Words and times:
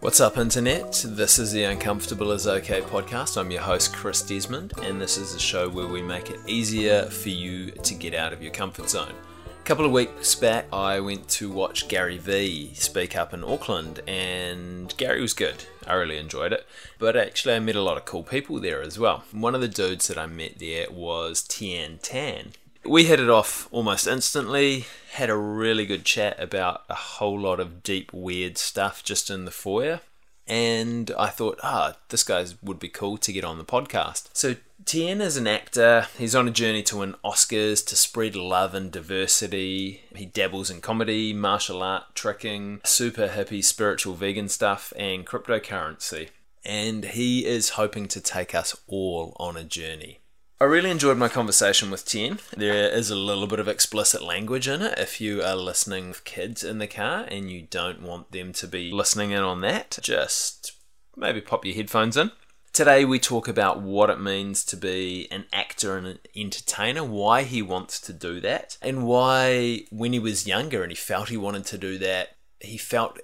What's 0.00 0.18
up, 0.18 0.38
Internet? 0.38 1.04
This 1.06 1.38
is 1.38 1.52
the 1.52 1.64
Uncomfortable 1.64 2.32
is 2.32 2.46
Okay 2.46 2.80
podcast. 2.80 3.36
I'm 3.36 3.50
your 3.50 3.60
host, 3.60 3.92
Chris 3.94 4.22
Desmond, 4.22 4.72
and 4.82 4.98
this 4.98 5.18
is 5.18 5.34
a 5.34 5.38
show 5.38 5.68
where 5.68 5.88
we 5.88 6.00
make 6.00 6.30
it 6.30 6.40
easier 6.46 7.02
for 7.04 7.28
you 7.28 7.70
to 7.70 7.94
get 7.94 8.14
out 8.14 8.32
of 8.32 8.42
your 8.42 8.50
comfort 8.50 8.88
zone. 8.88 9.12
A 9.46 9.62
couple 9.64 9.84
of 9.84 9.92
weeks 9.92 10.34
back, 10.34 10.64
I 10.72 11.00
went 11.00 11.28
to 11.28 11.50
watch 11.50 11.86
Gary 11.86 12.16
Vee 12.16 12.72
speak 12.72 13.14
up 13.14 13.34
in 13.34 13.44
Auckland, 13.44 14.00
and 14.08 14.96
Gary 14.96 15.20
was 15.20 15.34
good. 15.34 15.66
I 15.86 15.92
really 15.92 16.16
enjoyed 16.16 16.54
it. 16.54 16.66
But 16.98 17.14
actually, 17.14 17.56
I 17.56 17.58
met 17.58 17.76
a 17.76 17.82
lot 17.82 17.98
of 17.98 18.06
cool 18.06 18.22
people 18.22 18.58
there 18.58 18.80
as 18.80 18.98
well. 18.98 19.24
One 19.32 19.54
of 19.54 19.60
the 19.60 19.68
dudes 19.68 20.08
that 20.08 20.16
I 20.16 20.24
met 20.24 20.60
there 20.60 20.86
was 20.90 21.42
Tian 21.42 21.98
Tan. 21.98 22.52
We 22.84 23.04
hit 23.04 23.20
it 23.20 23.28
off 23.28 23.68
almost 23.70 24.06
instantly, 24.06 24.86
had 25.12 25.30
a 25.30 25.36
really 25.36 25.84
good 25.86 26.04
chat 26.04 26.40
about 26.42 26.82
a 26.88 26.94
whole 26.94 27.38
lot 27.38 27.60
of 27.60 27.82
deep, 27.82 28.12
weird 28.12 28.56
stuff 28.56 29.04
just 29.04 29.30
in 29.30 29.44
the 29.44 29.50
foyer. 29.50 30.00
And 30.46 31.12
I 31.16 31.28
thought, 31.28 31.60
ah, 31.62 31.96
this 32.08 32.24
guy 32.24 32.44
would 32.62 32.80
be 32.80 32.88
cool 32.88 33.18
to 33.18 33.32
get 33.32 33.44
on 33.44 33.58
the 33.58 33.64
podcast. 33.64 34.30
So, 34.32 34.56
Tien 34.84 35.20
is 35.20 35.36
an 35.36 35.46
actor. 35.46 36.08
He's 36.18 36.34
on 36.34 36.48
a 36.48 36.50
journey 36.50 36.82
to 36.84 36.96
win 36.96 37.14
Oscars, 37.24 37.86
to 37.86 37.94
spread 37.94 38.34
love 38.34 38.74
and 38.74 38.90
diversity. 38.90 40.02
He 40.16 40.24
dabbles 40.24 40.70
in 40.70 40.80
comedy, 40.80 41.32
martial 41.32 41.82
art, 41.82 42.14
tricking, 42.14 42.80
super 42.84 43.28
hippie, 43.28 43.62
spiritual 43.62 44.14
vegan 44.14 44.48
stuff, 44.48 44.92
and 44.96 45.26
cryptocurrency. 45.26 46.30
And 46.64 47.04
he 47.04 47.46
is 47.46 47.70
hoping 47.70 48.08
to 48.08 48.20
take 48.20 48.54
us 48.54 48.76
all 48.86 49.36
on 49.38 49.56
a 49.56 49.64
journey. 49.64 50.19
I 50.62 50.66
really 50.66 50.90
enjoyed 50.90 51.16
my 51.16 51.30
conversation 51.30 51.90
with 51.90 52.04
Tien. 52.04 52.38
There 52.54 52.90
is 52.90 53.08
a 53.08 53.16
little 53.16 53.46
bit 53.46 53.60
of 53.60 53.66
explicit 53.66 54.22
language 54.22 54.68
in 54.68 54.82
it 54.82 54.98
if 54.98 55.18
you 55.18 55.42
are 55.42 55.56
listening 55.56 56.08
with 56.08 56.24
kids 56.24 56.62
in 56.62 56.76
the 56.76 56.86
car 56.86 57.24
and 57.30 57.50
you 57.50 57.62
don't 57.62 58.02
want 58.02 58.32
them 58.32 58.52
to 58.52 58.66
be 58.66 58.90
listening 58.90 59.30
in 59.30 59.42
on 59.42 59.62
that. 59.62 59.98
Just 60.02 60.72
maybe 61.16 61.40
pop 61.40 61.64
your 61.64 61.74
headphones 61.74 62.18
in. 62.18 62.32
Today 62.74 63.06
we 63.06 63.18
talk 63.18 63.48
about 63.48 63.80
what 63.80 64.10
it 64.10 64.20
means 64.20 64.62
to 64.66 64.76
be 64.76 65.28
an 65.30 65.46
actor 65.50 65.96
and 65.96 66.06
an 66.06 66.18
entertainer, 66.36 67.04
why 67.04 67.44
he 67.44 67.62
wants 67.62 67.98
to 68.02 68.12
do 68.12 68.38
that, 68.42 68.76
and 68.82 69.06
why 69.06 69.84
when 69.90 70.12
he 70.12 70.18
was 70.18 70.46
younger 70.46 70.82
and 70.82 70.92
he 70.92 70.96
felt 70.96 71.30
he 71.30 71.38
wanted 71.38 71.64
to 71.64 71.78
do 71.78 71.96
that, 71.96 72.36
he 72.60 72.76
felt 72.76 73.18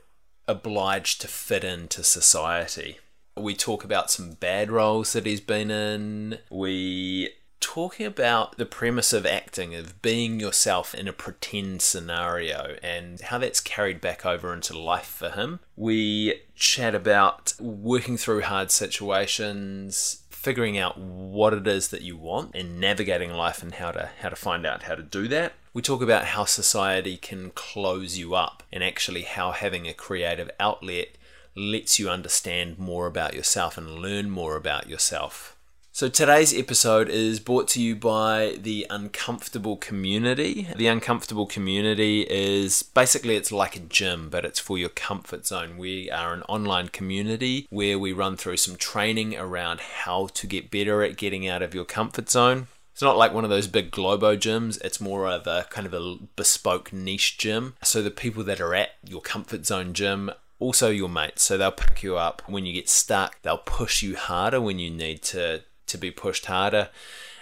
obliged 0.48 1.20
to 1.20 1.28
fit 1.28 1.64
into 1.64 2.02
society. 2.02 2.96
We 3.36 3.54
talk 3.54 3.84
about 3.84 4.10
some 4.10 4.32
bad 4.32 4.70
roles 4.70 5.12
that 5.12 5.26
he's 5.26 5.40
been 5.40 5.70
in. 5.70 6.38
We 6.50 7.30
talking 7.60 8.06
about 8.06 8.56
the 8.56 8.64
premise 8.64 9.12
of 9.12 9.26
acting, 9.26 9.74
of 9.74 10.00
being 10.00 10.40
yourself 10.40 10.94
in 10.94 11.06
a 11.06 11.12
pretend 11.12 11.82
scenario, 11.82 12.76
and 12.82 13.20
how 13.20 13.38
that's 13.38 13.60
carried 13.60 14.00
back 14.00 14.24
over 14.24 14.54
into 14.54 14.78
life 14.78 15.06
for 15.06 15.30
him. 15.30 15.60
We 15.76 16.42
chat 16.54 16.94
about 16.94 17.52
working 17.60 18.16
through 18.16 18.42
hard 18.42 18.70
situations, 18.70 20.22
figuring 20.30 20.78
out 20.78 20.96
what 20.96 21.52
it 21.52 21.66
is 21.66 21.88
that 21.88 22.02
you 22.02 22.16
want, 22.16 22.54
and 22.54 22.80
navigating 22.80 23.32
life 23.32 23.62
and 23.62 23.74
how 23.74 23.90
to 23.90 24.10
how 24.20 24.30
to 24.30 24.36
find 24.36 24.64
out 24.64 24.84
how 24.84 24.94
to 24.94 25.02
do 25.02 25.28
that. 25.28 25.52
We 25.74 25.82
talk 25.82 26.00
about 26.00 26.26
how 26.26 26.46
society 26.46 27.18
can 27.18 27.50
close 27.50 28.16
you 28.16 28.34
up, 28.34 28.62
and 28.72 28.82
actually 28.82 29.22
how 29.22 29.50
having 29.50 29.86
a 29.86 29.92
creative 29.92 30.50
outlet 30.58 31.18
lets 31.56 31.98
you 31.98 32.08
understand 32.08 32.78
more 32.78 33.06
about 33.06 33.34
yourself 33.34 33.78
and 33.78 33.98
learn 33.98 34.30
more 34.30 34.56
about 34.56 34.88
yourself. 34.88 35.56
So 35.96 36.10
today's 36.10 36.52
episode 36.52 37.08
is 37.08 37.40
brought 37.40 37.68
to 37.68 37.80
you 37.80 37.96
by 37.96 38.58
the 38.60 38.86
Uncomfortable 38.90 39.78
Community. 39.78 40.68
The 40.76 40.88
Uncomfortable 40.88 41.46
Community 41.46 42.26
is 42.28 42.82
basically 42.82 43.34
it's 43.34 43.50
like 43.50 43.76
a 43.76 43.80
gym, 43.80 44.28
but 44.28 44.44
it's 44.44 44.58
for 44.58 44.76
your 44.76 44.90
comfort 44.90 45.46
zone. 45.46 45.78
We 45.78 46.10
are 46.10 46.34
an 46.34 46.42
online 46.42 46.88
community 46.88 47.66
where 47.70 47.98
we 47.98 48.12
run 48.12 48.36
through 48.36 48.58
some 48.58 48.76
training 48.76 49.38
around 49.38 49.80
how 49.80 50.26
to 50.34 50.46
get 50.46 50.70
better 50.70 51.02
at 51.02 51.16
getting 51.16 51.48
out 51.48 51.62
of 51.62 51.74
your 51.74 51.86
comfort 51.86 52.28
zone. 52.28 52.66
It's 52.92 53.00
not 53.00 53.16
like 53.16 53.32
one 53.32 53.44
of 53.44 53.50
those 53.50 53.66
big 53.66 53.90
Globo 53.90 54.36
gyms. 54.36 54.78
It's 54.84 55.00
more 55.00 55.26
of 55.26 55.46
a 55.46 55.66
kind 55.70 55.86
of 55.86 55.94
a 55.94 56.16
bespoke 56.36 56.92
niche 56.92 57.38
gym. 57.38 57.74
So 57.82 58.02
the 58.02 58.10
people 58.10 58.42
that 58.44 58.60
are 58.60 58.74
at 58.74 58.90
your 59.02 59.22
comfort 59.22 59.64
zone 59.64 59.94
gym 59.94 60.30
also 60.58 60.90
your 60.90 61.08
mates. 61.08 61.42
So 61.42 61.56
they'll 61.56 61.72
pick 61.72 62.02
you 62.02 62.16
up 62.16 62.42
when 62.46 62.66
you 62.66 62.72
get 62.72 62.88
stuck. 62.88 63.40
They'll 63.42 63.58
push 63.58 64.02
you 64.02 64.16
harder 64.16 64.60
when 64.60 64.78
you 64.78 64.90
need 64.90 65.22
to 65.24 65.62
to 65.86 65.98
be 65.98 66.10
pushed 66.10 66.46
harder. 66.46 66.88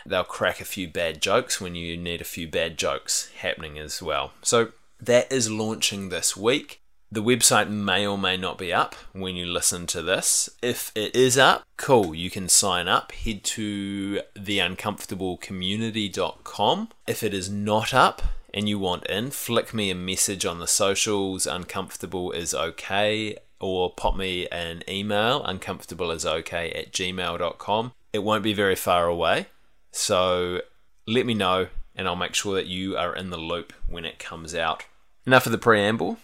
They'll 0.06 0.24
crack 0.24 0.60
a 0.60 0.66
few 0.66 0.86
bad 0.86 1.22
jokes 1.22 1.60
when 1.60 1.74
you 1.74 1.96
need 1.96 2.20
a 2.20 2.24
few 2.24 2.46
bad 2.46 2.76
jokes 2.76 3.30
happening 3.38 3.78
as 3.78 4.02
well. 4.02 4.32
So 4.42 4.72
that 5.00 5.32
is 5.32 5.50
launching 5.50 6.10
this 6.10 6.36
week. 6.36 6.82
The 7.10 7.22
website 7.22 7.70
may 7.70 8.06
or 8.06 8.18
may 8.18 8.36
not 8.36 8.58
be 8.58 8.70
up 8.72 8.94
when 9.12 9.36
you 9.36 9.46
listen 9.46 9.86
to 9.88 10.00
this. 10.02 10.50
If 10.62 10.90
it 10.94 11.14
is 11.14 11.38
up, 11.38 11.62
cool, 11.76 12.14
you 12.14 12.28
can 12.28 12.48
sign 12.48 12.88
up. 12.88 13.12
Head 13.12 13.44
to 13.44 14.20
theuncomfortablecommunity.com. 14.36 16.88
If 17.06 17.22
it 17.22 17.32
is 17.32 17.48
not 17.48 17.94
up, 17.94 18.22
and 18.54 18.68
you 18.68 18.78
want 18.78 19.04
in, 19.06 19.32
flick 19.32 19.74
me 19.74 19.90
a 19.90 19.96
message 19.96 20.46
on 20.46 20.60
the 20.60 20.68
socials, 20.68 21.44
uncomfortable 21.44 22.30
is 22.30 22.54
okay, 22.54 23.36
or 23.60 23.92
pop 23.92 24.16
me 24.16 24.46
an 24.48 24.84
email, 24.88 25.44
uncomfortable 25.44 26.12
is 26.12 26.24
okay 26.24 26.70
at 26.70 26.92
gmail.com. 26.92 27.92
It 28.12 28.20
won't 28.20 28.44
be 28.44 28.54
very 28.54 28.76
far 28.76 29.08
away, 29.08 29.48
so 29.90 30.60
let 31.06 31.26
me 31.26 31.34
know 31.34 31.66
and 31.96 32.06
I'll 32.06 32.16
make 32.16 32.34
sure 32.34 32.54
that 32.54 32.66
you 32.66 32.96
are 32.96 33.14
in 33.14 33.30
the 33.30 33.36
loop 33.36 33.72
when 33.88 34.04
it 34.04 34.20
comes 34.20 34.54
out. 34.54 34.84
Enough 35.26 35.46
of 35.46 35.52
the 35.52 35.58
preamble. 35.58 36.18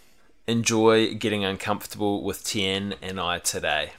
Enjoy 0.46 1.14
getting 1.14 1.44
uncomfortable 1.44 2.22
with 2.22 2.44
Tien 2.44 2.94
and 3.02 3.20
I 3.20 3.40
today. 3.40 3.90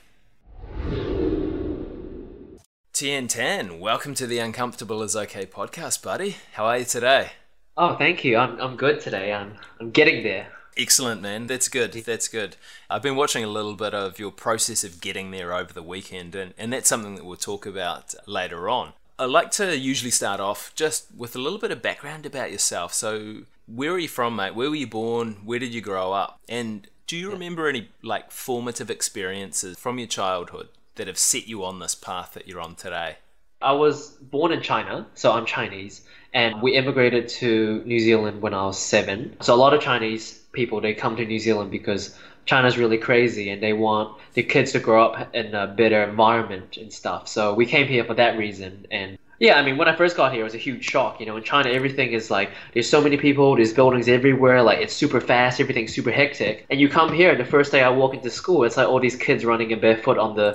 Tien 2.94 3.28
Tan, 3.28 3.80
welcome 3.80 4.14
to 4.16 4.28
the 4.28 4.40
Uncomfortable 4.40 5.02
is 5.02 5.16
Okay 5.16 5.46
podcast, 5.46 6.02
buddy. 6.02 6.38
How 6.54 6.66
are 6.66 6.80
you 6.80 6.86
today? 6.86 7.32
Oh, 7.84 7.96
thank 7.96 8.24
you. 8.24 8.38
I'm 8.38 8.62
I'm 8.62 8.76
good 8.76 9.02
today. 9.02 9.34
I'm 9.34 9.56
I'm 9.80 9.90
getting 9.90 10.22
there. 10.22 10.50
Excellent, 10.78 11.20
man. 11.20 11.48
That's 11.48 11.68
good. 11.68 11.94
That's 11.94 12.28
good. 12.28 12.56
I've 12.92 13.02
been 13.02 13.16
watching 13.16 13.44
a 13.44 13.48
little 13.48 13.74
bit 13.74 13.96
of 13.96 14.20
your 14.20 14.30
process 14.30 14.84
of 14.84 15.02
getting 15.02 15.32
there 15.32 15.52
over 15.52 15.74
the 15.74 15.82
weekend, 15.82 16.36
and, 16.36 16.54
and 16.60 16.72
that's 16.72 16.88
something 16.88 17.16
that 17.16 17.26
we'll 17.26 17.38
talk 17.38 17.66
about 17.66 18.14
later 18.28 18.70
on. 18.70 18.94
I 19.18 19.26
like 19.26 19.50
to 19.54 19.76
usually 19.76 20.12
start 20.12 20.40
off 20.40 20.72
just 20.76 21.08
with 21.18 21.36
a 21.36 21.40
little 21.40 21.58
bit 21.58 21.72
of 21.72 21.82
background 21.82 22.28
about 22.28 22.52
yourself. 22.52 22.94
So, 22.94 23.46
where 23.66 23.94
are 23.94 24.00
you 24.00 24.08
from, 24.08 24.36
mate? 24.36 24.54
Where 24.54 24.70
were 24.70 24.76
you 24.76 24.86
born? 24.86 25.38
Where 25.44 25.58
did 25.58 25.74
you 25.74 25.82
grow 25.82 26.14
up? 26.14 26.40
And 26.48 26.88
do 27.08 27.18
you 27.18 27.32
remember 27.32 27.68
any 27.68 27.90
like 28.04 28.30
formative 28.30 28.92
experiences 28.92 29.76
from 29.80 29.98
your 29.98 30.08
childhood 30.08 30.70
that 30.98 31.08
have 31.08 31.18
set 31.18 31.48
you 31.48 31.66
on 31.66 31.80
this 31.80 31.96
path 31.96 32.36
that 32.36 32.48
you're 32.48 32.62
on 32.62 32.76
today? 32.76 33.18
I 33.62 33.74
was 33.74 34.10
born 34.10 34.52
in 34.52 34.62
China, 34.62 35.08
so 35.14 35.32
I'm 35.32 35.46
Chinese, 35.46 36.02
and 36.34 36.62
we 36.62 36.76
immigrated 36.76 37.28
to 37.28 37.84
New 37.86 38.00
Zealand 38.00 38.42
when 38.42 38.54
I 38.54 38.66
was 38.66 38.80
seven. 38.80 39.36
So 39.42 39.54
a 39.54 39.58
lot 39.58 39.74
of 39.74 39.82
Chinese 39.82 40.40
people 40.52 40.82
they 40.82 40.94
come 40.94 41.16
to 41.16 41.26
New 41.26 41.40
Zealand 41.40 41.72
because 41.72 42.18
China's 42.46 42.78
really 42.78 42.98
crazy 42.98 43.50
and 43.50 43.62
they 43.62 43.74
want 43.74 44.18
the 44.34 44.44
kids 44.44 44.72
to 44.74 44.80
grow 44.80 45.06
up 45.06 45.34
in 45.36 45.54
a 45.54 45.68
better 45.68 46.04
environment 46.04 46.78
and 46.78 46.92
stuff. 46.92 47.28
So 47.28 47.54
we 47.54 47.66
came 47.66 47.88
here 47.88 48.04
for 48.04 48.16
that 48.16 48.38
reason. 48.38 48.88
And 48.92 49.18
yeah, 49.40 49.56
I 49.56 49.64
mean, 49.64 49.78
when 49.78 49.88
I 49.88 49.96
first 49.96 50.16
got 50.16 50.34
here, 50.34 50.42
it 50.42 50.44
was 50.44 50.54
a 50.54 50.60
huge 50.60 50.86
shock. 50.86 51.20
You 51.20 51.26
know, 51.26 51.36
in 51.36 51.44
China, 51.44 51.70
everything 51.70 52.14
is 52.14 52.30
like 52.30 52.52
there's 52.74 52.90
so 52.90 53.02
many 53.02 53.18
people, 53.18 53.56
there's 53.56 53.74
buildings 53.74 54.08
everywhere, 54.08 54.62
like 54.62 54.80
it's 54.80 54.94
super 54.94 55.20
fast, 55.20 55.60
everything's 55.60 55.94
super 55.94 56.12
hectic. 56.12 56.66
And 56.70 56.80
you 56.80 56.90
come 56.90 57.12
here, 57.14 57.36
the 57.36 57.46
first 57.46 57.72
day 57.72 57.82
I 57.82 57.90
walk 57.90 58.14
into 58.14 58.30
school, 58.30 58.64
it's 58.64 58.78
like 58.78 58.88
all 58.88 59.00
these 59.00 59.16
kids 59.16 59.44
running 59.44 59.72
in 59.72 59.80
barefoot 59.80 60.18
on 60.18 60.36
the 60.36 60.54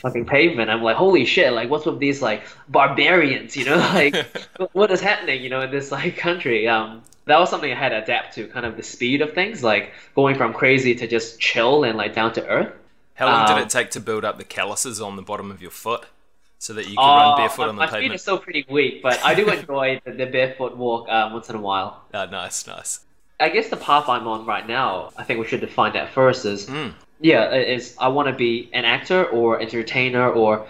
fucking 0.00 0.26
pavement. 0.26 0.70
I'm 0.70 0.82
like, 0.82 0.96
holy 0.96 1.24
shit! 1.24 1.52
Like, 1.52 1.70
what's 1.70 1.86
with 1.86 1.98
these 1.98 2.22
like 2.22 2.42
barbarians? 2.68 3.56
You 3.56 3.66
know, 3.66 3.76
like 3.94 4.16
what 4.72 4.90
is 4.90 5.00
happening? 5.00 5.42
You 5.42 5.50
know, 5.50 5.60
in 5.62 5.70
this 5.70 5.90
like 5.90 6.16
country. 6.16 6.68
Um, 6.68 7.02
that 7.26 7.40
was 7.40 7.50
something 7.50 7.70
I 7.70 7.74
had 7.74 7.88
to 7.88 8.02
adapt 8.02 8.34
to, 8.36 8.46
kind 8.46 8.64
of 8.64 8.76
the 8.76 8.84
speed 8.84 9.20
of 9.20 9.34
things, 9.34 9.62
like 9.62 9.92
going 10.14 10.36
from 10.36 10.52
crazy 10.52 10.94
to 10.94 11.08
just 11.08 11.40
chill 11.40 11.82
and 11.82 11.98
like 11.98 12.14
down 12.14 12.32
to 12.34 12.46
earth. 12.46 12.72
How 13.14 13.26
long 13.26 13.48
um, 13.48 13.56
did 13.56 13.66
it 13.66 13.70
take 13.70 13.90
to 13.92 14.00
build 14.00 14.24
up 14.24 14.38
the 14.38 14.44
calluses 14.44 15.00
on 15.00 15.16
the 15.16 15.22
bottom 15.22 15.50
of 15.50 15.60
your 15.60 15.72
foot 15.72 16.04
so 16.58 16.72
that 16.74 16.88
you 16.88 16.96
can 16.96 17.04
uh, 17.04 17.16
run 17.16 17.36
barefoot 17.36 17.68
on 17.68 17.76
the 17.76 17.80
my 17.80 17.86
pavement? 17.86 18.02
My 18.02 18.08
feet 18.08 18.14
are 18.14 18.18
still 18.18 18.38
pretty 18.38 18.66
weak, 18.68 19.02
but 19.02 19.20
I 19.24 19.34
do 19.34 19.48
enjoy 19.50 20.00
the, 20.04 20.12
the, 20.12 20.26
barefoot 20.26 20.76
walk 20.76 21.08
um, 21.08 21.32
once 21.32 21.50
in 21.50 21.56
a 21.56 21.60
while. 21.60 22.04
Oh, 22.14 22.26
nice, 22.26 22.66
nice. 22.66 23.00
I 23.40 23.48
guess 23.48 23.68
the 23.68 23.76
path 23.76 24.08
I'm 24.08 24.28
on 24.28 24.46
right 24.46 24.66
now, 24.66 25.10
I 25.16 25.24
think 25.24 25.40
we 25.40 25.46
should 25.46 25.60
define 25.60 25.94
that 25.94 26.12
first. 26.12 26.44
Is 26.44 26.66
mm 26.66 26.94
yeah, 27.20 27.54
is 27.54 27.96
I 27.98 28.08
want 28.08 28.28
to 28.28 28.34
be 28.34 28.68
an 28.72 28.84
actor 28.84 29.24
or 29.24 29.60
entertainer 29.60 30.30
or 30.30 30.66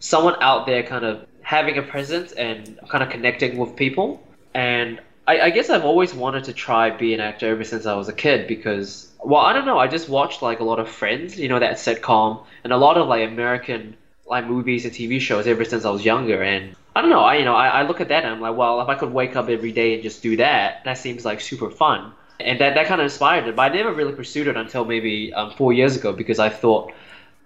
someone 0.00 0.36
out 0.40 0.66
there 0.66 0.82
kind 0.82 1.04
of 1.04 1.26
having 1.42 1.78
a 1.78 1.82
presence 1.82 2.32
and 2.32 2.78
kind 2.88 3.02
of 3.02 3.10
connecting 3.10 3.56
with 3.56 3.76
people. 3.76 4.22
And 4.54 5.00
I, 5.26 5.40
I, 5.42 5.50
guess 5.50 5.70
I've 5.70 5.84
always 5.84 6.14
wanted 6.14 6.44
to 6.44 6.52
try 6.52 6.90
be 6.90 7.14
an 7.14 7.20
actor 7.20 7.48
ever 7.48 7.64
since 7.64 7.86
I 7.86 7.94
was 7.94 8.08
a 8.08 8.12
kid 8.12 8.46
because, 8.46 9.12
well, 9.24 9.42
I 9.42 9.52
don't 9.52 9.66
know, 9.66 9.78
I 9.78 9.86
just 9.86 10.08
watched 10.08 10.42
like 10.42 10.60
a 10.60 10.64
lot 10.64 10.78
of 10.78 10.88
Friends, 10.88 11.38
you 11.38 11.48
know, 11.48 11.58
that 11.58 11.76
sitcom, 11.76 12.44
and 12.64 12.72
a 12.72 12.76
lot 12.76 12.96
of 12.96 13.08
like 13.08 13.28
American 13.28 13.96
like 14.28 14.46
movies 14.46 14.84
and 14.84 14.92
TV 14.92 15.20
shows 15.20 15.46
ever 15.46 15.64
since 15.64 15.84
I 15.84 15.90
was 15.90 16.04
younger. 16.04 16.42
And 16.42 16.74
I 16.94 17.00
don't 17.00 17.10
know, 17.10 17.20
I 17.20 17.36
you 17.36 17.44
know, 17.44 17.54
I, 17.54 17.68
I 17.68 17.82
look 17.82 18.00
at 18.00 18.08
that 18.08 18.24
and 18.24 18.34
I'm 18.34 18.40
like, 18.40 18.56
well, 18.56 18.80
if 18.80 18.88
I 18.88 18.94
could 18.94 19.12
wake 19.12 19.36
up 19.36 19.48
every 19.48 19.72
day 19.72 19.94
and 19.94 20.02
just 20.02 20.22
do 20.22 20.36
that, 20.36 20.84
that 20.84 20.98
seems 20.98 21.24
like 21.24 21.40
super 21.40 21.70
fun. 21.70 22.12
And 22.40 22.60
that, 22.60 22.74
that 22.74 22.86
kind 22.86 23.00
of 23.00 23.04
inspired 23.04 23.46
it. 23.46 23.56
But 23.56 23.70
I 23.70 23.74
never 23.74 23.92
really 23.92 24.12
pursued 24.12 24.46
it 24.46 24.56
until 24.56 24.84
maybe 24.84 25.32
um, 25.32 25.50
four 25.52 25.72
years 25.72 25.96
ago 25.96 26.12
because 26.12 26.38
I 26.38 26.48
thought 26.48 26.92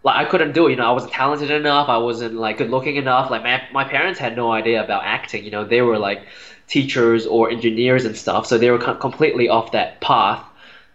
like 0.02 0.16
I 0.16 0.25
couldn't 0.28 0.52
do 0.52 0.66
it. 0.66 0.70
You 0.70 0.76
know, 0.76 0.88
I 0.88 0.92
wasn't 0.92 1.12
talented 1.12 1.50
enough. 1.50 1.88
I 1.88 1.98
wasn't 1.98 2.34
like 2.34 2.58
good 2.58 2.70
looking 2.70 2.96
enough. 2.96 3.31
Like 3.31 3.42
my 3.42 3.62
my 3.72 3.84
parents 3.84 4.19
had 4.19 4.37
no 4.37 4.52
idea 4.52 4.82
about 4.82 5.04
acting. 5.04 5.44
You 5.44 5.50
know, 5.50 5.64
they 5.64 5.82
were 5.82 5.98
like 5.98 6.22
teachers 6.66 7.26
or 7.26 7.50
engineers 7.50 8.04
and 8.04 8.16
stuff, 8.16 8.46
so 8.46 8.58
they 8.58 8.70
were 8.70 8.78
completely 8.78 9.48
off 9.48 9.72
that 9.72 10.00
path. 10.00 10.42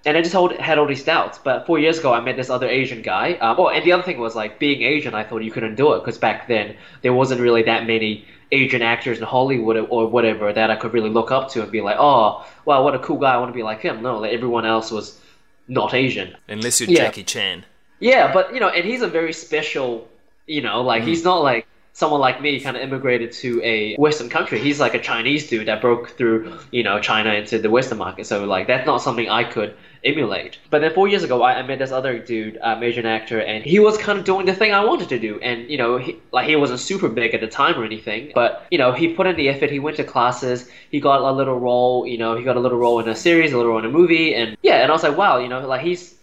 And 0.06 0.15
I 0.15 0.21
just 0.21 0.36
had 0.59 0.77
all 0.77 0.86
these 0.86 1.03
doubts. 1.03 1.39
But 1.39 1.65
four 1.65 1.80
years 1.80 1.97
ago, 1.97 2.13
I 2.13 2.19
met 2.19 2.36
this 2.36 2.51
other 2.51 2.68
Asian 2.69 3.01
guy. 3.01 3.33
Um, 3.42 3.56
oh, 3.59 3.69
and 3.69 3.83
the 3.83 3.92
other 3.92 4.03
thing 4.03 4.19
was 4.19 4.36
like 4.36 4.59
being 4.59 4.83
Asian. 4.83 5.15
I 5.15 5.24
thought 5.24 5.44
you 5.44 5.51
couldn't 5.51 5.75
do 5.75 5.94
it 5.94 6.00
because 6.00 6.19
back 6.19 6.47
then 6.47 6.75
there 7.01 7.13
wasn't 7.13 7.42
really 7.42 7.63
that 7.63 7.88
many 7.88 8.25
Asian 8.51 8.81
actors 8.81 9.18
in 9.18 9.24
Hollywood 9.24 9.77
or 9.89 10.07
whatever 10.07 10.51
that 10.51 10.69
I 10.71 10.75
could 10.75 10.94
really 10.94 11.09
look 11.09 11.31
up 11.31 11.50
to 11.51 11.62
and 11.63 11.71
be 11.71 11.81
like, 11.81 11.97
oh, 12.00 12.45
wow, 12.65 12.83
what 12.83 12.95
a 12.95 13.00
cool 13.00 13.18
guy. 13.18 13.33
I 13.33 13.38
want 13.38 13.50
to 13.50 13.56
be 13.56 13.63
like 13.63 13.81
him. 13.81 14.01
No, 14.01 14.19
like 14.19 14.33
everyone 14.33 14.65
else 14.65 14.92
was 14.92 15.19
not 15.68 15.94
Asian. 15.94 16.36
Unless 16.47 16.81
you're 16.81 16.89
yeah. 16.89 17.06
Jackie 17.06 17.24
Chan. 17.24 17.65
Yeah, 18.00 18.33
but 18.33 18.53
you 18.53 18.59
know, 18.59 18.69
and 18.69 18.86
he's 18.86 19.01
a 19.01 19.07
very 19.07 19.33
special. 19.33 20.07
You 20.47 20.62
know, 20.62 20.81
like 20.83 21.01
mm. 21.01 21.07
he's 21.07 21.24
not 21.24 21.42
like 21.42 21.65
someone 21.94 22.19
like 22.19 22.42
me 22.42 22.59
kind 22.59 22.75
of 22.75 22.83
immigrated 22.83 23.31
to 23.31 23.62
a 23.63 23.95
Western 23.95 24.30
country. 24.30 24.59
He's 24.59 24.80
like 24.81 24.94
a 24.94 25.00
Chinese 25.00 25.50
dude 25.50 25.68
that 25.69 25.81
broke 25.81 26.09
through, 26.09 26.59
you 26.69 26.83
know, 26.83 27.00
China 27.00 27.33
into 27.33 27.57
the 27.57 27.69
Western 27.69 27.97
market. 27.97 28.27
So 28.27 28.44
like 28.45 28.68
that's 28.68 28.86
not 28.86 29.01
something 29.01 29.30
I 29.30 29.45
could 29.45 29.75
emulate. 30.06 30.57
But 30.69 30.80
then 30.81 30.94
four 30.94 31.07
years 31.07 31.24
ago, 31.24 31.42
I, 31.42 31.56
I 31.56 31.63
met 31.63 31.80
this 31.80 31.92
other 31.92 32.19
dude, 32.19 32.57
um, 32.62 32.84
Asian 32.84 33.06
actor, 33.06 33.42
and 33.42 33.63
he 33.63 33.80
was 33.80 33.98
kind 33.98 34.19
of 34.19 34.25
doing 34.25 34.46
the 34.46 34.54
thing 34.54 34.72
I 34.74 34.86
wanted 34.86 35.10
to 35.10 35.19
do. 35.19 35.40
And 35.42 35.69
you 35.69 35.78
know, 35.78 35.98
he, 35.98 36.18
like 36.31 36.48
he 36.48 36.56
wasn't 36.56 36.80
super 36.80 37.10
big 37.10 37.34
at 37.34 37.42
the 37.42 37.48
time 37.48 37.80
or 37.80 37.84
anything, 37.84 38.31
but 38.34 38.66
you 38.72 38.78
know, 38.78 38.92
he 38.92 39.07
put 39.10 39.28
in 39.28 39.36
the 39.36 39.50
effort. 39.50 39.72
He 39.72 39.80
went 39.80 39.98
to 39.98 40.04
classes. 40.04 40.69
He 40.92 41.00
got 41.00 41.22
a 41.22 41.31
little 41.31 41.60
role. 41.60 42.06
You 42.07 42.18
know, 42.18 42.38
he 42.38 42.44
got 42.44 42.56
a 42.56 42.60
little 42.60 42.78
role 42.78 43.00
in 43.00 43.10
a 43.10 43.16
series, 43.16 43.52
a 43.52 43.57
little 43.57 43.72
role 43.72 43.80
in 43.80 43.86
a 43.86 43.90
movie, 43.90 44.36
and 44.36 44.57
yeah. 44.62 44.81
And 44.81 44.92
I 44.92 44.94
was 44.94 45.04
like, 45.04 45.18
wow, 45.18 45.40
you 45.40 45.50
know, 45.50 45.66
like 45.68 45.81
he's 45.81 46.16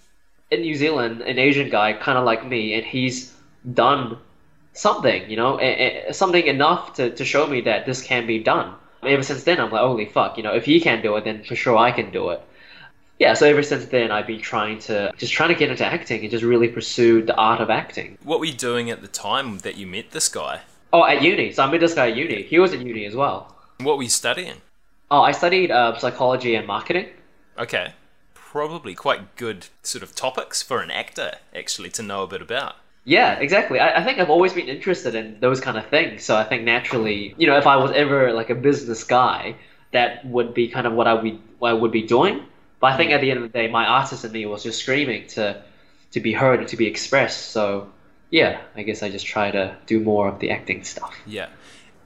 in 0.51 0.61
New 0.61 0.75
Zealand, 0.75 1.23
an 1.23 1.39
Asian 1.39 1.71
guy, 1.71 1.95
kind 1.95 2.19
of 2.19 2.25
like 2.25 2.47
me, 2.47 2.75
and 2.75 2.85
he's 2.85 3.33
done 3.73 4.19
something, 4.75 5.29
you 5.31 5.37
know, 5.37 5.59
something 6.13 6.47
enough 6.47 6.95
to, 6.95 7.11
to 7.11 7.25
show 7.25 7.47
me 7.47 7.63
that 7.63 7.87
this 7.87 8.03
can 8.03 8.27
be 8.27 8.39
done. 8.39 8.75
Ever 9.03 9.23
since 9.23 9.45
then, 9.45 9.61
I'm 9.61 9.71
like, 9.71 9.81
holy 9.81 10.07
fuck, 10.07 10.37
you 10.37 10.43
know, 10.43 10.55
if 10.55 10.65
he 10.65 10.81
can 10.81 11.03
do 11.03 11.17
it, 11.17 11.25
then 11.25 11.43
for 11.43 11.57
sure 11.57 11.77
I 11.77 11.91
can 11.91 12.11
do 12.11 12.31
it. 12.31 12.43
Yeah, 13.23 13.35
so 13.35 13.47
ever 13.47 13.63
since 13.63 13.85
then, 13.85 14.11
I've 14.11 14.27
been 14.27 14.41
trying 14.41 14.81
to 14.81 15.13
just 15.17 15.33
trying 15.33 15.51
to 15.51 15.55
get 15.55 15.71
into 15.71 15.85
acting 15.85 16.23
and 16.23 16.31
just 16.31 16.43
really 16.43 16.67
pursue 16.67 17.23
the 17.23 17.37
art 17.37 17.61
of 17.61 17.71
acting. 17.71 18.19
What 18.25 18.41
were 18.41 18.47
you 18.47 18.53
doing 18.53 18.91
at 18.91 19.01
the 19.01 19.07
time 19.07 19.59
that 19.59 19.77
you 19.77 19.87
met 19.87 20.11
this 20.11 20.29
guy? 20.29 20.63
Oh, 20.93 21.05
at 21.05 21.23
uni. 21.23 21.53
So 21.53 21.63
I 21.63 21.71
met 21.71 21.79
this 21.79 21.95
guy 21.95 22.11
at 22.11 22.17
uni. 22.17 22.43
He 22.43 22.59
was 22.59 22.73
at 22.73 22.81
uni 22.81 23.05
as 23.05 23.15
well. 23.15 23.57
What 23.79 23.97
were 23.97 24.03
you 24.03 24.09
studying? 24.09 24.57
Oh, 25.09 25.23
I 25.23 25.31
studied 25.31 25.71
uh, 25.71 25.97
psychology 25.99 26.57
and 26.57 26.67
marketing. 26.67 27.11
Okay 27.57 27.93
probably 28.35 28.95
quite 28.95 29.35
good 29.37 29.67
sort 29.83 30.03
of 30.03 30.15
topics 30.15 30.63
for 30.63 30.83
an 30.83 30.91
actor 30.91 31.37
actually 31.57 31.89
to 31.89 32.03
know 32.03 32.23
a 32.23 32.27
bit 32.27 32.43
about. 32.43 32.75
Yeah, 33.05 33.39
exactly. 33.39 33.81
I, 33.81 34.01
I 34.01 34.05
think 34.05 34.19
I've 34.19 34.29
always 34.29 34.53
been 34.53 34.69
interested 34.69 35.15
in 35.15 35.41
those 35.41 35.59
kind 35.59 35.79
of 35.79 35.87
things. 35.87 36.23
So 36.23 36.37
I 36.37 36.45
think 36.45 36.63
naturally, 36.63 37.35
you 37.39 37.47
know, 37.47 37.57
if 37.57 37.67
I 37.67 37.77
was 37.77 37.93
ever 37.93 38.31
like 38.35 38.51
a 38.51 38.55
business 38.55 39.05
guy, 39.05 39.57
that 39.93 40.27
would 40.27 40.53
be 40.53 40.69
kind 40.69 40.87
of 40.87 40.93
what 40.93 41.07
I 41.07 41.15
would 41.15 41.41
what 41.61 41.71
I 41.71 41.73
would 41.73 41.93
be 41.93 42.03
doing. 42.03 42.43
But 42.83 42.93
I 42.93 42.97
think 42.99 43.13
at 43.13 43.23
the 43.23 43.31
end 43.31 43.39
of 43.39 43.51
the 43.51 43.59
day, 43.59 43.69
my 43.69 43.87
artist 43.87 44.27
in 44.27 44.33
me 44.33 44.45
was 44.45 44.65
just 44.65 44.81
screaming 44.81 45.27
to 45.29 45.63
to 46.11 46.21
be 46.21 46.35
heard 46.35 46.59
and 46.61 46.69
to 46.69 46.77
be 46.77 46.87
expressed. 46.87 47.53
So 47.53 47.91
yeah, 48.29 48.61
I 48.77 48.83
guess 48.83 49.03
I 49.03 49.09
just 49.09 49.25
try 49.25 49.51
to 49.51 49.75
do 49.87 50.01
more 50.01 50.29
of 50.29 50.41
the 50.41 50.51
acting 50.51 50.85
stuff. 50.85 51.17
Yeah. 51.25 51.49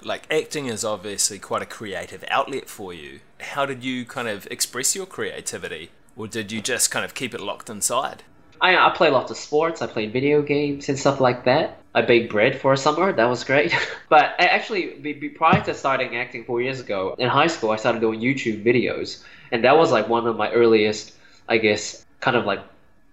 Like 0.02 0.30
acting 0.30 0.66
is 0.66 0.84
obviously 0.84 1.40
quite 1.40 1.62
a 1.62 1.66
creative 1.66 2.24
outlet 2.28 2.68
for 2.68 2.94
you. 2.94 3.20
How 3.40 3.66
did 3.66 3.82
you 3.82 4.04
kind 4.04 4.28
of 4.28 4.46
express 4.48 4.94
your 4.94 5.06
creativity? 5.06 5.90
or 6.16 6.26
did 6.26 6.50
you 6.50 6.60
just 6.60 6.90
kind 6.90 7.04
of 7.04 7.14
keep 7.14 7.34
it 7.34 7.40
locked 7.40 7.68
inside? 7.68 8.22
I, 8.60 8.76
I 8.76 8.90
play 8.96 9.10
lots 9.10 9.30
of 9.30 9.36
sports. 9.36 9.82
I 9.82 9.86
played 9.86 10.12
video 10.12 10.40
games 10.40 10.88
and 10.88 10.98
stuff 10.98 11.20
like 11.20 11.44
that. 11.44 11.78
I 11.94 12.02
baked 12.02 12.32
bread 12.32 12.58
for 12.58 12.72
a 12.72 12.76
summer. 12.76 13.12
That 13.12 13.26
was 13.26 13.44
great. 13.44 13.74
but 14.08 14.34
I 14.38 14.46
actually, 14.46 14.86
prior 15.36 15.62
to 15.64 15.74
starting 15.74 16.16
acting 16.16 16.44
four 16.44 16.62
years 16.62 16.80
ago 16.80 17.14
in 17.18 17.28
high 17.28 17.46
school, 17.48 17.70
I 17.70 17.76
started 17.76 18.00
doing 18.00 18.20
YouTube 18.20 18.64
videos, 18.64 19.22
and 19.52 19.64
that 19.64 19.76
was 19.76 19.92
like 19.92 20.08
one 20.08 20.26
of 20.26 20.36
my 20.36 20.50
earliest, 20.52 21.12
I 21.48 21.58
guess, 21.58 22.04
kind 22.20 22.36
of 22.36 22.44
like 22.44 22.60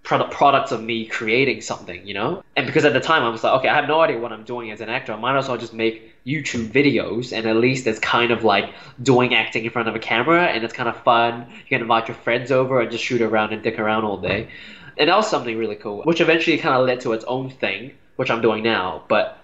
product 0.03 0.33
products 0.33 0.71
of 0.71 0.83
me 0.83 1.05
creating 1.05 1.61
something, 1.61 2.05
you 2.05 2.13
know? 2.13 2.43
And 2.55 2.67
because 2.67 2.85
at 2.85 2.93
the 2.93 2.99
time 2.99 3.23
I 3.23 3.29
was 3.29 3.43
like, 3.43 3.53
okay, 3.59 3.69
I 3.69 3.75
have 3.75 3.87
no 3.87 4.01
idea 4.01 4.19
what 4.19 4.33
I'm 4.33 4.43
doing 4.43 4.69
as 4.71 4.81
an 4.81 4.89
actor. 4.89 5.13
I 5.13 5.15
might 5.15 5.37
as 5.37 5.47
well 5.47 5.57
just 5.57 5.73
make 5.73 6.13
YouTube 6.25 6.71
videos 6.71 7.35
and 7.35 7.47
at 7.47 7.55
least 7.55 7.87
it's 7.87 7.99
kind 7.99 8.31
of 8.31 8.43
like 8.43 8.73
doing 9.01 9.33
acting 9.33 9.63
in 9.63 9.71
front 9.71 9.87
of 9.87 9.95
a 9.95 9.99
camera 9.99 10.45
and 10.45 10.63
it's 10.63 10.73
kind 10.73 10.89
of 10.89 11.01
fun. 11.03 11.47
You 11.49 11.69
can 11.69 11.81
invite 11.81 12.09
your 12.09 12.15
friends 12.15 12.51
over 12.51 12.81
and 12.81 12.91
just 12.91 13.03
shoot 13.03 13.21
around 13.21 13.53
and 13.53 13.63
dick 13.63 13.79
around 13.79 14.03
all 14.03 14.17
day. 14.17 14.49
And 14.97 15.09
that 15.09 15.15
was 15.15 15.29
something 15.29 15.57
really 15.57 15.75
cool, 15.75 16.03
which 16.03 16.21
eventually 16.21 16.57
kind 16.57 16.75
of 16.75 16.85
led 16.85 17.01
to 17.01 17.13
its 17.13 17.25
own 17.25 17.49
thing, 17.49 17.93
which 18.17 18.29
I'm 18.29 18.41
doing 18.41 18.61
now. 18.61 19.03
But 19.07 19.37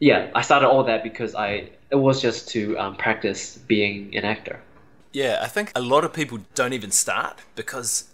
yeah, 0.00 0.30
I 0.34 0.42
started 0.42 0.68
all 0.68 0.84
that 0.84 1.02
because 1.02 1.34
I 1.34 1.70
it 1.90 1.96
was 1.96 2.20
just 2.20 2.48
to 2.50 2.78
um, 2.78 2.96
practice 2.96 3.56
being 3.56 4.16
an 4.16 4.24
actor. 4.24 4.60
Yeah, 5.12 5.38
I 5.40 5.46
think 5.46 5.72
a 5.74 5.80
lot 5.80 6.04
of 6.04 6.12
people 6.12 6.40
don't 6.54 6.72
even 6.72 6.90
start 6.90 7.40
because 7.54 8.08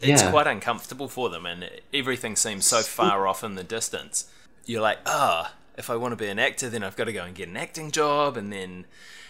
it's 0.00 0.22
yeah. 0.22 0.30
quite 0.30 0.46
uncomfortable 0.46 1.08
for 1.08 1.28
them, 1.28 1.46
and 1.46 1.68
everything 1.92 2.36
seems 2.36 2.66
so 2.66 2.80
far 2.80 3.26
off 3.26 3.44
in 3.44 3.54
the 3.54 3.64
distance. 3.64 4.30
You're 4.64 4.82
like, 4.82 4.98
ah, 5.06 5.52
oh, 5.52 5.56
if 5.76 5.90
I 5.90 5.96
want 5.96 6.12
to 6.12 6.16
be 6.16 6.28
an 6.28 6.38
actor, 6.38 6.68
then 6.68 6.82
I've 6.82 6.96
got 6.96 7.04
to 7.04 7.12
go 7.12 7.24
and 7.24 7.34
get 7.34 7.48
an 7.48 7.56
acting 7.56 7.90
job, 7.90 8.36
and 8.36 8.52
then 8.52 8.86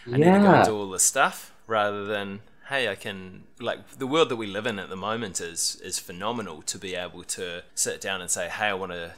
I 0.06 0.10
yeah. 0.10 0.16
need 0.16 0.38
to 0.38 0.44
go 0.44 0.54
and 0.54 0.64
do 0.64 0.76
all 0.76 0.90
this 0.90 1.02
stuff, 1.02 1.52
rather 1.66 2.04
than 2.04 2.40
hey, 2.68 2.88
I 2.88 2.96
can 2.96 3.44
like 3.58 3.92
the 3.92 4.06
world 4.06 4.28
that 4.28 4.36
we 4.36 4.46
live 4.46 4.66
in 4.66 4.78
at 4.78 4.90
the 4.90 4.96
moment 4.96 5.40
is 5.40 5.80
is 5.82 5.98
phenomenal 5.98 6.62
to 6.62 6.78
be 6.78 6.94
able 6.94 7.24
to 7.24 7.62
sit 7.74 8.00
down 8.00 8.20
and 8.20 8.30
say, 8.30 8.48
hey, 8.48 8.66
I 8.66 8.74
want 8.74 8.92
to 8.92 9.12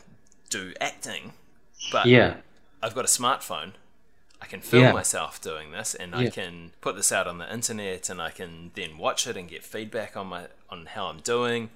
do 0.49 0.73
acting, 0.81 1.33
but 1.93 2.07
yeah, 2.07 2.37
I've 2.83 2.95
got 2.95 3.05
a 3.05 3.09
smartphone. 3.09 3.73
I 4.43 4.47
can 4.47 4.61
film 4.61 4.85
yeah. 4.85 4.93
myself 4.93 5.41
doing 5.41 5.73
this, 5.73 5.95
and 5.95 6.13
yeah. 6.13 6.19
I 6.19 6.31
can 6.31 6.73
put 6.81 6.97
this 6.97 7.13
out 7.13 7.27
on 7.27 7.39
the 7.39 7.53
internet, 7.53 8.09
and 8.09 8.21
I 8.21 8.31
can 8.31 8.71
then 8.75 8.99
watch 8.99 9.27
it 9.27 9.37
and 9.37 9.49
get 9.49 9.63
feedback 9.63 10.17
on 10.17 10.29
my 10.29 10.47
on 10.71 10.87
how 10.87 11.07
I'm 11.07 11.21
doing. 11.21 11.71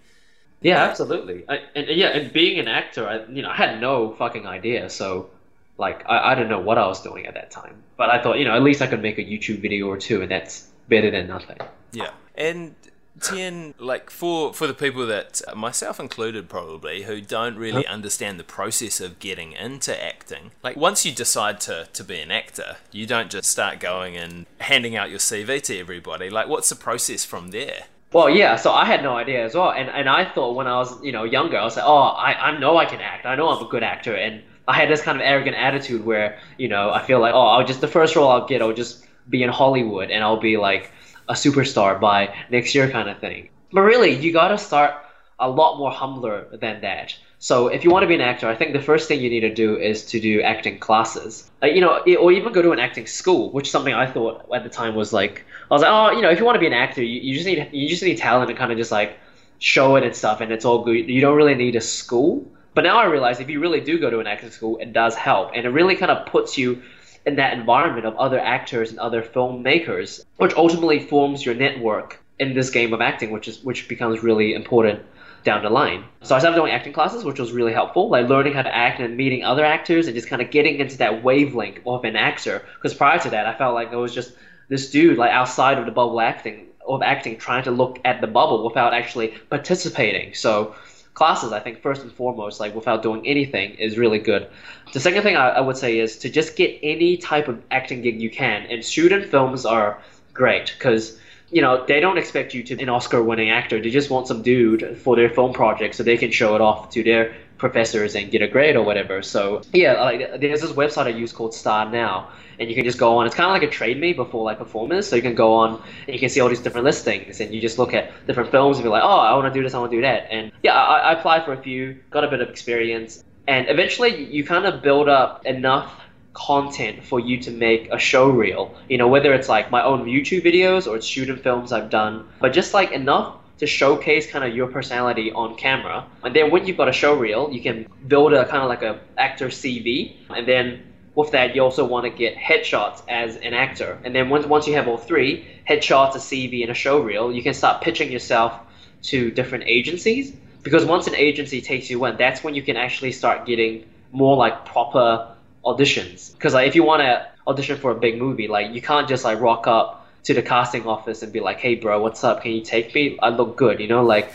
Yeah, 0.60 0.82
absolutely. 0.82 1.44
I, 1.48 1.60
and 1.74 1.88
yeah, 1.88 2.08
and 2.08 2.32
being 2.32 2.58
an 2.58 2.68
actor, 2.68 3.06
I 3.06 3.26
you 3.30 3.42
know 3.42 3.50
I 3.50 3.54
had 3.54 3.80
no 3.80 4.12
fucking 4.14 4.46
idea, 4.46 4.88
so 4.88 5.30
like 5.76 6.08
I, 6.08 6.32
I 6.32 6.34
didn't 6.34 6.50
know 6.50 6.60
what 6.60 6.78
I 6.78 6.86
was 6.86 7.02
doing 7.02 7.26
at 7.26 7.34
that 7.34 7.50
time. 7.50 7.82
But 7.96 8.08
I 8.10 8.22
thought 8.22 8.38
you 8.38 8.46
know 8.46 8.54
at 8.54 8.62
least 8.62 8.80
I 8.80 8.86
could 8.86 9.02
make 9.02 9.18
a 9.18 9.24
YouTube 9.24 9.60
video 9.60 9.88
or 9.88 9.98
two, 9.98 10.22
and 10.22 10.30
that's 10.30 10.66
better 10.88 11.10
than 11.10 11.26
nothing. 11.26 11.58
Yeah, 11.92 12.10
and 12.34 12.74
Tien, 13.20 13.74
like 13.78 14.10
for 14.10 14.52
for 14.52 14.66
the 14.66 14.74
people 14.74 15.06
that 15.06 15.40
uh, 15.46 15.54
myself 15.54 16.00
included 16.00 16.48
probably 16.48 17.04
who 17.04 17.20
don't 17.20 17.56
really 17.56 17.86
understand 17.86 18.40
the 18.40 18.44
process 18.44 19.00
of 19.00 19.18
getting 19.18 19.52
into 19.52 20.02
acting. 20.02 20.50
Like 20.62 20.76
once 20.76 21.06
you 21.06 21.12
decide 21.12 21.60
to 21.62 21.88
to 21.92 22.04
be 22.04 22.18
an 22.18 22.30
actor, 22.30 22.76
you 22.90 23.06
don't 23.06 23.30
just 23.30 23.48
start 23.48 23.78
going 23.78 24.16
and 24.16 24.46
handing 24.58 24.96
out 24.96 25.10
your 25.10 25.20
CV 25.20 25.62
to 25.62 25.78
everybody. 25.78 26.28
Like 26.28 26.48
what's 26.48 26.68
the 26.68 26.76
process 26.76 27.24
from 27.24 27.50
there? 27.50 27.84
Well, 28.12 28.30
yeah, 28.30 28.54
so 28.54 28.72
I 28.72 28.84
had 28.84 29.02
no 29.02 29.16
idea 29.16 29.44
as 29.44 29.54
well, 29.54 29.70
and 29.70 29.88
and 29.88 30.08
I 30.08 30.24
thought 30.24 30.54
when 30.54 30.66
I 30.66 30.76
was 30.76 31.02
you 31.02 31.12
know 31.12 31.24
younger, 31.24 31.58
I 31.58 31.64
was 31.64 31.76
like, 31.76 31.84
oh, 31.86 31.96
I 31.98 32.50
I 32.50 32.58
know 32.58 32.76
I 32.76 32.84
can 32.84 33.00
act. 33.00 33.26
I 33.26 33.34
know 33.36 33.48
I'm 33.48 33.64
a 33.64 33.68
good 33.68 33.82
actor, 33.82 34.14
and 34.14 34.42
I 34.66 34.74
had 34.74 34.88
this 34.88 35.02
kind 35.02 35.18
of 35.18 35.26
arrogant 35.26 35.56
attitude 35.56 36.04
where 36.04 36.38
you 36.58 36.68
know 36.68 36.90
I 36.90 37.02
feel 37.02 37.20
like, 37.20 37.34
oh, 37.34 37.46
I'll 37.46 37.66
just 37.66 37.80
the 37.80 37.88
first 37.88 38.16
role 38.16 38.28
I'll 38.28 38.46
get, 38.46 38.62
I'll 38.62 38.72
just 38.72 39.04
be 39.28 39.42
in 39.42 39.50
Hollywood, 39.50 40.10
and 40.10 40.22
I'll 40.22 40.40
be 40.40 40.56
like 40.56 40.92
a 41.28 41.34
superstar 41.34 42.00
by 42.00 42.34
next 42.50 42.74
year 42.74 42.90
kind 42.90 43.08
of 43.08 43.18
thing. 43.18 43.48
But 43.72 43.82
really, 43.82 44.14
you 44.14 44.32
got 44.32 44.48
to 44.48 44.58
start 44.58 44.94
a 45.38 45.48
lot 45.48 45.78
more 45.78 45.90
humbler 45.90 46.46
than 46.52 46.80
that. 46.82 47.16
So 47.38 47.68
if 47.68 47.84
you 47.84 47.90
want 47.90 48.04
to 48.04 48.06
be 48.06 48.14
an 48.14 48.20
actor, 48.20 48.48
I 48.48 48.54
think 48.54 48.72
the 48.72 48.80
first 48.80 49.06
thing 49.08 49.20
you 49.20 49.28
need 49.28 49.40
to 49.40 49.54
do 49.54 49.76
is 49.76 50.06
to 50.06 50.20
do 50.20 50.40
acting 50.40 50.78
classes. 50.78 51.50
Uh, 51.62 51.66
you 51.66 51.80
know, 51.80 51.98
or 52.18 52.32
even 52.32 52.52
go 52.52 52.62
to 52.62 52.72
an 52.72 52.78
acting 52.78 53.06
school, 53.06 53.50
which 53.52 53.66
is 53.66 53.70
something 53.70 53.92
I 53.92 54.06
thought 54.10 54.48
at 54.54 54.62
the 54.62 54.70
time 54.70 54.94
was 54.94 55.12
like, 55.12 55.44
I 55.70 55.74
was 55.74 55.82
like, 55.82 55.90
oh, 55.90 56.16
you 56.16 56.22
know, 56.22 56.30
if 56.30 56.38
you 56.38 56.44
want 56.44 56.56
to 56.56 56.60
be 56.60 56.66
an 56.66 56.72
actor, 56.72 57.02
you, 57.02 57.20
you 57.20 57.34
just 57.34 57.46
need 57.46 57.68
you 57.72 57.88
just 57.88 58.02
need 58.02 58.16
talent 58.16 58.48
and 58.48 58.58
kind 58.58 58.72
of 58.72 58.78
just 58.78 58.92
like 58.92 59.18
show 59.58 59.96
it 59.96 60.04
and 60.04 60.14
stuff, 60.14 60.40
and 60.40 60.52
it's 60.52 60.64
all 60.64 60.84
good. 60.84 61.08
You 61.08 61.20
don't 61.20 61.36
really 61.36 61.54
need 61.54 61.76
a 61.76 61.80
school. 61.80 62.50
But 62.74 62.82
now 62.82 62.98
I 62.98 63.04
realize 63.04 63.38
if 63.38 63.48
you 63.50 63.60
really 63.60 63.80
do 63.80 64.00
go 64.00 64.10
to 64.10 64.18
an 64.18 64.26
acting 64.26 64.50
school, 64.50 64.78
it 64.78 64.92
does 64.92 65.14
help, 65.14 65.50
and 65.54 65.66
it 65.66 65.70
really 65.70 65.96
kind 65.96 66.10
of 66.10 66.26
puts 66.26 66.56
you 66.56 66.82
in 67.26 67.36
that 67.36 67.54
environment 67.54 68.06
of 68.06 68.16
other 68.16 68.38
actors 68.38 68.90
and 68.90 68.98
other 68.98 69.22
filmmakers, 69.22 70.24
which 70.36 70.54
ultimately 70.54 71.00
forms 71.00 71.44
your 71.44 71.54
network 71.54 72.20
in 72.38 72.54
this 72.54 72.70
game 72.70 72.92
of 72.92 73.00
acting, 73.00 73.30
which 73.30 73.48
is 73.48 73.62
which 73.62 73.88
becomes 73.88 74.22
really 74.22 74.54
important 74.54 75.00
down 75.44 75.62
the 75.62 75.70
line. 75.70 76.04
So 76.22 76.34
I 76.34 76.38
started 76.38 76.56
doing 76.56 76.72
acting 76.72 76.92
classes, 76.92 77.22
which 77.22 77.38
was 77.38 77.52
really 77.52 77.72
helpful, 77.72 78.08
like 78.08 78.28
learning 78.28 78.54
how 78.54 78.62
to 78.62 78.74
act 78.74 79.00
and 79.00 79.16
meeting 79.16 79.44
other 79.44 79.64
actors 79.64 80.06
and 80.06 80.14
just 80.16 80.28
kind 80.28 80.40
of 80.40 80.50
getting 80.50 80.78
into 80.78 80.98
that 80.98 81.22
wavelength 81.22 81.80
of 81.86 82.04
an 82.04 82.16
actor. 82.16 82.64
Because 82.76 82.94
prior 82.94 83.18
to 83.20 83.30
that, 83.30 83.46
I 83.46 83.56
felt 83.56 83.74
like 83.74 83.92
I 83.92 83.96
was 83.96 84.14
just 84.14 84.32
this 84.68 84.90
dude 84.90 85.18
like 85.18 85.30
outside 85.30 85.78
of 85.78 85.84
the 85.84 85.92
bubble 85.92 86.20
acting 86.20 86.66
of 86.86 87.02
acting, 87.02 87.36
trying 87.38 87.64
to 87.64 87.70
look 87.70 87.98
at 88.04 88.20
the 88.20 88.26
bubble 88.26 88.64
without 88.64 88.92
actually 88.92 89.28
participating. 89.48 90.34
So 90.34 90.74
classes, 91.14 91.52
I 91.52 91.60
think 91.60 91.80
first 91.80 92.02
and 92.02 92.12
foremost, 92.12 92.60
like 92.60 92.74
without 92.74 93.02
doing 93.02 93.26
anything, 93.26 93.74
is 93.74 93.96
really 93.96 94.18
good. 94.18 94.48
The 94.92 95.00
second 95.00 95.22
thing 95.22 95.36
I, 95.36 95.50
I 95.50 95.60
would 95.60 95.76
say 95.76 95.98
is 95.98 96.18
to 96.18 96.28
just 96.28 96.56
get 96.56 96.78
any 96.82 97.16
type 97.16 97.48
of 97.48 97.62
acting 97.70 98.02
gig 98.02 98.20
you 98.20 98.30
can, 98.30 98.66
and 98.66 98.84
student 98.84 99.30
films 99.30 99.64
are 99.64 99.98
great 100.32 100.74
because 100.76 101.18
you 101.50 101.62
know, 101.62 101.84
they 101.86 102.00
don't 102.00 102.18
expect 102.18 102.52
you 102.52 102.64
to 102.64 102.74
be 102.74 102.82
an 102.82 102.88
Oscar 102.88 103.22
winning 103.22 103.50
actor. 103.50 103.80
They 103.80 103.90
just 103.90 104.10
want 104.10 104.26
some 104.26 104.42
dude 104.42 104.98
for 104.98 105.14
their 105.14 105.30
film 105.30 105.52
project 105.52 105.94
so 105.94 106.02
they 106.02 106.16
can 106.16 106.32
show 106.32 106.56
it 106.56 106.60
off 106.60 106.90
to 106.90 107.04
their 107.04 107.36
professors 107.58 108.14
and 108.14 108.30
get 108.30 108.42
a 108.42 108.48
grade 108.48 108.76
or 108.76 108.82
whatever. 108.82 109.22
So 109.22 109.62
yeah, 109.72 110.00
like 110.02 110.40
there's 110.40 110.60
this 110.60 110.72
website 110.72 111.06
I 111.06 111.10
use 111.10 111.32
called 111.32 111.54
Star 111.54 111.90
Now, 111.90 112.30
and 112.58 112.68
you 112.68 112.74
can 112.74 112.84
just 112.84 112.98
go 112.98 113.16
on. 113.18 113.26
It's 113.26 113.34
kind 113.34 113.46
of 113.48 113.52
like 113.52 113.62
a 113.62 113.72
trade 113.72 113.98
me 113.98 114.12
before 114.12 114.44
like 114.44 114.58
performers. 114.58 115.08
So 115.08 115.16
you 115.16 115.22
can 115.22 115.34
go 115.34 115.54
on 115.54 115.82
and 116.06 116.14
you 116.14 116.18
can 116.18 116.28
see 116.28 116.40
all 116.40 116.48
these 116.48 116.60
different 116.60 116.84
listings, 116.84 117.40
and 117.40 117.54
you 117.54 117.60
just 117.60 117.78
look 117.78 117.94
at 117.94 118.12
different 118.26 118.50
films 118.50 118.78
and 118.78 118.84
be 118.84 118.90
like, 118.90 119.02
oh, 119.02 119.18
I 119.18 119.34
want 119.34 119.52
to 119.52 119.58
do 119.58 119.62
this, 119.62 119.74
I 119.74 119.78
want 119.78 119.92
to 119.92 119.96
do 119.96 120.02
that. 120.02 120.28
And 120.30 120.52
yeah, 120.62 120.74
I, 120.74 120.98
I 120.98 121.12
applied 121.12 121.44
for 121.44 121.52
a 121.52 121.62
few, 121.62 121.98
got 122.10 122.24
a 122.24 122.28
bit 122.28 122.40
of 122.40 122.48
experience, 122.48 123.22
and 123.46 123.68
eventually 123.68 124.24
you 124.24 124.44
kind 124.44 124.66
of 124.66 124.82
build 124.82 125.08
up 125.08 125.46
enough 125.46 126.00
content 126.32 127.04
for 127.04 127.20
you 127.20 127.38
to 127.38 127.50
make 127.52 127.88
a 127.92 127.98
show 127.98 128.28
reel. 128.28 128.74
You 128.88 128.98
know, 128.98 129.06
whether 129.06 129.32
it's 129.32 129.48
like 129.48 129.70
my 129.70 129.84
own 129.84 130.06
YouTube 130.06 130.44
videos 130.44 130.88
or 130.88 130.96
it's 130.96 131.06
student 131.06 131.42
films 131.42 131.70
I've 131.70 131.90
done, 131.90 132.28
but 132.40 132.52
just 132.52 132.74
like 132.74 132.90
enough 132.90 133.36
to 133.58 133.66
showcase 133.66 134.30
kind 134.30 134.44
of 134.44 134.54
your 134.54 134.66
personality 134.66 135.32
on 135.32 135.56
camera. 135.56 136.06
And 136.22 136.34
then 136.34 136.50
when 136.50 136.66
you've 136.66 136.76
got 136.76 136.88
a 136.88 136.92
show 136.92 137.14
reel, 137.14 137.50
you 137.52 137.62
can 137.62 137.86
build 138.06 138.32
a 138.32 138.44
kind 138.46 138.62
of 138.62 138.68
like 138.68 138.82
a 138.82 139.00
actor 139.16 139.48
CV. 139.48 140.16
And 140.30 140.46
then 140.46 140.82
with 141.14 141.30
that, 141.30 141.54
you 141.54 141.62
also 141.62 141.84
want 141.84 142.04
to 142.04 142.10
get 142.10 142.36
headshots 142.36 143.02
as 143.08 143.36
an 143.36 143.54
actor. 143.54 143.98
And 144.04 144.14
then 144.14 144.28
once 144.28 144.46
once 144.46 144.66
you 144.66 144.74
have 144.74 144.88
all 144.88 144.98
three 144.98 145.46
headshots, 145.68 146.14
a 146.14 146.18
CV, 146.18 146.62
and 146.62 146.70
a 146.70 146.74
show 146.74 147.00
reel, 147.00 147.32
you 147.32 147.42
can 147.42 147.54
start 147.54 147.82
pitching 147.82 148.10
yourself 148.10 148.58
to 149.02 149.30
different 149.30 149.64
agencies. 149.66 150.34
Because 150.62 150.84
once 150.84 151.06
an 151.06 151.14
agency 151.14 151.60
takes 151.60 151.90
you 151.90 152.04
in, 152.06 152.16
that's 152.16 152.42
when 152.42 152.54
you 152.54 152.62
can 152.62 152.76
actually 152.76 153.12
start 153.12 153.46
getting 153.46 153.84
more 154.12 154.36
like 154.36 154.64
proper 154.64 155.34
auditions. 155.64 156.32
Because 156.32 156.54
like 156.54 156.66
if 156.66 156.74
you 156.74 156.82
want 156.82 157.02
to 157.02 157.26
audition 157.46 157.76
for 157.76 157.90
a 157.90 157.94
big 157.94 158.18
movie, 158.18 158.48
like 158.48 158.74
you 158.74 158.80
can't 158.80 159.08
just 159.08 159.24
like 159.24 159.40
rock 159.40 159.66
up 159.66 160.03
to 160.24 160.34
the 160.34 160.42
casting 160.42 160.86
office 160.86 161.22
and 161.22 161.32
be 161.32 161.40
like, 161.40 161.60
"Hey, 161.60 161.74
bro, 161.74 162.02
what's 162.02 162.24
up? 162.24 162.42
Can 162.42 162.52
you 162.52 162.62
take 162.62 162.94
me? 162.94 163.18
I 163.22 163.28
look 163.30 163.56
good," 163.56 163.80
you 163.80 163.88
know, 163.88 164.04
like 164.04 164.32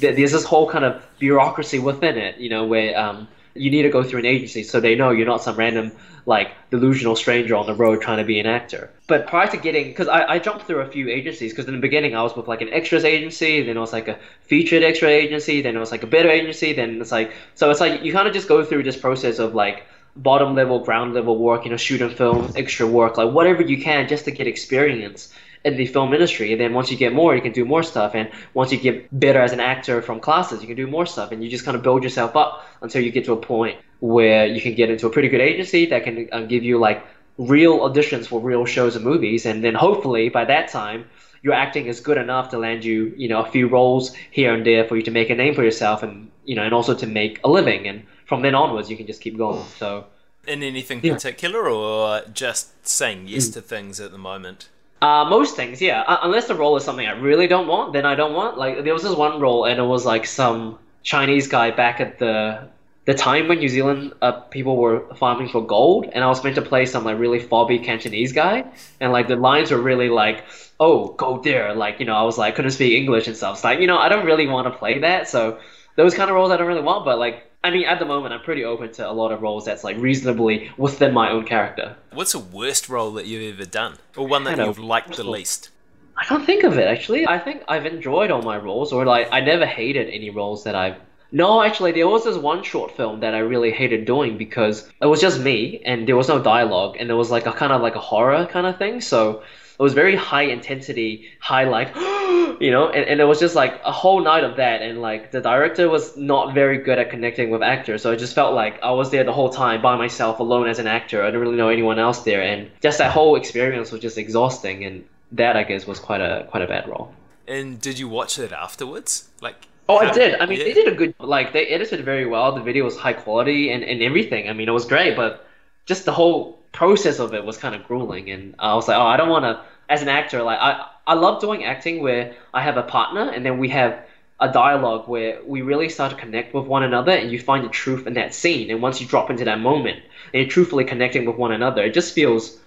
th- 0.00 0.16
there's 0.16 0.32
this 0.32 0.44
whole 0.44 0.68
kind 0.68 0.84
of 0.84 1.02
bureaucracy 1.18 1.78
within 1.78 2.16
it, 2.16 2.38
you 2.38 2.48
know, 2.48 2.64
where 2.64 2.98
um, 2.98 3.28
you 3.54 3.70
need 3.70 3.82
to 3.82 3.90
go 3.90 4.02
through 4.02 4.20
an 4.20 4.26
agency 4.26 4.62
so 4.62 4.80
they 4.80 4.94
know 4.94 5.10
you're 5.10 5.26
not 5.26 5.42
some 5.42 5.56
random 5.56 5.92
like 6.24 6.52
delusional 6.70 7.16
stranger 7.16 7.56
on 7.56 7.66
the 7.66 7.74
road 7.74 8.00
trying 8.00 8.18
to 8.18 8.24
be 8.24 8.38
an 8.38 8.46
actor. 8.46 8.90
But 9.08 9.26
prior 9.26 9.48
to 9.48 9.56
getting, 9.56 9.88
because 9.88 10.06
I, 10.06 10.24
I 10.34 10.38
jumped 10.38 10.66
through 10.66 10.80
a 10.80 10.86
few 10.86 11.08
agencies, 11.08 11.52
because 11.52 11.66
in 11.66 11.74
the 11.74 11.80
beginning 11.80 12.14
I 12.14 12.22
was 12.22 12.36
with 12.36 12.46
like 12.46 12.60
an 12.60 12.72
extras 12.72 13.04
agency, 13.04 13.62
then 13.62 13.76
it 13.76 13.80
was 13.80 13.92
like 13.92 14.06
a 14.06 14.18
featured 14.42 14.84
extra 14.84 15.08
agency, 15.08 15.62
then 15.62 15.74
it 15.74 15.80
was 15.80 15.90
like 15.90 16.04
a 16.04 16.06
better 16.06 16.30
agency, 16.30 16.72
then 16.72 17.00
it's 17.00 17.10
like 17.10 17.32
so 17.54 17.70
it's 17.70 17.80
like 17.80 18.02
you 18.02 18.12
kind 18.12 18.28
of 18.28 18.34
just 18.34 18.48
go 18.48 18.64
through 18.64 18.84
this 18.84 18.96
process 18.96 19.38
of 19.38 19.54
like 19.54 19.84
bottom 20.16 20.54
level, 20.54 20.80
ground 20.80 21.14
level 21.14 21.38
work, 21.38 21.64
you 21.64 21.70
know, 21.70 21.76
shoot 21.76 22.02
and 22.02 22.12
film, 22.12 22.52
extra 22.56 22.86
work, 22.86 23.16
like 23.16 23.32
whatever 23.32 23.62
you 23.62 23.82
can 23.82 24.08
just 24.08 24.24
to 24.26 24.30
get 24.30 24.46
experience 24.46 25.32
in 25.64 25.76
the 25.76 25.86
film 25.86 26.12
industry. 26.12 26.52
And 26.52 26.60
then 26.60 26.74
once 26.74 26.90
you 26.90 26.96
get 26.96 27.12
more, 27.12 27.34
you 27.34 27.42
can 27.42 27.52
do 27.52 27.64
more 27.64 27.82
stuff. 27.82 28.14
And 28.14 28.30
once 28.54 28.72
you 28.72 28.78
get 28.78 29.08
better 29.18 29.40
as 29.40 29.52
an 29.52 29.60
actor 29.60 30.02
from 30.02 30.20
classes, 30.20 30.60
you 30.60 30.66
can 30.66 30.76
do 30.76 30.86
more 30.86 31.06
stuff. 31.06 31.32
And 31.32 31.42
you 31.42 31.48
just 31.48 31.64
kind 31.64 31.76
of 31.76 31.82
build 31.82 32.02
yourself 32.02 32.36
up 32.36 32.66
until 32.80 33.02
you 33.02 33.10
get 33.10 33.24
to 33.26 33.32
a 33.32 33.36
point 33.36 33.78
where 34.00 34.46
you 34.46 34.60
can 34.60 34.74
get 34.74 34.90
into 34.90 35.06
a 35.06 35.10
pretty 35.10 35.28
good 35.28 35.40
agency 35.40 35.86
that 35.86 36.04
can 36.04 36.28
uh, 36.32 36.42
give 36.42 36.64
you 36.64 36.78
like 36.78 37.06
real 37.38 37.80
auditions 37.80 38.26
for 38.26 38.40
real 38.40 38.64
shows 38.64 38.96
and 38.96 39.04
movies. 39.04 39.46
And 39.46 39.62
then 39.62 39.74
hopefully 39.74 40.28
by 40.28 40.44
that 40.46 40.68
time, 40.68 41.08
your 41.42 41.54
acting 41.54 41.86
is 41.86 42.00
good 42.00 42.18
enough 42.18 42.50
to 42.50 42.58
land 42.58 42.84
you, 42.84 43.12
you 43.16 43.28
know, 43.28 43.40
a 43.40 43.50
few 43.50 43.68
roles 43.68 44.14
here 44.30 44.54
and 44.54 44.64
there 44.64 44.84
for 44.84 44.96
you 44.96 45.02
to 45.02 45.10
make 45.10 45.30
a 45.30 45.34
name 45.34 45.54
for 45.54 45.64
yourself 45.64 46.02
and, 46.02 46.30
you 46.44 46.54
know, 46.54 46.62
and 46.62 46.72
also 46.72 46.94
to 46.94 47.06
make 47.06 47.40
a 47.44 47.48
living. 47.48 47.86
And 47.88 48.04
from 48.26 48.42
then 48.42 48.54
onwards, 48.54 48.90
you 48.90 48.96
can 48.96 49.06
just 49.06 49.20
keep 49.20 49.36
going. 49.36 49.64
So, 49.78 50.06
in 50.46 50.62
anything 50.62 51.00
yeah. 51.02 51.14
particular, 51.14 51.68
or 51.68 52.22
just 52.32 52.86
saying 52.86 53.28
yes 53.28 53.48
mm. 53.48 53.54
to 53.54 53.60
things 53.60 54.00
at 54.00 54.10
the 54.10 54.18
moment? 54.18 54.68
Uh, 55.02 55.24
most 55.24 55.56
things, 55.56 55.82
yeah. 55.82 56.02
Uh, 56.02 56.20
unless 56.22 56.46
the 56.46 56.54
role 56.54 56.76
is 56.76 56.84
something 56.84 57.06
I 57.06 57.12
really 57.12 57.48
don't 57.48 57.66
want, 57.66 57.92
then 57.92 58.06
I 58.06 58.14
don't 58.14 58.34
want. 58.34 58.56
Like 58.56 58.84
there 58.84 58.94
was 58.94 59.02
this 59.02 59.16
one 59.16 59.40
role, 59.40 59.64
and 59.64 59.80
it 59.80 59.84
was 59.84 60.06
like 60.06 60.26
some 60.26 60.78
Chinese 61.02 61.48
guy 61.48 61.72
back 61.72 62.00
at 62.00 62.18
the 62.20 62.68
the 63.04 63.14
time 63.14 63.48
when 63.48 63.58
New 63.58 63.68
Zealand 63.68 64.12
uh, 64.22 64.32
people 64.32 64.76
were 64.76 65.12
farming 65.16 65.48
for 65.48 65.66
gold, 65.66 66.06
and 66.12 66.22
I 66.22 66.28
was 66.28 66.42
meant 66.44 66.54
to 66.54 66.62
play 66.62 66.86
some 66.86 67.04
like 67.04 67.18
really 67.18 67.40
fobby 67.40 67.82
Cantonese 67.82 68.32
guy, 68.32 68.64
and 69.00 69.10
like 69.10 69.26
the 69.26 69.34
lines 69.34 69.72
were 69.72 69.82
really 69.82 70.08
like, 70.08 70.44
"Oh, 70.78 71.08
go 71.14 71.40
there!" 71.42 71.74
Like 71.74 71.98
you 71.98 72.06
know, 72.06 72.14
I 72.14 72.22
was 72.22 72.38
like 72.38 72.54
couldn't 72.54 72.70
speak 72.70 72.92
English 72.92 73.26
and 73.26 73.36
stuff. 73.36 73.58
So 73.58 73.68
like 73.68 73.80
you 73.80 73.88
know, 73.88 73.98
I 73.98 74.08
don't 74.08 74.24
really 74.24 74.46
want 74.46 74.72
to 74.72 74.78
play 74.78 75.00
that. 75.00 75.28
So 75.28 75.58
those 75.96 76.14
kind 76.14 76.30
of 76.30 76.36
roles 76.36 76.52
I 76.52 76.56
don't 76.56 76.68
really 76.68 76.80
want. 76.80 77.04
But 77.04 77.18
like 77.18 77.50
I 77.64 77.70
mean, 77.70 77.84
at 77.84 78.00
the 78.00 78.04
moment, 78.04 78.34
I'm 78.34 78.40
pretty 78.40 78.64
open 78.64 78.92
to 78.94 79.08
a 79.08 79.12
lot 79.12 79.30
of 79.30 79.40
roles 79.40 79.64
that's 79.64 79.84
like 79.84 79.96
reasonably 79.98 80.70
within 80.76 81.14
my 81.14 81.30
own 81.30 81.44
character. 81.44 81.94
What's 82.12 82.32
the 82.32 82.40
worst 82.40 82.88
role 82.88 83.12
that 83.12 83.26
you've 83.26 83.54
ever 83.54 83.64
done, 83.64 83.98
or 84.16 84.26
one 84.26 84.44
that 84.44 84.58
you've 84.58 84.80
liked 84.80 85.16
the 85.16 85.24
least? 85.24 85.70
I 86.16 86.24
can't 86.24 86.44
think 86.44 86.64
of 86.64 86.76
it 86.76 86.88
actually. 86.88 87.26
I 87.26 87.38
think 87.38 87.62
I've 87.68 87.86
enjoyed 87.86 88.30
all 88.30 88.42
my 88.42 88.56
roles, 88.56 88.92
or 88.92 89.04
like 89.06 89.28
I 89.30 89.40
never 89.40 89.64
hated 89.64 90.08
any 90.08 90.30
roles 90.30 90.64
that 90.64 90.74
I've. 90.74 90.96
No, 91.30 91.62
actually, 91.62 91.92
there 91.92 92.08
was 92.08 92.24
this 92.24 92.36
one 92.36 92.62
short 92.62 92.94
film 92.96 93.20
that 93.20 93.34
I 93.34 93.38
really 93.38 93.70
hated 93.70 94.04
doing 94.04 94.36
because 94.36 94.90
it 95.00 95.06
was 95.06 95.20
just 95.20 95.40
me 95.40 95.80
and 95.84 96.06
there 96.06 96.16
was 96.16 96.28
no 96.28 96.42
dialogue 96.42 96.96
and 96.98 97.10
it 97.10 97.14
was 97.14 97.30
like 97.30 97.46
a 97.46 97.52
kind 97.52 97.72
of 97.72 97.80
like 97.80 97.94
a 97.94 98.00
horror 98.00 98.44
kind 98.46 98.66
of 98.66 98.76
thing. 98.76 99.00
So 99.00 99.42
it 99.78 99.82
was 99.82 99.94
very 99.94 100.16
high 100.16 100.42
intensity, 100.42 101.28
high 101.40 101.64
like, 101.64 101.94
you 102.60 102.70
know, 102.70 102.88
and, 102.88 103.08
and 103.08 103.20
it 103.20 103.24
was 103.24 103.40
just 103.40 103.54
like 103.54 103.80
a 103.84 103.92
whole 103.92 104.20
night 104.22 104.44
of 104.44 104.56
that. 104.56 104.82
And 104.82 105.00
like 105.00 105.30
the 105.30 105.40
director 105.40 105.88
was 105.88 106.16
not 106.16 106.54
very 106.54 106.78
good 106.78 106.98
at 106.98 107.10
connecting 107.10 107.50
with 107.50 107.62
actors. 107.62 108.02
So 108.02 108.12
I 108.12 108.16
just 108.16 108.34
felt 108.34 108.54
like 108.54 108.82
I 108.82 108.92
was 108.92 109.10
there 109.10 109.24
the 109.24 109.32
whole 109.32 109.50
time 109.50 109.82
by 109.82 109.96
myself 109.96 110.40
alone 110.40 110.68
as 110.68 110.78
an 110.78 110.86
actor. 110.86 111.22
I 111.22 111.26
didn't 111.26 111.40
really 111.40 111.56
know 111.56 111.68
anyone 111.68 111.98
else 111.98 112.22
there. 112.22 112.42
And 112.42 112.70
just 112.80 112.98
that 112.98 113.10
whole 113.10 113.36
experience 113.36 113.90
was 113.90 114.00
just 114.00 114.18
exhausting. 114.18 114.84
And 114.84 115.04
that, 115.32 115.56
I 115.56 115.64
guess, 115.64 115.86
was 115.86 115.98
quite 115.98 116.20
a, 116.20 116.46
quite 116.50 116.62
a 116.62 116.66
bad 116.66 116.88
role. 116.88 117.14
And 117.48 117.80
did 117.80 117.98
you 117.98 118.08
watch 118.08 118.38
it 118.38 118.52
afterwards? 118.52 119.28
Like, 119.40 119.66
Oh, 119.88 119.96
I 119.96 120.12
did. 120.12 120.40
I 120.40 120.46
mean, 120.46 120.58
yeah. 120.58 120.64
they 120.64 120.74
did 120.74 120.88
a 120.88 120.94
good 120.94 121.14
like 121.18 121.52
they 121.52 121.66
edited 121.66 122.04
very 122.04 122.24
well. 122.24 122.54
The 122.54 122.62
video 122.62 122.84
was 122.84 122.96
high 122.96 123.12
quality 123.12 123.72
and, 123.72 123.82
and 123.82 124.00
everything. 124.00 124.48
I 124.48 124.52
mean, 124.52 124.68
it 124.68 124.72
was 124.72 124.86
great, 124.86 125.16
but 125.16 125.44
just 125.86 126.04
the 126.04 126.12
whole 126.12 126.61
process 126.72 127.18
of 127.18 127.34
it 127.34 127.44
was 127.44 127.56
kind 127.58 127.74
of 127.74 127.86
grueling. 127.86 128.30
And 128.30 128.54
I 128.58 128.74
was 128.74 128.88
like, 128.88 128.96
oh, 128.96 129.06
I 129.06 129.16
don't 129.16 129.28
want 129.28 129.44
to 129.44 129.62
as 129.88 130.02
an 130.02 130.08
actor, 130.08 130.42
like 130.42 130.58
I, 130.58 130.86
I 131.06 131.14
love 131.14 131.40
doing 131.40 131.64
acting 131.64 132.02
where 132.02 132.34
I 132.54 132.62
have 132.62 132.78
a 132.78 132.82
partner 132.82 133.30
and 133.30 133.44
then 133.44 133.58
we 133.58 133.68
have 133.68 134.00
a 134.40 134.50
dialogue 134.50 135.06
where 135.06 135.38
we 135.44 135.60
really 135.62 135.88
start 135.88 136.10
to 136.10 136.16
connect 136.16 136.54
with 136.54 136.66
one 136.66 136.82
another 136.82 137.12
and 137.12 137.30
you 137.30 137.38
find 137.38 137.64
the 137.64 137.68
truth 137.68 138.06
in 138.06 138.14
that 138.14 138.34
scene. 138.34 138.70
And 138.70 138.80
once 138.80 139.00
you 139.00 139.06
drop 139.06 139.30
into 139.30 139.44
that 139.44 139.60
moment 139.60 140.02
and 140.32 140.42
you're 140.42 140.48
truthfully 140.50 140.84
connecting 140.84 141.26
with 141.26 141.36
one 141.36 141.52
another, 141.52 141.84
it 141.84 141.94
just 141.94 142.14
feels 142.14 142.58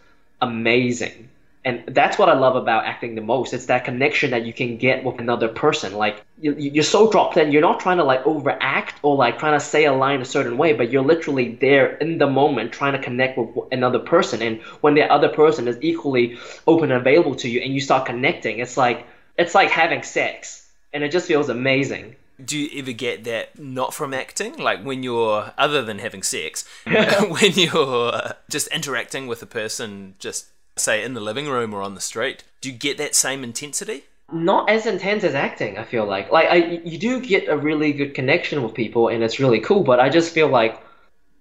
amazing 0.42 1.30
and 1.66 1.84
that's 1.88 2.20
what 2.20 2.30
I 2.30 2.38
love 2.38 2.56
about 2.56 2.86
acting 2.86 3.16
the 3.16 3.22
most. 3.22 3.52
It's 3.52 3.66
that 3.66 3.86
connection 3.86 4.30
that 4.30 4.46
you 4.46 4.54
can 4.54 4.78
get 4.78 5.04
with 5.04 5.20
another 5.20 5.48
person. 5.48 5.96
Like 5.96 6.24
you're 6.40 6.84
so 6.84 7.10
dropped 7.10 7.38
in, 7.38 7.52
you're 7.52 7.64
not 7.64 7.80
trying 7.80 7.98
to 7.98 8.04
like 8.04 8.26
overact 8.28 9.00
or 9.02 9.16
like 9.16 9.40
trying 9.40 9.58
to 9.58 9.66
say 9.66 9.86
a 9.86 9.92
line 9.92 10.22
a 10.22 10.26
certain 10.26 10.60
way, 10.60 10.74
but 10.74 10.92
you're 10.92 11.04
literally 11.04 11.56
there 11.56 11.98
in 11.98 12.20
the 12.20 12.28
moment 12.28 12.72
trying 12.72 12.94
to 12.94 13.00
connect 13.00 13.40
with 13.40 13.50
another 13.72 13.98
person. 13.98 14.44
And 14.44 14.62
when 14.82 14.94
the 14.94 15.12
other 15.12 15.28
person 15.28 15.68
is 15.68 15.76
equally 15.82 16.38
open 16.68 16.92
and 16.92 17.02
available 17.02 17.34
to 17.38 17.50
you, 17.50 17.62
and 17.62 17.74
you 17.74 17.82
start 17.82 18.06
connecting, 18.06 18.60
it's 18.60 18.78
like 18.78 19.08
it's 19.36 19.56
like 19.56 19.72
having 19.72 20.04
sex, 20.04 20.70
and 20.94 21.04
it 21.04 21.12
just 21.12 21.28
feels 21.28 21.50
amazing. 21.50 22.16
Do 22.44 22.60
you 22.60 22.80
ever 22.80 22.92
get 22.92 23.24
that 23.24 23.58
not 23.58 23.94
from 23.94 24.14
acting? 24.14 24.58
Like 24.58 24.84
when 24.84 25.02
you're, 25.02 25.52
other 25.58 25.82
than 25.82 26.00
having 26.00 26.22
sex, 26.22 26.68
when 26.86 27.54
you're 27.54 28.34
just 28.50 28.68
interacting 28.68 29.26
with 29.26 29.42
a 29.42 29.48
person 29.48 30.16
just 30.20 30.48
say 30.78 31.04
in 31.04 31.14
the 31.14 31.22
living 31.22 31.48
room 31.48 31.74
or 31.74 31.82
on 31.82 31.96
the 31.96 32.02
street, 32.02 32.44
do 32.62 32.72
you 32.72 32.78
get 32.78 32.98
that 32.98 33.16
same 33.16 33.44
intensity? 33.44 34.04
Not 34.32 34.70
as 34.70 34.86
intense 34.86 35.24
as 35.24 35.36
acting, 35.36 35.78
I 35.78 35.84
feel 35.84 36.06
like. 36.06 36.32
Like 36.32 36.48
I 36.50 36.56
you 36.84 36.98
do 36.98 37.20
get 37.20 37.48
a 37.48 37.58
really 37.58 37.94
good 37.94 38.14
connection 38.14 38.64
with 38.64 38.74
people 38.74 39.08
and 39.08 39.24
it's 39.24 39.40
really 39.40 39.60
cool, 39.60 39.84
but 39.84 40.00
I 40.00 40.10
just 40.10 40.34
feel 40.34 40.48
like 40.48 40.82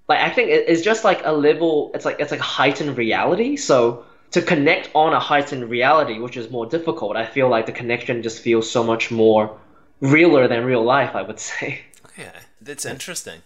like 0.09 0.19
acting 0.19 0.49
is 0.49 0.83
just 0.83 1.03
like 1.05 1.23
a 1.25 1.33
level 1.33 1.91
it's 1.95 2.05
like 2.05 2.21
it's 2.21 2.31
like 2.31 2.41
heightened 2.41 2.97
reality. 2.99 3.57
So 3.57 4.05
to 4.33 4.43
connect 4.43 4.91
on 4.95 5.15
a 5.15 5.21
heightened 5.21 5.71
reality, 5.71 6.19
which 6.19 6.37
is 6.37 6.51
more 6.51 6.67
difficult, 6.67 7.17
I 7.17 7.25
feel 7.25 7.49
like 7.49 7.67
the 7.67 7.73
connection 7.73 8.23
just 8.23 8.41
feels 8.41 8.71
so 8.71 8.83
much 8.83 9.11
more 9.11 9.57
realer 10.01 10.49
than 10.49 10.65
real 10.65 10.83
life, 10.83 11.15
I 11.15 11.23
would 11.23 11.41
say. 11.41 11.83
Yeah, 12.19 12.33
that's 12.61 12.85
interesting. 12.85 13.43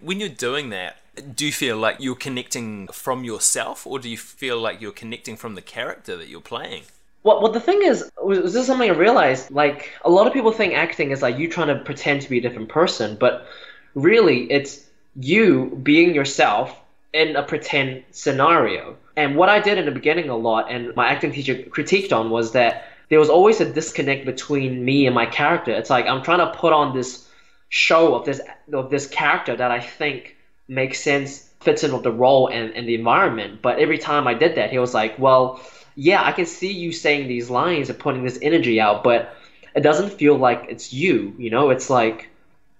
When 0.00 0.18
you're 0.18 0.28
doing 0.28 0.70
that, 0.70 0.96
do 1.20 1.46
you 1.46 1.52
feel 1.52 1.76
like 1.76 1.96
you're 2.00 2.14
connecting 2.14 2.88
from 2.88 3.24
yourself 3.24 3.86
or 3.86 3.98
do 3.98 4.08
you 4.08 4.16
feel 4.16 4.58
like 4.58 4.80
you're 4.80 4.92
connecting 4.92 5.36
from 5.36 5.54
the 5.54 5.62
character 5.62 6.16
that 6.16 6.28
you're 6.28 6.40
playing? 6.40 6.84
Well, 7.22 7.42
well, 7.42 7.52
the 7.52 7.60
thing 7.60 7.82
is, 7.82 8.10
was 8.22 8.54
this 8.54 8.66
something 8.66 8.90
I 8.90 8.94
realized? 8.94 9.50
Like, 9.50 9.90
a 10.04 10.10
lot 10.10 10.26
of 10.26 10.32
people 10.32 10.52
think 10.52 10.72
acting 10.74 11.10
is 11.10 11.20
like 11.20 11.38
you 11.38 11.48
trying 11.48 11.68
to 11.68 11.84
pretend 11.84 12.22
to 12.22 12.30
be 12.30 12.38
a 12.38 12.40
different 12.40 12.70
person, 12.70 13.16
but 13.20 13.46
really, 13.94 14.50
it's 14.50 14.84
you 15.16 15.78
being 15.82 16.14
yourself 16.14 16.74
in 17.12 17.36
a 17.36 17.42
pretend 17.42 18.04
scenario. 18.10 18.96
And 19.16 19.36
what 19.36 19.50
I 19.50 19.60
did 19.60 19.76
in 19.76 19.84
the 19.84 19.90
beginning 19.90 20.30
a 20.30 20.36
lot, 20.36 20.70
and 20.70 20.94
my 20.96 21.08
acting 21.08 21.32
teacher 21.32 21.56
critiqued 21.56 22.16
on, 22.16 22.30
was 22.30 22.52
that 22.52 22.84
there 23.10 23.18
was 23.18 23.28
always 23.28 23.60
a 23.60 23.70
disconnect 23.70 24.24
between 24.24 24.82
me 24.84 25.06
and 25.06 25.14
my 25.14 25.26
character. 25.26 25.72
It's 25.72 25.90
like 25.90 26.06
I'm 26.06 26.22
trying 26.22 26.38
to 26.38 26.58
put 26.58 26.72
on 26.72 26.96
this 26.96 27.28
show 27.68 28.14
of 28.14 28.24
this 28.24 28.40
of 28.72 28.90
this 28.90 29.06
character 29.08 29.56
that 29.56 29.70
I 29.70 29.80
think 29.80 30.36
makes 30.70 31.00
sense, 31.00 31.50
fits 31.60 31.84
in 31.84 31.92
with 31.92 32.04
the 32.04 32.12
role 32.12 32.46
and, 32.48 32.72
and 32.74 32.88
the 32.88 32.94
environment. 32.94 33.60
But 33.60 33.78
every 33.78 33.98
time 33.98 34.26
I 34.26 34.34
did 34.34 34.54
that, 34.54 34.70
he 34.70 34.78
was 34.78 34.94
like, 34.94 35.18
well, 35.18 35.60
yeah, 35.96 36.22
I 36.24 36.32
can 36.32 36.46
see 36.46 36.72
you 36.72 36.92
saying 36.92 37.28
these 37.28 37.50
lines 37.50 37.90
and 37.90 37.98
putting 37.98 38.24
this 38.24 38.38
energy 38.40 38.80
out, 38.80 39.02
but 39.02 39.34
it 39.74 39.80
doesn't 39.80 40.10
feel 40.10 40.36
like 40.36 40.66
it's 40.68 40.92
you. 40.92 41.34
You 41.36 41.50
know, 41.50 41.70
it's 41.70 41.90
like 41.90 42.28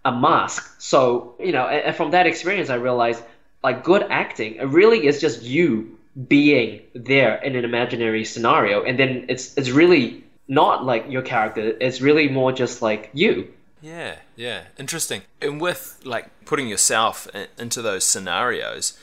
a 0.04 0.12
mask. 0.12 0.80
So 0.80 1.34
you 1.38 1.52
know, 1.52 1.66
and 1.66 1.94
from 1.94 2.12
that 2.12 2.26
experience, 2.26 2.70
I 2.70 2.76
realized 2.76 3.22
like 3.62 3.84
good 3.84 4.06
acting, 4.08 4.54
it 4.54 4.68
really 4.68 5.06
is 5.06 5.20
just 5.20 5.42
you 5.42 5.98
being 6.28 6.80
there 6.94 7.36
in 7.36 7.56
an 7.56 7.64
imaginary 7.64 8.24
scenario, 8.24 8.84
and 8.84 8.98
then 8.98 9.26
it's 9.28 9.56
it's 9.58 9.70
really 9.70 10.24
not 10.48 10.84
like 10.84 11.04
your 11.08 11.22
character. 11.22 11.76
It's 11.80 12.00
really 12.00 12.28
more 12.28 12.52
just 12.52 12.82
like 12.82 13.10
you. 13.12 13.52
Yeah, 13.80 14.16
yeah, 14.36 14.64
interesting. 14.78 15.22
And 15.40 15.60
with 15.60 16.00
like 16.04 16.44
putting 16.44 16.68
yourself 16.68 17.28
into 17.58 17.82
those 17.82 18.04
scenarios 18.04 18.98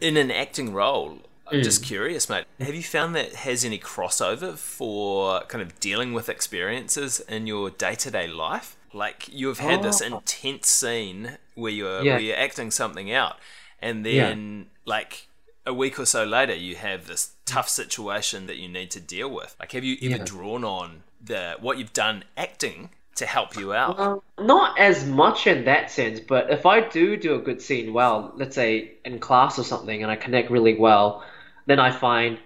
in 0.00 0.16
an 0.16 0.30
acting 0.30 0.72
role, 0.72 1.20
I'm 1.46 1.60
mm. 1.60 1.64
just 1.64 1.82
curious, 1.82 2.28
mate. 2.28 2.44
Have 2.60 2.74
you 2.74 2.82
found 2.82 3.14
that 3.14 3.34
has 3.34 3.64
any 3.64 3.78
crossover 3.78 4.56
for 4.56 5.42
kind 5.42 5.62
of 5.62 5.78
dealing 5.80 6.12
with 6.12 6.28
experiences 6.28 7.20
in 7.20 7.46
your 7.46 7.70
day 7.70 7.94
to 7.96 8.10
day 8.10 8.26
life? 8.26 8.76
Like 8.92 9.28
you 9.28 9.48
have 9.48 9.58
had 9.58 9.80
oh. 9.80 9.82
this 9.82 10.00
intense 10.00 10.68
scene 10.68 11.38
where 11.54 11.72
you're 11.72 12.02
yeah. 12.02 12.12
where 12.12 12.20
you're 12.20 12.36
acting 12.36 12.70
something 12.70 13.12
out, 13.12 13.36
and 13.80 14.06
then 14.06 14.58
yeah. 14.58 14.64
like 14.86 15.28
a 15.66 15.74
week 15.74 15.98
or 15.98 16.06
so 16.06 16.24
later, 16.24 16.54
you 16.54 16.76
have 16.76 17.06
this 17.06 17.32
tough 17.44 17.68
situation 17.68 18.46
that 18.46 18.56
you 18.56 18.68
need 18.68 18.90
to 18.92 19.00
deal 19.00 19.30
with. 19.30 19.56
Like, 19.58 19.72
have 19.72 19.84
you 19.84 19.96
ever 20.02 20.18
yeah. 20.18 20.24
drawn 20.24 20.64
on 20.64 21.02
the 21.22 21.56
what 21.60 21.78
you've 21.78 21.92
done 21.92 22.24
acting 22.36 22.90
to 23.16 23.26
help 23.26 23.56
you 23.56 23.72
out? 23.72 23.98
Well, 23.98 24.24
not 24.38 24.78
as 24.78 25.06
much 25.06 25.46
in 25.46 25.64
that 25.64 25.90
sense, 25.90 26.20
but 26.20 26.50
if 26.50 26.66
I 26.66 26.80
do 26.88 27.16
do 27.16 27.34
a 27.34 27.38
good 27.38 27.62
scene 27.62 27.92
well, 27.92 28.32
let's 28.36 28.54
say 28.54 28.94
in 29.04 29.18
class 29.18 29.58
or 29.58 29.64
something, 29.64 30.02
and 30.02 30.10
I 30.10 30.16
connect 30.16 30.50
really 30.50 30.74
well, 30.74 31.24
then 31.66 31.78
I 31.78 31.90
find 31.90 32.38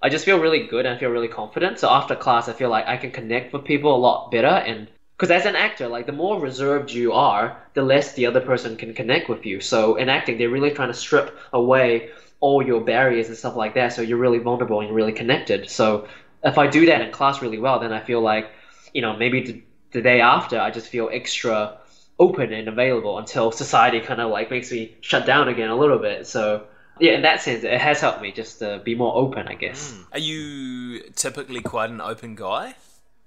I 0.00 0.08
just 0.08 0.24
feel 0.24 0.38
really 0.38 0.66
good 0.66 0.86
and 0.86 0.94
I 0.94 0.98
feel 0.98 1.10
really 1.10 1.28
confident. 1.28 1.78
So 1.78 1.90
after 1.90 2.14
class, 2.14 2.48
I 2.48 2.52
feel 2.52 2.70
like 2.70 2.86
I 2.86 2.96
can 2.96 3.10
connect 3.10 3.52
with 3.52 3.64
people 3.64 3.94
a 3.94 3.98
lot 3.98 4.30
better. 4.30 4.46
And 4.46 4.88
because 5.16 5.30
as 5.30 5.44
an 5.44 5.56
actor, 5.56 5.88
like 5.88 6.06
the 6.06 6.12
more 6.12 6.40
reserved 6.40 6.92
you 6.92 7.12
are, 7.12 7.60
the 7.74 7.82
less 7.82 8.14
the 8.14 8.26
other 8.26 8.40
person 8.40 8.76
can 8.76 8.94
connect 8.94 9.28
with 9.28 9.44
you. 9.44 9.60
So 9.60 9.96
in 9.96 10.08
acting, 10.08 10.38
they're 10.38 10.50
really 10.50 10.70
trying 10.70 10.88
to 10.88 10.94
strip 10.94 11.36
away 11.52 12.10
all 12.40 12.64
your 12.64 12.80
barriers 12.80 13.26
and 13.26 13.36
stuff 13.36 13.56
like 13.56 13.74
that. 13.74 13.92
So 13.92 14.02
you're 14.02 14.18
really 14.18 14.38
vulnerable 14.38 14.80
and 14.80 14.94
really 14.94 15.12
connected. 15.12 15.68
So 15.68 16.06
if 16.44 16.58
I 16.58 16.68
do 16.68 16.86
that 16.86 17.00
in 17.00 17.10
class 17.10 17.42
really 17.42 17.58
well, 17.58 17.80
then 17.80 17.92
I 17.92 18.00
feel 18.00 18.20
like, 18.20 18.52
you 18.94 19.02
know, 19.02 19.16
maybe 19.16 19.64
the, 19.92 20.02
day 20.02 20.20
after, 20.20 20.60
I 20.60 20.70
just 20.70 20.88
feel 20.88 21.08
extra 21.12 21.78
open 22.18 22.52
and 22.52 22.68
available 22.68 23.18
until 23.18 23.52
society 23.52 24.00
kind 24.00 24.20
of 24.20 24.30
like 24.30 24.50
makes 24.50 24.72
me 24.72 24.96
shut 25.00 25.24
down 25.24 25.48
again 25.48 25.70
a 25.70 25.76
little 25.76 25.98
bit. 25.98 26.26
So 26.26 26.66
yeah, 27.00 27.12
in 27.12 27.22
that 27.22 27.42
sense, 27.42 27.64
it 27.64 27.80
has 27.80 28.00
helped 28.00 28.20
me 28.20 28.32
just 28.32 28.58
to 28.58 28.80
be 28.84 28.94
more 28.94 29.14
open, 29.14 29.46
I 29.46 29.54
guess. 29.54 29.92
Mm. 29.92 30.04
Are 30.12 30.18
you 30.18 31.00
typically 31.14 31.60
quite 31.60 31.90
an 31.90 32.00
open 32.00 32.34
guy? 32.34 32.74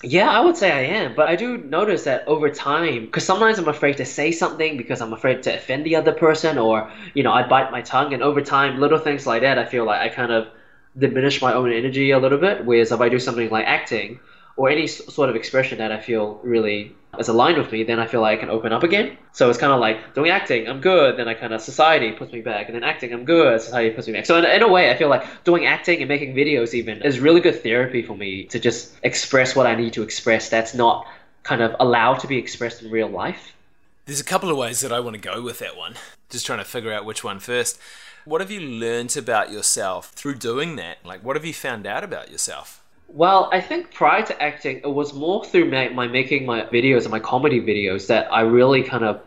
Yeah, 0.03 0.29
I 0.29 0.39
would 0.39 0.57
say 0.57 0.71
I 0.71 0.97
am, 0.97 1.15
but 1.15 1.29
I 1.29 1.35
do 1.35 1.59
notice 1.59 2.05
that 2.05 2.27
over 2.27 2.49
time, 2.49 3.05
because 3.05 3.23
sometimes 3.23 3.59
I'm 3.59 3.67
afraid 3.67 3.97
to 3.97 4.05
say 4.05 4.31
something 4.31 4.75
because 4.75 4.99
I'm 4.99 5.13
afraid 5.13 5.43
to 5.43 5.55
offend 5.55 5.85
the 5.85 5.95
other 5.95 6.11
person, 6.11 6.57
or 6.57 6.91
you 7.13 7.21
know, 7.21 7.31
I 7.31 7.47
bite 7.47 7.71
my 7.71 7.81
tongue, 7.81 8.11
and 8.13 8.23
over 8.23 8.41
time, 8.41 8.79
little 8.79 8.97
things 8.97 9.27
like 9.27 9.43
that, 9.43 9.59
I 9.59 9.65
feel 9.65 9.85
like 9.85 10.01
I 10.01 10.09
kind 10.09 10.31
of 10.31 10.47
diminish 10.97 11.39
my 11.39 11.53
own 11.53 11.71
energy 11.71 12.09
a 12.11 12.19
little 12.19 12.39
bit. 12.39 12.65
Whereas 12.65 12.91
if 12.91 12.99
I 12.99 13.09
do 13.09 13.19
something 13.19 13.51
like 13.51 13.67
acting, 13.67 14.19
or 14.57 14.69
any 14.69 14.87
sort 14.87 15.29
of 15.29 15.35
expression 15.35 15.77
that 15.79 15.91
I 15.91 15.99
feel 15.99 16.39
really 16.43 16.95
is 17.17 17.27
aligned 17.27 17.57
with 17.57 17.71
me, 17.71 17.83
then 17.83 17.99
I 17.99 18.07
feel 18.07 18.21
like 18.21 18.37
I 18.37 18.41
can 18.41 18.49
open 18.49 18.71
up 18.71 18.83
again. 18.83 19.17
So 19.33 19.49
it's 19.49 19.59
kind 19.59 19.73
of 19.73 19.79
like 19.79 20.13
doing 20.13 20.31
acting, 20.31 20.67
I'm 20.67 20.81
good, 20.81 21.17
then 21.17 21.27
I 21.27 21.33
kind 21.33 21.53
of 21.53 21.61
society 21.61 22.11
puts 22.11 22.31
me 22.31 22.41
back, 22.41 22.67
and 22.67 22.75
then 22.75 22.83
acting, 22.83 23.13
I'm 23.13 23.25
good, 23.25 23.61
society 23.61 23.93
puts 23.93 24.07
me 24.07 24.13
back. 24.13 24.25
So 24.25 24.37
in, 24.37 24.45
in 24.45 24.61
a 24.61 24.67
way, 24.67 24.91
I 24.91 24.97
feel 24.97 25.09
like 25.09 25.43
doing 25.43 25.65
acting 25.65 25.99
and 25.99 26.07
making 26.07 26.35
videos 26.35 26.73
even 26.73 27.01
is 27.01 27.19
really 27.19 27.41
good 27.41 27.61
therapy 27.61 28.01
for 28.01 28.15
me 28.15 28.45
to 28.45 28.59
just 28.59 28.93
express 29.03 29.55
what 29.55 29.67
I 29.67 29.75
need 29.75 29.93
to 29.93 30.03
express 30.03 30.49
that's 30.49 30.73
not 30.73 31.05
kind 31.43 31.61
of 31.61 31.75
allowed 31.79 32.19
to 32.19 32.27
be 32.27 32.37
expressed 32.37 32.81
in 32.81 32.91
real 32.91 33.09
life. 33.09 33.53
There's 34.05 34.19
a 34.19 34.25
couple 34.25 34.49
of 34.49 34.57
ways 34.57 34.81
that 34.81 34.91
I 34.91 34.99
want 34.99 35.15
to 35.15 35.21
go 35.21 35.41
with 35.41 35.59
that 35.59 35.77
one. 35.77 35.95
Just 36.29 36.45
trying 36.45 36.59
to 36.59 36.65
figure 36.65 36.91
out 36.91 37.05
which 37.05 37.23
one 37.23 37.39
first. 37.39 37.79
What 38.25 38.41
have 38.41 38.51
you 38.51 38.59
learned 38.61 39.17
about 39.17 39.51
yourself 39.51 40.09
through 40.11 40.35
doing 40.35 40.75
that? 40.75 40.97
Like, 41.03 41.23
what 41.23 41.35
have 41.35 41.45
you 41.45 41.53
found 41.53 41.87
out 41.87 42.03
about 42.03 42.31
yourself? 42.31 42.80
Well, 43.13 43.49
I 43.51 43.59
think 43.59 43.93
prior 43.93 44.25
to 44.25 44.41
acting, 44.41 44.77
it 44.77 44.93
was 44.93 45.13
more 45.13 45.43
through 45.43 45.69
my, 45.69 45.89
my 45.89 46.07
making 46.07 46.45
my 46.45 46.61
videos 46.63 47.01
and 47.01 47.11
my 47.11 47.19
comedy 47.19 47.59
videos 47.59 48.07
that 48.07 48.31
I 48.31 48.41
really 48.41 48.83
kind 48.83 49.03
of 49.03 49.21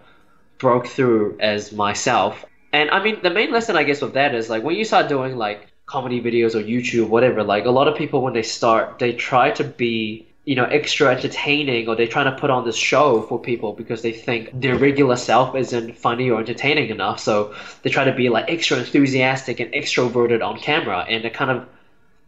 broke 0.59 0.87
through 0.87 1.37
as 1.41 1.71
myself. 1.71 2.45
And 2.73 2.91
I 2.91 3.03
mean, 3.05 3.21
the 3.23 3.31
main 3.31 3.53
lesson 3.53 3.77
I 3.77 3.85
guess 3.85 4.01
of 4.01 4.15
that 4.15 4.35
is 4.35 4.49
like 4.49 4.63
when 4.63 4.77
you 4.77 4.85
start 4.85 5.09
doing 5.09 5.37
like 5.37 5.69
comedy 5.85 6.21
videos 6.21 6.55
or 6.55 6.63
YouTube, 6.63 7.09
whatever, 7.09 7.45
like 7.45 7.67
a 7.67 7.71
lot 7.71 7.87
of 7.87 7.97
people 7.97 8.23
when 8.23 8.33
they 8.33 8.43
start, 8.43 8.99
they 8.99 9.13
try 9.13 9.51
to 9.51 9.65
be 9.65 10.27
you 10.45 10.55
know 10.55 10.65
extra 10.65 11.11
entertaining 11.11 11.89
or 11.89 11.97
they're 11.97 12.07
trying 12.07 12.31
to 12.31 12.39
put 12.39 12.51
on 12.51 12.65
this 12.65 12.77
show 12.77 13.23
for 13.23 13.41
people 13.41 13.73
because 13.73 14.03
they 14.03 14.13
think 14.13 14.51
their 14.53 14.77
regular 14.77 15.17
self 15.17 15.55
isn't 15.57 15.97
funny 15.97 16.29
or 16.31 16.39
entertaining 16.39 16.91
enough 16.91 17.19
so 17.19 17.55
they 17.83 17.89
try 17.89 18.05
to 18.05 18.13
be 18.13 18.29
like 18.29 18.45
extra 18.49 18.77
enthusiastic 18.77 19.59
and 19.59 19.73
extroverted 19.73 20.45
on 20.45 20.59
camera 20.59 21.01
and 21.09 21.25
it 21.25 21.33
kind 21.33 21.51
of 21.51 21.67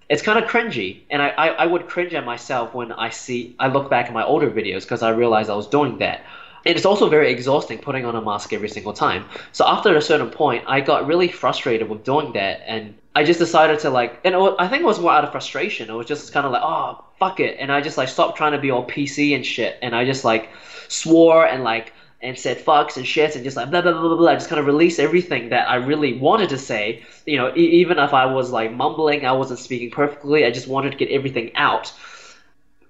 it's 0.08 0.22
kind 0.22 0.42
of 0.42 0.48
cringy. 0.48 1.00
And 1.10 1.20
I, 1.20 1.28
I, 1.28 1.46
I, 1.48 1.66
would 1.66 1.88
cringe 1.88 2.14
at 2.14 2.24
myself 2.24 2.74
when 2.74 2.92
i 2.92 3.10
see 3.10 3.56
i 3.58 3.68
look 3.68 3.90
back 3.90 4.06
at 4.06 4.12
my 4.12 4.24
older 4.24 4.50
videos 4.50 4.82
because 4.82 5.02
i 5.02 5.10
realized 5.10 5.50
i 5.50 5.54
was 5.54 5.66
doing 5.66 5.98
that. 5.98 6.24
And 6.64 6.76
it's 6.76 6.86
also 6.86 7.08
very 7.08 7.30
exhausting 7.30 7.78
putting 7.78 8.04
on 8.04 8.16
a 8.16 8.20
mask 8.20 8.52
every 8.52 8.68
single 8.68 8.92
time. 8.92 9.24
So 9.52 9.64
after 9.66 9.96
a 9.96 10.02
certain 10.02 10.30
point 10.30 10.64
i 10.66 10.80
got 10.80 11.06
really 11.06 11.28
frustrated 11.28 11.88
with 11.88 12.04
doing 12.04 12.32
that. 12.34 12.62
And 12.66 12.96
i 13.14 13.24
just 13.24 13.38
decided 13.38 13.80
to 13.80 13.90
like 13.90 14.20
and 14.24 14.36
was, 14.36 14.54
i 14.58 14.68
think 14.68 14.82
it 14.82 14.86
was 14.86 15.00
more 15.00 15.12
out 15.12 15.24
of 15.24 15.32
frustration. 15.32 15.90
It 15.90 15.94
was 15.94 16.06
just 16.06 16.32
kind 16.32 16.46
of 16.46 16.52
like 16.52 16.62
oh 16.64 17.04
fuck 17.18 17.40
it. 17.40 17.56
And 17.58 17.72
i 17.72 17.80
just 17.80 17.98
like 17.98 18.08
stopped 18.08 18.36
trying 18.36 18.52
to 18.52 18.58
be 18.58 18.70
all 18.70 18.86
pc 18.86 19.34
and 19.34 19.44
shit. 19.44 19.78
And 19.82 19.94
i 19.94 20.04
just 20.04 20.24
like 20.24 20.50
swore 20.88 21.46
and 21.46 21.64
like 21.64 21.92
and 22.22 22.38
said 22.38 22.58
fucks 22.58 22.96
and 22.96 23.04
shits 23.04 23.34
and 23.34 23.44
just 23.44 23.56
like 23.56 23.70
blah 23.70 23.82
blah 23.82 23.92
blah 23.92 24.00
blah 24.00 24.16
blah. 24.16 24.30
I 24.30 24.34
just 24.34 24.48
kind 24.48 24.60
of 24.60 24.66
released 24.66 24.98
everything 24.98 25.50
that 25.50 25.68
I 25.68 25.76
really 25.76 26.14
wanted 26.14 26.48
to 26.50 26.58
say. 26.58 27.02
You 27.26 27.36
know, 27.36 27.52
e- 27.54 27.80
even 27.80 27.98
if 27.98 28.14
I 28.14 28.26
was 28.26 28.50
like 28.50 28.72
mumbling, 28.72 29.26
I 29.26 29.32
wasn't 29.32 29.58
speaking 29.58 29.90
perfectly. 29.90 30.44
I 30.44 30.50
just 30.50 30.68
wanted 30.68 30.90
to 30.92 30.96
get 30.96 31.10
everything 31.10 31.54
out. 31.56 31.92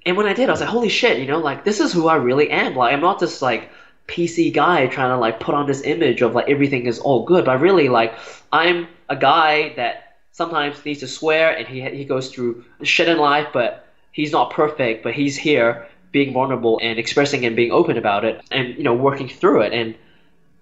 And 0.05 0.17
when 0.17 0.27
I 0.27 0.35
did, 0.35 0.49
I 0.49 0.53
was 0.53 0.61
like, 0.61 0.69
holy 0.69 0.89
shit, 0.89 1.19
you 1.19 1.27
know, 1.27 1.39
like 1.39 1.65
this 1.65 1.81
is 1.81 1.93
who 1.93 2.07
I 2.07 2.15
really 2.17 2.51
am. 2.51 2.77
Like 2.77 2.93
I'm 2.93 3.01
not 3.01 3.19
this 3.19 3.43
like 3.43 3.71
PC 4.07 4.53
guy 4.53 4.87
trying 4.87 5.11
to 5.11 5.19
like 5.19 5.41
put 5.41 5.55
on 5.55 5.67
this 5.67 5.83
image 5.83 6.23
of 6.23 6.35
like 6.35 6.49
everything 6.49 6.87
is 6.87 7.01
all 7.01 7.25
good, 7.25 7.45
but 7.45 7.61
really 7.61 7.89
like 7.89 8.17
I'm 8.53 8.87
a 9.09 9.17
guy 9.17 9.75
that 9.75 10.19
sometimes 10.31 10.85
needs 10.85 11.01
to 11.01 11.09
swear 11.09 11.57
and 11.57 11.67
he 11.67 11.81
he 11.83 12.05
goes 12.05 12.29
through 12.29 12.65
shit 12.83 13.09
in 13.09 13.19
life, 13.19 13.49
but 13.53 13.89
he's 14.13 14.31
not 14.31 14.51
perfect, 14.51 15.03
but 15.03 15.15
he's 15.15 15.37
here 15.37 15.87
being 16.19 16.33
vulnerable 16.33 16.77
and 16.87 16.99
expressing 16.99 17.45
and 17.47 17.55
being 17.61 17.73
open 17.81 17.97
about 18.03 18.23
it 18.29 18.35
and 18.57 18.65
you 18.79 18.85
know 18.89 18.97
working 19.09 19.29
through 19.41 19.61
it 19.67 19.73
and 19.81 19.89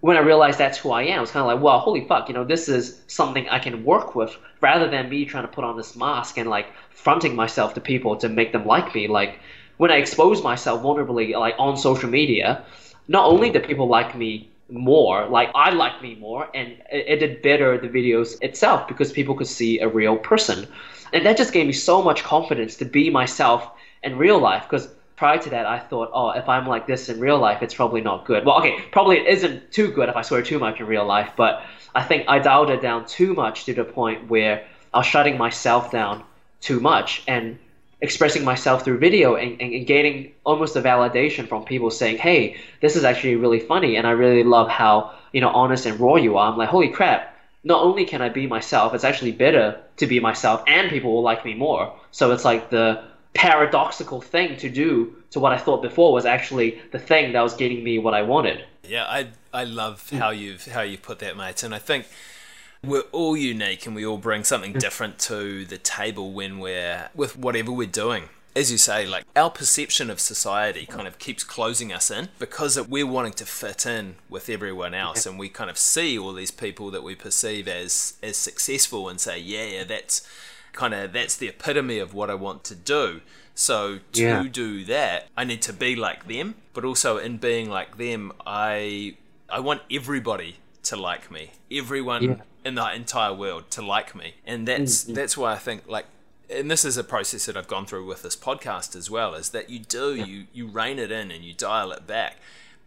when 0.07 0.19
I 0.19 0.21
realized 0.21 0.59
that's 0.59 0.77
who 0.77 0.91
I 0.91 1.05
am, 1.05 1.23
it's 1.23 1.33
kind 1.33 1.47
of 1.47 1.51
like, 1.53 1.63
well, 1.65 1.79
holy 1.79 2.07
fuck, 2.07 2.29
you 2.29 2.35
know, 2.35 2.45
this 2.45 2.69
is 2.69 3.01
something 3.07 3.49
I 3.49 3.59
can 3.59 3.85
work 3.85 4.15
with 4.15 4.37
rather 4.61 4.87
than 4.87 5.09
me 5.09 5.25
trying 5.25 5.47
to 5.49 5.55
put 5.57 5.65
on 5.65 5.79
this 5.79 5.97
mask 5.97 6.37
and 6.37 6.51
like 6.51 6.67
fronting 6.91 7.35
myself 7.35 7.73
to 7.75 7.81
people 7.81 8.15
to 8.17 8.29
make 8.29 8.53
them 8.53 8.67
like 8.67 8.95
me. 8.95 9.09
Like 9.09 9.39
when 9.79 9.91
I 9.91 9.97
expose 9.97 10.43
myself 10.43 10.83
vulnerably, 10.83 11.33
like 11.33 11.55
on 11.59 11.79
social 11.79 12.11
media, 12.11 12.49
not 13.09 13.25
only 13.33 13.49
do 13.49 13.61
people 13.61 13.89
like 13.89 14.15
me 14.15 14.51
more, 14.69 15.27
like 15.39 15.49
I 15.55 15.71
like 15.71 16.03
me 16.03 16.17
more, 16.17 16.51
and 16.55 16.69
it, 16.93 17.05
it 17.13 17.19
did 17.23 17.41
better 17.41 17.79
the 17.79 17.89
videos 17.89 18.37
itself 18.43 18.87
because 18.87 19.11
people 19.11 19.35
could 19.35 19.53
see 19.61 19.79
a 19.81 19.89
real 19.89 20.19
person, 20.19 20.67
and 21.15 21.25
that 21.25 21.39
just 21.39 21.55
gave 21.55 21.67
me 21.67 21.73
so 21.73 22.03
much 22.03 22.23
confidence 22.23 22.77
to 22.77 22.85
be 22.85 23.09
myself 23.09 23.71
in 24.03 24.19
real 24.19 24.39
life 24.39 24.65
because 24.69 24.89
prior 25.25 25.39
to 25.39 25.49
that, 25.49 25.65
I 25.65 25.79
thought, 25.79 26.11
oh, 26.13 26.29
if 26.33 26.51
I'm 26.51 26.67
like 26.67 26.87
this 26.87 27.09
in 27.09 27.19
real 27.19 27.39
life, 27.39 27.63
it's 27.63 27.73
probably 27.73 28.03
not 28.03 28.27
good. 28.27 28.45
Well, 28.45 28.59
okay, 28.59 28.79
probably 28.93 29.17
it 29.21 29.27
isn't 29.29 29.73
too 29.73 29.89
good 29.91 30.11
if 30.11 30.17
I 30.17 30.21
swear 30.21 30.43
too 30.43 30.59
much 30.59 30.81
in 30.81 30.87
real 30.87 31.07
life, 31.07 31.31
but 31.35 31.63
I 31.95 32.03
think 32.03 32.27
I 32.29 32.41
dialed 32.41 32.69
it 32.69 32.83
down 32.83 33.07
too 33.07 33.33
much 33.33 33.65
to 33.65 33.73
the 33.73 33.85
point 33.85 34.29
where 34.29 34.67
I 34.93 34.99
was 34.99 35.07
shutting 35.07 35.39
myself 35.39 35.91
down 35.91 36.25
too 36.61 36.79
much 36.79 37.23
and 37.27 37.59
expressing 38.03 38.45
myself 38.45 38.85
through 38.85 38.99
video 38.99 39.37
and, 39.37 39.59
and, 39.63 39.87
gaining 39.87 40.33
almost 40.45 40.77
a 40.77 40.83
validation 40.83 41.49
from 41.49 41.65
people 41.65 41.91
saying, 41.91 42.19
hey, 42.19 42.59
this 42.83 42.95
is 42.95 43.05
actually 43.05 43.37
really 43.37 43.61
funny 43.61 43.97
and 43.97 44.07
I 44.07 44.11
really 44.11 44.45
love 44.45 44.69
how, 44.69 45.15
you 45.33 45.41
know, 45.41 45.49
honest 45.49 45.87
and 45.87 45.99
raw 45.99 46.17
you 46.17 46.37
are. 46.37 46.53
I'm 46.53 46.59
like, 46.59 46.69
holy 46.69 46.91
crap, 46.91 47.35
not 47.65 47.83
only 47.83 48.05
can 48.05 48.21
I 48.21 48.29
be 48.29 48.47
myself, 48.47 48.93
it's 48.93 49.05
actually 49.05 49.33
better 49.33 49.81
to 49.97 50.07
be 50.07 50.21
myself 50.21 50.63
and 50.67 50.91
people 50.91 51.15
will 51.15 51.23
like 51.23 51.47
me 51.47 51.55
more. 51.55 51.99
So 52.11 52.31
it's 52.33 52.45
like 52.45 52.69
the 52.69 53.03
paradoxical 53.35 54.21
thing 54.21 54.57
to 54.59 54.71
do 54.71 55.15
to 55.31 55.41
what 55.41 55.53
I 55.53 55.59
thought 55.59 55.83
before 55.83 56.13
was 56.13 56.25
actually 56.25 56.81
the 56.93 56.99
thing 56.99 57.33
that 57.33 57.43
was 57.43 57.55
getting 57.55 57.83
me 57.85 57.99
what 57.99 58.15
I 58.15 58.23
wanted. 58.23 58.65
Yeah, 58.85 59.05
I 59.05 59.29
I 59.53 59.65
love 59.65 60.09
how 60.11 60.31
you've 60.31 60.67
how 60.67 60.83
you 60.83 60.99
put 60.99 61.19
that, 61.19 61.37
mate, 61.37 61.63
and 61.63 61.75
I 61.75 61.79
think 61.79 62.07
we're 62.83 63.05
all 63.13 63.37
unique 63.37 63.87
and 63.87 63.95
we 63.95 64.05
all 64.05 64.19
bring 64.19 64.45
something 64.45 64.75
mm. 64.75 64.79
different 64.79 65.19
to 65.19 65.65
the 65.65 65.79
table 65.79 66.33
when 66.33 66.59
we're 66.59 67.09
with 67.15 67.37
whatever 67.37 67.73
we're 67.73 67.87
doing. 67.87 68.29
As 68.57 68.71
you 68.71 68.79
say, 68.79 69.05
like 69.05 69.25
our 69.35 69.51
perception 69.51 70.11
of 70.11 70.21
society 70.21 70.87
kind 70.87 71.09
of 71.09 71.19
keeps 71.19 71.43
closing 71.43 71.93
us 71.93 72.09
in 72.09 72.29
because 72.39 72.81
we're 72.87 73.07
wanting 73.07 73.33
to 73.33 73.45
fit 73.45 73.85
in 73.85 74.15
with 74.29 74.49
everyone 74.49 74.95
else, 74.95 75.27
and 75.27 75.41
we 75.41 75.49
kind 75.49 75.71
of 75.71 75.77
see 75.77 76.17
all 76.17 76.33
these 76.33 76.53
people 76.53 76.93
that 76.93 77.03
we 77.03 77.17
perceive 77.17 77.67
as 77.67 78.15
as 78.23 78.37
successful 78.37 79.09
and 79.09 79.21
say, 79.21 79.41
yeah, 79.41 79.65
yeah, 79.65 79.85
that's 79.85 80.29
kind 80.75 80.93
of 80.95 81.13
that's 81.13 81.37
the 81.37 81.49
epitome 81.49 81.99
of 81.99 82.13
what 82.13 82.29
I 82.31 82.35
want 82.35 82.65
to 82.65 82.75
do. 82.75 83.21
So 83.55 84.01
to 84.13 84.23
Yeah. 84.23 84.43
do 84.51 84.85
that, 84.87 85.29
I 85.37 85.45
need 85.45 85.63
to 85.63 85.73
be 85.73 85.95
like 85.97 86.27
them, 86.29 86.57
but 86.75 86.85
also 86.85 87.19
in 87.19 87.39
being 87.39 87.71
like 87.71 87.97
them, 87.99 88.33
I 88.47 89.17
I 89.49 89.61
want 89.61 89.83
everybody 89.91 90.57
to 90.85 90.97
like 90.97 91.31
me. 91.31 91.53
Everyone 91.71 92.23
Yeah. 92.23 92.37
In 92.65 92.75
the 92.77 92.93
entire 92.95 93.33
world 93.35 93.71
to 93.73 93.83
like 93.83 94.15
me. 94.15 94.35
And 94.47 94.67
that's 94.67 95.05
that's 95.05 95.37
why 95.37 95.53
I 95.53 95.59
think 95.59 95.87
like 95.87 96.07
and 96.51 96.71
this 96.71 96.85
is 96.85 96.97
a 96.99 97.05
process 97.05 97.47
that 97.47 97.57
I've 97.57 97.69
gone 97.69 97.87
through 97.87 98.05
with 98.07 98.23
this 98.23 98.37
podcast 98.37 98.95
as 98.97 99.09
well, 99.11 99.35
is 99.35 99.51
that 99.51 99.71
you 99.71 99.79
do 99.79 100.15
you 100.15 100.47
you 100.53 100.67
rein 100.67 100.99
it 100.99 101.11
in 101.11 101.31
and 101.31 101.43
you 101.45 101.55
dial 101.55 101.93
it 101.93 102.07
back 102.07 102.37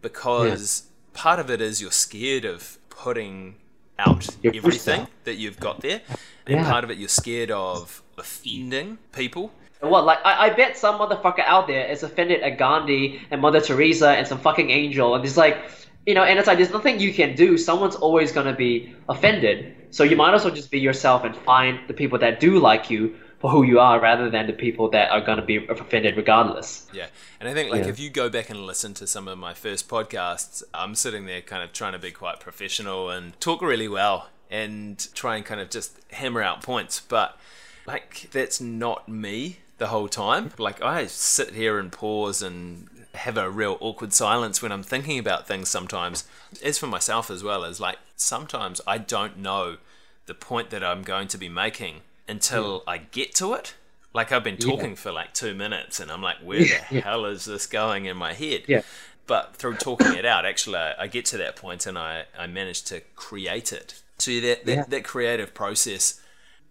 because 0.02 0.84
part 1.12 1.38
of 1.40 1.50
it 1.50 1.60
is 1.60 1.80
you're 1.80 1.90
scared 1.90 2.44
of 2.44 2.78
putting 2.90 3.56
out 3.98 4.28
everything 4.44 5.08
that 5.24 5.34
you've 5.36 5.58
got 5.58 5.80
there. 5.80 6.00
And 6.48 6.56
Yeah. 6.60 6.70
part 6.70 6.82
of 6.84 6.90
it 6.90 6.98
you're 6.98 7.08
scared 7.08 7.50
of 7.50 8.02
offending 8.16 8.98
people. 9.12 9.52
What, 9.80 10.04
like, 10.04 10.18
I, 10.24 10.46
I 10.46 10.50
bet 10.50 10.76
some 10.76 10.98
motherfucker 10.98 11.44
out 11.46 11.68
there 11.68 11.86
is 11.86 12.02
offended 12.02 12.40
at 12.42 12.58
Gandhi 12.58 13.20
and 13.30 13.40
Mother 13.40 13.60
Teresa 13.60 14.10
and 14.10 14.26
some 14.26 14.38
fucking 14.38 14.70
angel, 14.70 15.14
and 15.14 15.24
it's 15.24 15.36
like, 15.36 15.56
you 16.04 16.14
know, 16.14 16.24
and 16.24 16.36
it's 16.38 16.48
like, 16.48 16.58
there's 16.58 16.72
nothing 16.72 16.98
you 16.98 17.14
can 17.14 17.36
do. 17.36 17.56
Someone's 17.56 17.94
always 17.94 18.32
gonna 18.32 18.54
be 18.56 18.92
offended. 19.08 19.76
So 19.90 20.02
you 20.02 20.16
might 20.16 20.34
as 20.34 20.44
well 20.44 20.54
just 20.54 20.70
be 20.72 20.80
yourself 20.80 21.22
and 21.22 21.36
find 21.36 21.78
the 21.86 21.94
people 21.94 22.18
that 22.18 22.40
do 22.40 22.58
like 22.58 22.90
you 22.90 23.14
for 23.38 23.50
who 23.50 23.62
you 23.62 23.78
are 23.78 24.00
rather 24.00 24.28
than 24.28 24.48
the 24.48 24.52
people 24.52 24.90
that 24.90 25.10
are 25.12 25.20
gonna 25.20 25.44
be 25.44 25.64
offended 25.68 26.16
regardless. 26.16 26.86
Yeah. 26.92 27.06
And 27.38 27.48
I 27.48 27.54
think 27.54 27.70
like 27.70 27.84
Yeah. 27.84 27.90
if 27.90 28.00
you 28.00 28.10
go 28.10 28.28
back 28.28 28.50
and 28.50 28.66
listen 28.66 28.94
to 28.94 29.06
some 29.06 29.28
of 29.28 29.38
my 29.38 29.54
first 29.54 29.88
podcasts, 29.88 30.64
I'm 30.74 30.96
sitting 30.96 31.26
there 31.26 31.40
kind 31.40 31.62
of 31.62 31.72
trying 31.72 31.92
to 31.92 32.00
be 32.00 32.10
quite 32.10 32.40
professional 32.40 33.10
and 33.10 33.38
talk 33.40 33.62
really 33.62 33.86
well 33.86 34.28
and 34.50 35.08
try 35.14 35.36
and 35.36 35.44
kind 35.44 35.60
of 35.60 35.70
just 35.70 35.98
hammer 36.12 36.42
out 36.42 36.62
points. 36.62 37.00
But 37.00 37.38
like 37.86 38.28
that's 38.32 38.60
not 38.60 39.08
me 39.08 39.58
the 39.78 39.88
whole 39.88 40.08
time. 40.08 40.50
Like 40.58 40.82
I 40.82 41.06
sit 41.06 41.54
here 41.54 41.78
and 41.78 41.90
pause 41.90 42.42
and 42.42 42.88
have 43.14 43.36
a 43.36 43.50
real 43.50 43.78
awkward 43.80 44.12
silence 44.12 44.62
when 44.62 44.70
I'm 44.70 44.82
thinking 44.82 45.18
about 45.18 45.46
things 45.46 45.68
sometimes. 45.68 46.24
As 46.62 46.78
for 46.78 46.86
myself 46.86 47.30
as 47.30 47.42
well, 47.42 47.64
as 47.64 47.80
like 47.80 47.98
sometimes 48.16 48.80
I 48.86 48.98
don't 48.98 49.38
know 49.38 49.78
the 50.26 50.34
point 50.34 50.70
that 50.70 50.84
I'm 50.84 51.02
going 51.02 51.28
to 51.28 51.38
be 51.38 51.48
making 51.48 52.02
until 52.28 52.80
hmm. 52.80 52.90
I 52.90 52.98
get 52.98 53.34
to 53.36 53.54
it. 53.54 53.74
Like 54.14 54.32
I've 54.32 54.44
been 54.44 54.56
talking 54.56 54.96
for 54.96 55.12
like 55.12 55.32
two 55.34 55.54
minutes 55.54 56.00
and 56.00 56.10
I'm 56.10 56.22
like, 56.22 56.38
where 56.38 56.60
the 56.90 57.00
hell 57.00 57.24
is 57.24 57.44
this 57.44 57.66
going 57.66 58.06
in 58.06 58.16
my 58.16 58.34
head? 58.34 58.62
Yeah. 58.66 58.82
But 59.26 59.56
through 59.56 59.74
talking 59.76 60.14
it 60.14 60.24
out, 60.24 60.46
actually, 60.46 60.78
I, 60.78 61.02
I 61.02 61.06
get 61.06 61.26
to 61.26 61.38
that 61.38 61.56
point 61.56 61.86
and 61.86 61.98
I, 61.98 62.24
I 62.38 62.46
manage 62.46 62.82
to 62.84 63.00
create 63.14 63.72
it. 63.72 64.00
So 64.18 64.40
that, 64.40 64.66
that, 64.66 64.74
Yeah. 64.74 64.84
that 64.88 65.04
creative 65.04 65.54
process 65.54 66.20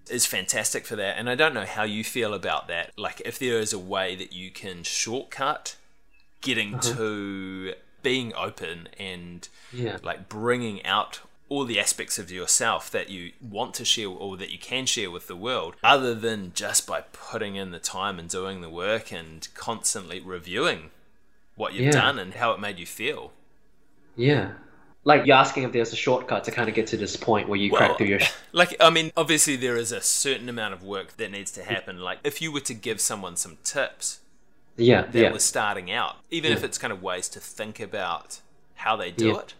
is 0.09 0.25
fantastic 0.25 0.85
for 0.85 0.95
that. 0.97 1.17
And 1.17 1.29
I 1.29 1.35
don't 1.35 1.53
know 1.53 1.65
how 1.65 1.83
you 1.83 2.03
feel 2.03 2.33
about 2.33 2.67
that. 2.67 2.91
Like, 2.97 3.21
if 3.25 3.39
there 3.39 3.59
is 3.59 3.73
a 3.73 3.79
way 3.79 4.15
that 4.15 4.33
you 4.33 4.51
can 4.51 4.83
shortcut 4.83 5.75
getting 6.41 6.75
Uh-huh. 6.75 6.93
to 6.95 7.73
being 8.03 8.33
open 8.35 8.87
and 8.99 9.47
Yeah. 9.73 9.97
like 10.03 10.29
bringing 10.29 10.85
out 10.85 11.19
all 11.49 11.63
the 11.65 11.79
aspects 11.79 12.19
of 12.19 12.29
yourself 12.29 12.91
that 12.91 13.09
you 13.09 13.31
want 13.41 13.73
to 13.73 13.85
share 13.85 14.07
or 14.09 14.35
that 14.37 14.49
you 14.49 14.57
can 14.59 14.85
share 14.85 15.09
with 15.09 15.27
the 15.27 15.35
world 15.35 15.75
other 15.83 16.13
than 16.13 16.51
just 16.53 16.85
by 16.85 17.01
putting 17.13 17.55
in 17.55 17.71
the 17.71 17.79
time 17.79 18.19
and 18.19 18.29
doing 18.29 18.59
the 18.61 18.69
work 18.69 19.11
and 19.11 19.47
constantly 19.53 20.19
reviewing 20.19 20.91
what 21.55 21.73
you've 21.73 21.85
Yeah. 21.85 21.91
done 22.01 22.19
and 22.19 22.33
how 22.35 22.51
it 22.51 22.59
made 22.59 22.77
you 22.79 22.85
feel 22.85 23.31
Yeah. 24.15 24.53
Like 25.11 25.25
you're 25.25 25.37
asking 25.45 25.63
if 25.63 25.71
there's 25.71 25.93
a 25.93 25.95
shortcut 26.05 26.43
to 26.45 26.51
kind 26.51 26.67
of 26.69 26.75
get 26.75 26.87
to 26.93 26.97
this 27.03 27.15
point 27.15 27.47
where 27.49 27.59
you 27.63 27.69
Well, 27.71 27.79
crack 27.79 27.97
through 27.97 28.07
your. 28.13 28.19
like 28.61 28.71
i 28.79 28.89
mean 28.89 29.07
obviously 29.15 29.55
there 29.65 29.77
is 29.83 29.91
a 29.91 30.01
certain 30.01 30.47
amount 30.49 30.73
of 30.73 30.81
work 30.83 31.09
that 31.19 31.29
needs 31.37 31.51
to 31.57 31.63
happen 31.73 31.93
like 32.09 32.19
if 32.23 32.41
you 32.41 32.49
were 32.51 32.65
to 32.71 32.73
give 32.87 32.99
someone 33.11 33.35
some 33.35 33.55
tips 33.63 34.19
Yeah. 34.75 35.03
that 35.13 35.15
Yeah. 35.23 35.31
was 35.37 35.43
starting 35.43 35.89
out 36.01 36.15
even 36.37 36.51
if 36.51 36.63
it's 36.67 36.77
kind 36.83 36.93
of 36.95 37.01
ways 37.01 37.27
to 37.35 37.39
think 37.39 37.79
about 37.89 38.29
how 38.83 38.93
they 39.01 39.11
do 39.11 39.27
Yeah. 39.29 39.39
it 39.43 39.53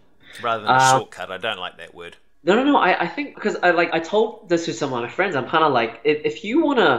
rather 0.47 0.63
than 0.63 0.71
a 0.71 0.75
Uh, 0.75 0.91
shortcut 0.97 1.31
i 1.31 1.37
don't 1.37 1.59
like 1.65 1.77
that 1.77 1.93
word 1.95 2.13
No, 2.43 2.53
no, 2.55 2.63
no. 2.63 2.77
I, 2.77 2.91
I 3.05 3.07
think 3.15 3.35
because 3.35 3.55
I 3.63 3.71
like 3.71 3.91
I 3.93 3.99
told 4.13 4.27
this 4.51 4.65
to 4.65 4.73
some 4.73 4.93
of 4.93 5.01
my 5.01 5.09
friends. 5.17 5.35
I'm 5.35 5.49
kind 5.55 5.63
of 5.67 5.73
like 5.73 5.93
if, 6.11 6.17
if 6.31 6.35
you 6.47 6.55
want 6.67 6.79
to 6.79 6.91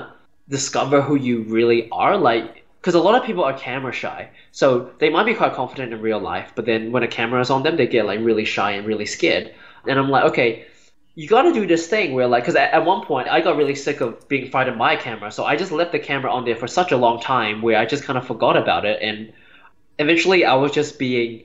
discover 0.56 1.00
who 1.06 1.14
you 1.28 1.36
really 1.58 1.80
are, 2.04 2.16
like 2.30 2.64
because 2.80 2.94
a 2.94 3.00
lot 3.00 3.14
of 3.14 3.24
people 3.24 3.44
are 3.44 3.56
camera 3.56 3.92
shy, 3.92 4.30
so 4.52 4.90
they 4.98 5.10
might 5.10 5.26
be 5.26 5.34
quite 5.34 5.54
confident 5.54 5.92
in 5.92 6.00
real 6.00 6.20
life, 6.20 6.52
but 6.54 6.64
then 6.64 6.92
when 6.92 7.02
a 7.02 7.08
camera 7.08 7.40
is 7.40 7.50
on 7.50 7.62
them, 7.62 7.76
they 7.76 7.86
get 7.86 8.06
like 8.06 8.20
really 8.20 8.44
shy 8.44 8.72
and 8.72 8.86
really 8.86 9.06
scared. 9.06 9.52
And 9.86 9.98
I'm 9.98 10.10
like, 10.10 10.24
okay, 10.30 10.66
you 11.14 11.28
got 11.28 11.42
to 11.42 11.52
do 11.52 11.66
this 11.66 11.88
thing 11.88 12.14
where 12.14 12.28
like 12.28 12.44
because 12.44 12.54
at, 12.54 12.72
at 12.72 12.84
one 12.84 13.04
point 13.04 13.28
I 13.28 13.40
got 13.40 13.56
really 13.56 13.74
sick 13.74 14.00
of 14.00 14.28
being 14.28 14.50
by 14.50 14.64
a 14.64 15.00
camera, 15.00 15.32
so 15.32 15.44
I 15.44 15.56
just 15.56 15.72
left 15.72 15.92
the 15.92 15.98
camera 15.98 16.32
on 16.32 16.44
there 16.44 16.56
for 16.56 16.68
such 16.68 16.92
a 16.92 16.96
long 16.96 17.20
time 17.20 17.62
where 17.62 17.78
I 17.78 17.86
just 17.86 18.04
kind 18.04 18.16
of 18.16 18.26
forgot 18.26 18.56
about 18.56 18.84
it, 18.84 19.02
and 19.02 19.32
eventually 19.98 20.44
I 20.44 20.54
was 20.54 20.72
just 20.72 20.98
being 20.98 21.44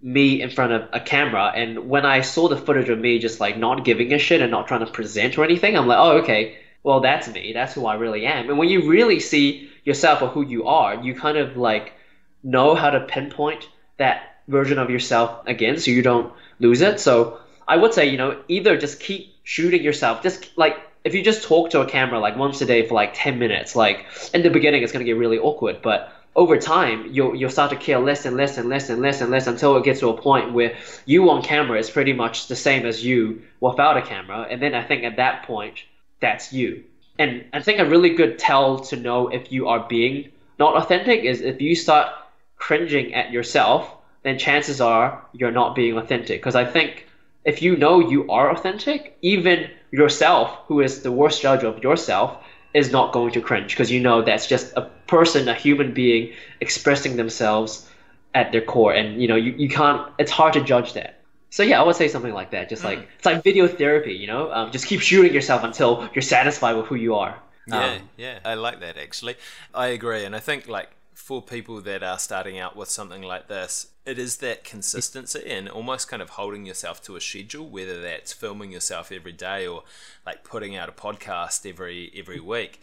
me 0.00 0.42
in 0.42 0.50
front 0.50 0.72
of 0.72 0.88
a 0.92 1.00
camera 1.00 1.52
and 1.56 1.88
when 1.88 2.06
I 2.06 2.20
saw 2.20 2.48
the 2.48 2.56
footage 2.56 2.88
of 2.88 3.00
me 3.00 3.18
just 3.18 3.40
like 3.40 3.58
not 3.58 3.84
giving 3.84 4.12
a 4.12 4.18
shit 4.18 4.40
and 4.40 4.50
not 4.50 4.68
trying 4.68 4.86
to 4.86 4.92
present 4.92 5.36
or 5.36 5.42
anything, 5.42 5.76
I'm 5.76 5.88
like, 5.88 5.98
oh 5.98 6.18
okay, 6.18 6.58
well 6.84 7.00
that's 7.00 7.28
me, 7.28 7.52
that's 7.52 7.74
who 7.74 7.86
I 7.86 7.94
really 7.94 8.24
am. 8.24 8.48
And 8.48 8.58
when 8.58 8.68
you 8.68 8.88
really 8.88 9.18
see 9.18 9.67
yourself 9.88 10.22
or 10.22 10.28
who 10.28 10.42
you 10.42 10.66
are, 10.66 10.94
you 11.02 11.14
kind 11.14 11.38
of 11.38 11.56
like 11.56 11.94
know 12.42 12.74
how 12.74 12.90
to 12.90 13.00
pinpoint 13.00 13.68
that 13.96 14.36
version 14.46 14.78
of 14.78 14.90
yourself 14.90 15.46
again 15.46 15.78
so 15.78 15.90
you 15.90 16.02
don't 16.02 16.32
lose 16.60 16.80
it. 16.80 17.00
So 17.00 17.40
I 17.66 17.76
would 17.76 17.94
say, 17.94 18.08
you 18.08 18.18
know, 18.18 18.40
either 18.48 18.76
just 18.76 19.00
keep 19.00 19.34
shooting 19.42 19.82
yourself, 19.82 20.22
just 20.22 20.56
like 20.56 20.76
if 21.04 21.14
you 21.14 21.22
just 21.22 21.42
talk 21.42 21.70
to 21.70 21.80
a 21.80 21.86
camera 21.86 22.20
like 22.20 22.36
once 22.36 22.60
a 22.60 22.66
day 22.66 22.86
for 22.86 22.94
like 22.94 23.12
10 23.14 23.38
minutes, 23.38 23.74
like 23.74 24.04
in 24.34 24.42
the 24.42 24.50
beginning 24.50 24.82
it's 24.82 24.92
going 24.92 25.04
to 25.04 25.10
get 25.10 25.18
really 25.18 25.38
awkward, 25.38 25.80
but 25.82 26.12
over 26.36 26.56
time 26.56 27.08
you'll 27.10 27.34
you'll 27.34 27.50
start 27.50 27.70
to 27.70 27.76
care 27.76 27.98
less 27.98 28.24
and 28.24 28.36
less 28.36 28.58
and 28.58 28.68
less 28.68 28.88
and 28.90 29.02
less 29.02 29.20
and 29.20 29.30
less 29.30 29.46
until 29.46 29.76
it 29.76 29.84
gets 29.84 30.00
to 30.00 30.08
a 30.08 30.20
point 30.22 30.52
where 30.52 30.76
you 31.04 31.28
on 31.30 31.42
camera 31.42 31.78
is 31.78 31.90
pretty 31.90 32.12
much 32.12 32.46
the 32.46 32.56
same 32.56 32.86
as 32.86 33.04
you 33.04 33.42
without 33.60 33.96
a 33.96 34.02
camera 34.02 34.46
and 34.50 34.62
then 34.62 34.72
i 34.74 34.82
think 34.84 35.02
at 35.02 35.16
that 35.16 35.42
point 35.42 35.82
that's 36.20 36.52
you 36.52 36.84
and 37.18 37.44
i 37.52 37.60
think 37.60 37.78
a 37.78 37.84
really 37.84 38.10
good 38.10 38.38
tell 38.38 38.78
to 38.78 38.96
know 38.96 39.28
if 39.28 39.50
you 39.52 39.68
are 39.68 39.86
being 39.88 40.28
not 40.58 40.76
authentic 40.76 41.24
is 41.24 41.40
if 41.40 41.60
you 41.60 41.74
start 41.74 42.08
cringing 42.56 43.14
at 43.14 43.30
yourself 43.30 43.94
then 44.22 44.38
chances 44.38 44.80
are 44.80 45.24
you're 45.32 45.52
not 45.52 45.74
being 45.74 45.96
authentic 45.96 46.40
because 46.40 46.54
i 46.56 46.64
think 46.64 47.06
if 47.44 47.62
you 47.62 47.76
know 47.76 48.00
you 48.00 48.30
are 48.30 48.50
authentic 48.50 49.16
even 49.22 49.70
yourself 49.90 50.58
who 50.66 50.80
is 50.80 51.02
the 51.02 51.12
worst 51.12 51.40
judge 51.40 51.64
of 51.64 51.82
yourself 51.82 52.36
is 52.74 52.92
not 52.92 53.12
going 53.12 53.32
to 53.32 53.40
cringe 53.40 53.72
because 53.72 53.90
you 53.90 54.00
know 54.00 54.22
that's 54.22 54.46
just 54.46 54.72
a 54.76 54.82
person, 55.06 55.48
a 55.48 55.54
human 55.54 55.94
being 55.94 56.32
expressing 56.60 57.16
themselves 57.16 57.88
at 58.34 58.52
their 58.52 58.60
core, 58.60 58.92
and 58.92 59.20
you 59.20 59.28
know 59.28 59.36
you, 59.36 59.52
you 59.52 59.68
can't. 59.68 60.10
It's 60.18 60.30
hard 60.30 60.52
to 60.52 60.62
judge 60.62 60.92
that. 60.92 61.17
So 61.50 61.62
yeah, 61.62 61.80
I 61.80 61.84
would 61.84 61.96
say 61.96 62.08
something 62.08 62.32
like 62.32 62.50
that. 62.50 62.68
Just 62.68 62.84
like 62.84 63.08
it's 63.16 63.26
like 63.26 63.42
video 63.42 63.66
therapy, 63.68 64.12
you 64.14 64.26
know. 64.26 64.52
Um, 64.52 64.70
just 64.70 64.86
keep 64.86 65.00
shooting 65.00 65.32
yourself 65.32 65.62
until 65.64 66.08
you're 66.14 66.22
satisfied 66.22 66.76
with 66.76 66.86
who 66.86 66.94
you 66.96 67.14
are. 67.14 67.38
Yeah, 67.66 67.98
Um, 67.98 68.08
yeah, 68.16 68.38
I 68.44 68.54
like 68.54 68.80
that 68.80 68.96
actually. 68.96 69.36
I 69.74 69.88
agree, 69.88 70.24
and 70.24 70.34
I 70.34 70.40
think 70.40 70.68
like 70.68 70.90
for 71.14 71.42
people 71.42 71.80
that 71.82 72.02
are 72.02 72.18
starting 72.18 72.58
out 72.58 72.76
with 72.76 72.88
something 72.88 73.22
like 73.22 73.48
this, 73.48 73.88
it 74.06 74.18
is 74.18 74.38
that 74.38 74.64
consistency 74.64 75.42
and 75.46 75.68
almost 75.68 76.08
kind 76.08 76.22
of 76.22 76.30
holding 76.30 76.64
yourself 76.64 77.02
to 77.02 77.16
a 77.16 77.20
schedule, 77.20 77.68
whether 77.68 78.00
that's 78.00 78.32
filming 78.32 78.72
yourself 78.72 79.12
every 79.12 79.32
day 79.32 79.66
or 79.66 79.82
like 80.24 80.44
putting 80.44 80.76
out 80.76 80.88
a 80.88 80.92
podcast 80.92 81.68
every 81.68 82.10
every 82.16 82.40
week. 82.40 82.80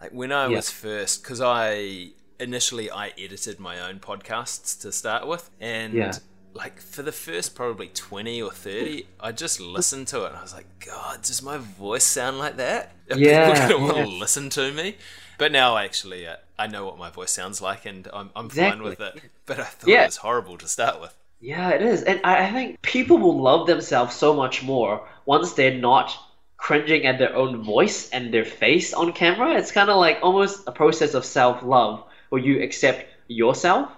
Like 0.00 0.12
when 0.12 0.32
I 0.32 0.48
Yeah. 0.48 0.56
was 0.56 0.70
first, 0.70 1.22
because 1.22 1.40
I 1.42 2.12
initially 2.40 2.90
I 2.90 3.08
edited 3.18 3.60
my 3.60 3.78
own 3.80 4.00
podcasts 4.00 4.80
to 4.80 4.92
start 4.92 5.26
with, 5.26 5.50
and 5.60 5.96
Yeah. 5.96 6.18
Like 6.54 6.80
for 6.80 7.02
the 7.02 7.12
first 7.12 7.54
probably 7.54 7.88
20 7.88 8.42
or 8.42 8.50
30 8.52 9.06
i 9.20 9.32
just 9.32 9.60
listened 9.60 10.06
to 10.08 10.24
it 10.24 10.28
and 10.28 10.36
i 10.36 10.42
was 10.42 10.54
like 10.54 10.66
god 10.84 11.22
does 11.22 11.42
my 11.42 11.56
voice 11.58 12.04
sound 12.04 12.38
like 12.38 12.56
that 12.56 12.92
are 13.10 13.18
Yeah, 13.18 13.52
people 13.66 13.78
gonna 13.78 13.84
want 13.86 13.96
yeah. 13.98 14.04
to 14.04 14.10
listen 14.10 14.50
to 14.50 14.72
me 14.72 14.96
but 15.38 15.50
now 15.52 15.76
actually 15.78 16.26
uh, 16.26 16.36
i 16.58 16.66
know 16.66 16.84
what 16.84 16.98
my 16.98 17.10
voice 17.10 17.30
sounds 17.30 17.60
like 17.62 17.86
and 17.86 18.08
i'm, 18.12 18.30
I'm 18.36 18.48
fine 18.48 18.82
with 18.82 19.00
it 19.00 19.20
but 19.46 19.58
i 19.60 19.64
thought 19.64 19.88
Yeah. 19.88 20.02
it 20.02 20.06
was 20.06 20.16
horrible 20.18 20.58
to 20.58 20.68
start 20.68 21.00
with 21.00 21.14
Yeah, 21.40 21.70
it 21.70 21.82
is. 21.82 22.02
And 22.04 22.20
I, 22.22 22.50
think 22.52 22.80
people 22.82 23.18
will 23.18 23.40
love 23.42 23.66
themselves 23.66 24.14
so 24.14 24.32
much 24.32 24.62
more 24.62 25.08
once 25.26 25.54
they're 25.54 25.74
not 25.76 26.16
cringing 26.56 27.04
at 27.04 27.18
their 27.18 27.34
own 27.34 27.64
voice 27.64 28.08
and 28.10 28.32
their 28.32 28.44
face 28.44 28.94
on 28.94 29.12
camera. 29.12 29.56
It's 29.58 29.72
kind 29.72 29.90
of 29.90 29.96
like 29.98 30.18
almost 30.22 30.68
a 30.68 30.72
process 30.72 31.14
of 31.14 31.24
self 31.24 31.62
love 31.64 32.04
where 32.30 32.40
you 32.40 32.62
accept 32.62 33.06
yourself. 33.26 33.90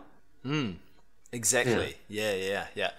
mm, 0.45 0.77
exactly 1.35 1.97
yeah. 2.09 2.35
yeah 2.35 2.67
yeah 2.75 2.91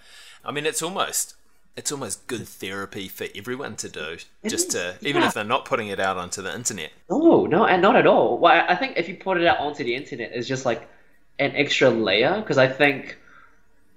i 0.43 0.51
mean 0.51 0.65
it's 0.65 0.81
almost 0.81 1.35
it's 1.75 1.91
almost 1.91 2.25
good 2.27 2.47
therapy 2.47 3.07
for 3.07 3.27
everyone 3.35 3.75
to 3.75 3.89
do 3.89 4.17
It 4.43 4.49
just 4.49 4.67
is, 4.69 4.73
to 4.75 4.95
even 5.01 5.21
yeah. 5.21 5.27
if 5.27 5.33
they're 5.33 5.43
not 5.43 5.65
putting 5.65 5.87
it 5.89 5.99
out 5.99 6.17
onto 6.17 6.41
the 6.41 6.53
internet 6.53 6.91
No, 7.09 7.45
no, 7.45 7.65
and 7.65 7.81
not 7.81 7.95
at 7.95 8.07
all. 8.07 8.37
Well, 8.37 8.53
I 8.53 8.73
I 8.73 8.75
think 8.75 8.97
if 8.97 9.09
you 9.09 9.15
put 9.15 9.37
it 9.37 9.45
out 9.45 9.59
onto 9.59 9.83
the 9.83 9.95
internet, 9.95 10.31
it's 10.33 10.47
just 10.47 10.65
like 10.65 10.87
an 11.37 11.51
extra 11.55 11.89
layer 11.89 12.39
because 12.39 12.57
I 12.57 12.67
think 12.67 13.17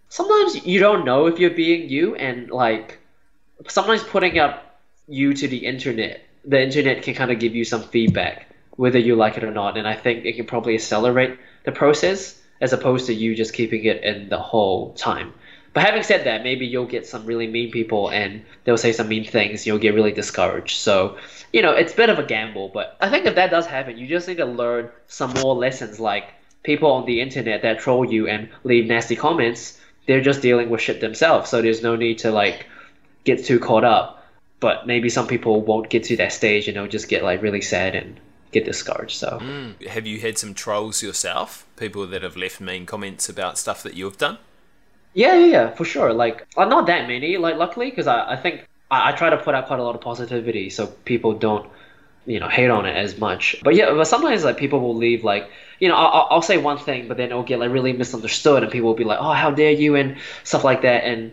sometimes 0.09 0.67
you 0.67 0.81
don't 0.81 1.05
know 1.05 1.27
if 1.27 1.39
you're 1.39 1.51
being 1.51 1.89
you, 1.89 2.17
and 2.17 2.51
like 2.51 2.99
sometimes 3.69 4.03
putting 4.03 4.39
out 4.39 4.61
you 5.07 5.33
to 5.35 5.49
the 5.49 5.65
internet 5.67 6.21
the 6.45 6.61
internet 6.61 7.03
can 7.03 7.15
kind 7.15 7.31
of 7.31 7.39
give 7.39 7.55
you 7.55 7.65
some 7.65 7.83
feedback 7.83 8.47
whether 8.77 8.99
you 8.99 9.17
like 9.17 9.37
it 9.37 9.43
or 9.43 9.51
not, 9.51 9.77
and 9.77 9.89
I 9.89 9.95
think 9.95 10.25
it 10.25 10.37
can 10.37 10.47
probably 10.47 10.75
accelerate 10.75 11.37
the 11.65 11.73
process 11.73 12.41
as 12.61 12.73
opposed 12.73 13.07
to 13.07 13.15
you 13.15 13.35
just 13.35 13.53
keeping 13.53 13.85
it 13.85 14.03
in 14.03 14.29
the 14.29 14.39
whole 14.39 14.93
time. 14.95 15.33
But 15.75 15.85
having 15.85 16.03
said 16.03 16.25
that, 16.25 16.43
maybe 16.43 16.67
you'll 16.67 16.87
get 16.87 17.07
some 17.07 17.27
really 17.27 17.47
mean 17.47 17.71
people 17.71 18.09
and 18.09 18.45
they'll 18.65 18.79
say 18.79 18.93
some 18.93 19.09
mean 19.09 19.25
things. 19.25 19.67
You'll 19.67 19.79
get 19.79 19.95
really 19.95 20.13
discouraged. 20.13 20.79
So, 20.79 21.19
you 21.53 21.63
know, 21.63 21.73
it's 21.73 21.93
a 21.93 21.97
bit 21.97 22.11
of 22.11 22.19
a 22.19 22.25
gamble. 22.25 22.71
But 22.71 22.97
I 23.01 23.11
think 23.11 23.27
if 23.27 23.35
that 23.37 23.51
does 23.51 23.67
happen, 23.67 23.99
you 23.99 24.07
just 24.07 24.27
need 24.27 24.39
to 24.39 24.47
learn 24.47 24.89
some 25.07 25.33
more 25.35 25.55
lessons. 25.55 26.01
Like 26.01 26.35
people 26.63 26.91
on 26.91 27.07
the 27.07 27.21
internet 27.21 27.63
that 27.63 27.79
troll 27.79 28.05
you 28.05 28.27
and 28.27 28.49
leave 28.65 28.87
nasty 28.87 29.15
comments, 29.15 29.79
they're 30.07 30.23
just 30.23 30.43
dealing 30.43 30.71
with 30.71 30.81
shit 30.81 31.01
themselves. 31.01 31.51
So 31.51 31.63
there's 31.63 31.83
no 31.83 31.97
need 31.97 32.19
to 32.21 32.31
like 32.31 32.67
get 33.25 33.45
too 33.45 33.61
caught 33.61 33.85
up. 33.85 34.27
But 34.61 34.87
maybe 34.87 35.09
some 35.11 35.29
people 35.29 35.61
won't 35.61 35.91
get 35.91 36.05
to 36.05 36.17
that 36.17 36.33
stage 36.33 36.67
and 36.67 36.77
they'll 36.77 36.89
just 36.89 37.09
get 37.09 37.23
like 37.23 37.43
really 37.43 37.61
sad 37.61 37.95
and 37.95 38.19
get 38.53 38.65
discouraged. 38.65 39.17
So, 39.17 39.39
mm. 39.41 39.87
have 39.87 40.07
you 40.07 40.21
had 40.21 40.39
some 40.39 40.55
trolls 40.55 41.03
yourself? 41.03 41.67
People 41.77 42.07
that 42.07 42.23
have 42.23 42.37
left 42.37 42.61
mean 42.61 42.87
comments 42.87 43.29
about 43.29 43.59
stuff 43.59 43.83
that 43.83 43.95
you've 43.95 44.19
done? 44.19 44.39
Yeah, 45.15 45.35
yeah, 45.35 45.47
yeah, 45.47 45.71
for 45.71 45.85
sure. 45.85 46.13
Like, 46.13 46.47
uh, 46.57 46.65
not 46.65 46.87
that 46.87 47.09
many, 47.09 47.37
like, 47.39 47.57
luckily, 47.57 47.91
because 47.91 48.07
I, 48.07 48.33
I 48.33 48.37
think 48.37 48.67
I, 48.91 49.11
I 49.11 49.13
try 49.13 49.31
to 49.31 49.37
put 49.39 49.55
out 49.55 49.67
quite 49.67 49.81
a 49.81 49.83
lot 49.83 49.95
of 49.95 50.01
positivity 50.01 50.71
so 50.71 50.87
people 50.87 51.33
don't, 51.33 51.69
you 52.27 52.39
know, 52.39 52.49
hate 52.49 52.71
on 52.71 52.85
it 52.87 52.97
as 52.97 53.19
much. 53.19 53.57
But 53.63 53.75
yeah, 53.75 53.93
but 53.93 54.05
sometimes, 54.05 54.45
like, 54.45 54.59
people 54.59 54.81
will 54.81 54.97
leave, 54.97 55.25
like, 55.25 55.51
you 55.81 55.89
know, 55.89 55.97
I'll, 55.97 56.29
I'll 56.31 56.43
say 56.43 56.59
one 56.59 56.79
thing, 56.79 57.09
but 57.09 57.17
then 57.17 57.31
it'll 57.31 57.43
get, 57.43 57.59
like, 57.59 57.73
really 57.73 57.93
misunderstood, 57.93 58.63
and 58.63 58.71
people 58.71 58.89
will 58.89 58.97
be 58.97 59.05
like, 59.05 59.19
oh, 59.21 59.33
how 59.33 59.51
dare 59.51 59.73
you, 59.73 59.97
and 59.97 60.19
stuff 60.45 60.63
like 60.63 60.83
that. 60.83 61.05
And, 61.05 61.33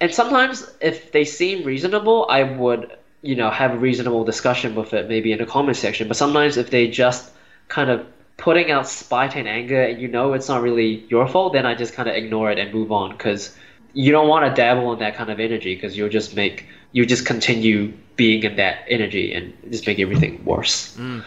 and 0.00 0.14
sometimes, 0.14 0.70
if 0.80 1.12
they 1.12 1.24
seem 1.24 1.64
reasonable, 1.64 2.26
I 2.30 2.44
would 2.44 2.96
you 3.22 3.36
know 3.36 3.50
have 3.50 3.72
a 3.72 3.78
reasonable 3.78 4.24
discussion 4.24 4.74
with 4.74 4.92
it 4.92 5.08
maybe 5.08 5.32
in 5.32 5.38
the 5.38 5.46
comment 5.46 5.76
section 5.76 6.08
but 6.08 6.16
sometimes 6.16 6.56
if 6.56 6.70
they 6.70 6.88
just 6.88 7.30
kind 7.68 7.90
of 7.90 8.04
putting 8.36 8.70
out 8.70 8.88
spite 8.88 9.36
and 9.36 9.48
anger 9.48 9.80
and 9.80 10.00
you 10.00 10.08
know 10.08 10.32
it's 10.32 10.48
not 10.48 10.60
really 10.60 11.06
your 11.08 11.26
fault 11.28 11.52
then 11.52 11.64
i 11.64 11.74
just 11.74 11.94
kind 11.94 12.08
of 12.08 12.14
ignore 12.14 12.50
it 12.50 12.58
and 12.58 12.74
move 12.74 12.90
on 12.90 13.10
because 13.12 13.56
you 13.94 14.10
don't 14.10 14.28
want 14.28 14.44
to 14.44 14.54
dabble 14.54 14.92
in 14.92 14.98
that 14.98 15.14
kind 15.14 15.30
of 15.30 15.38
energy 15.38 15.74
because 15.74 15.96
you'll 15.96 16.08
just 16.08 16.34
make 16.34 16.66
you 16.92 17.06
just 17.06 17.24
continue 17.24 17.92
being 18.16 18.42
in 18.42 18.56
that 18.56 18.84
energy 18.88 19.32
and 19.32 19.52
just 19.70 19.86
make 19.86 19.98
everything 19.98 20.44
worse 20.44 20.96
mm. 20.96 21.22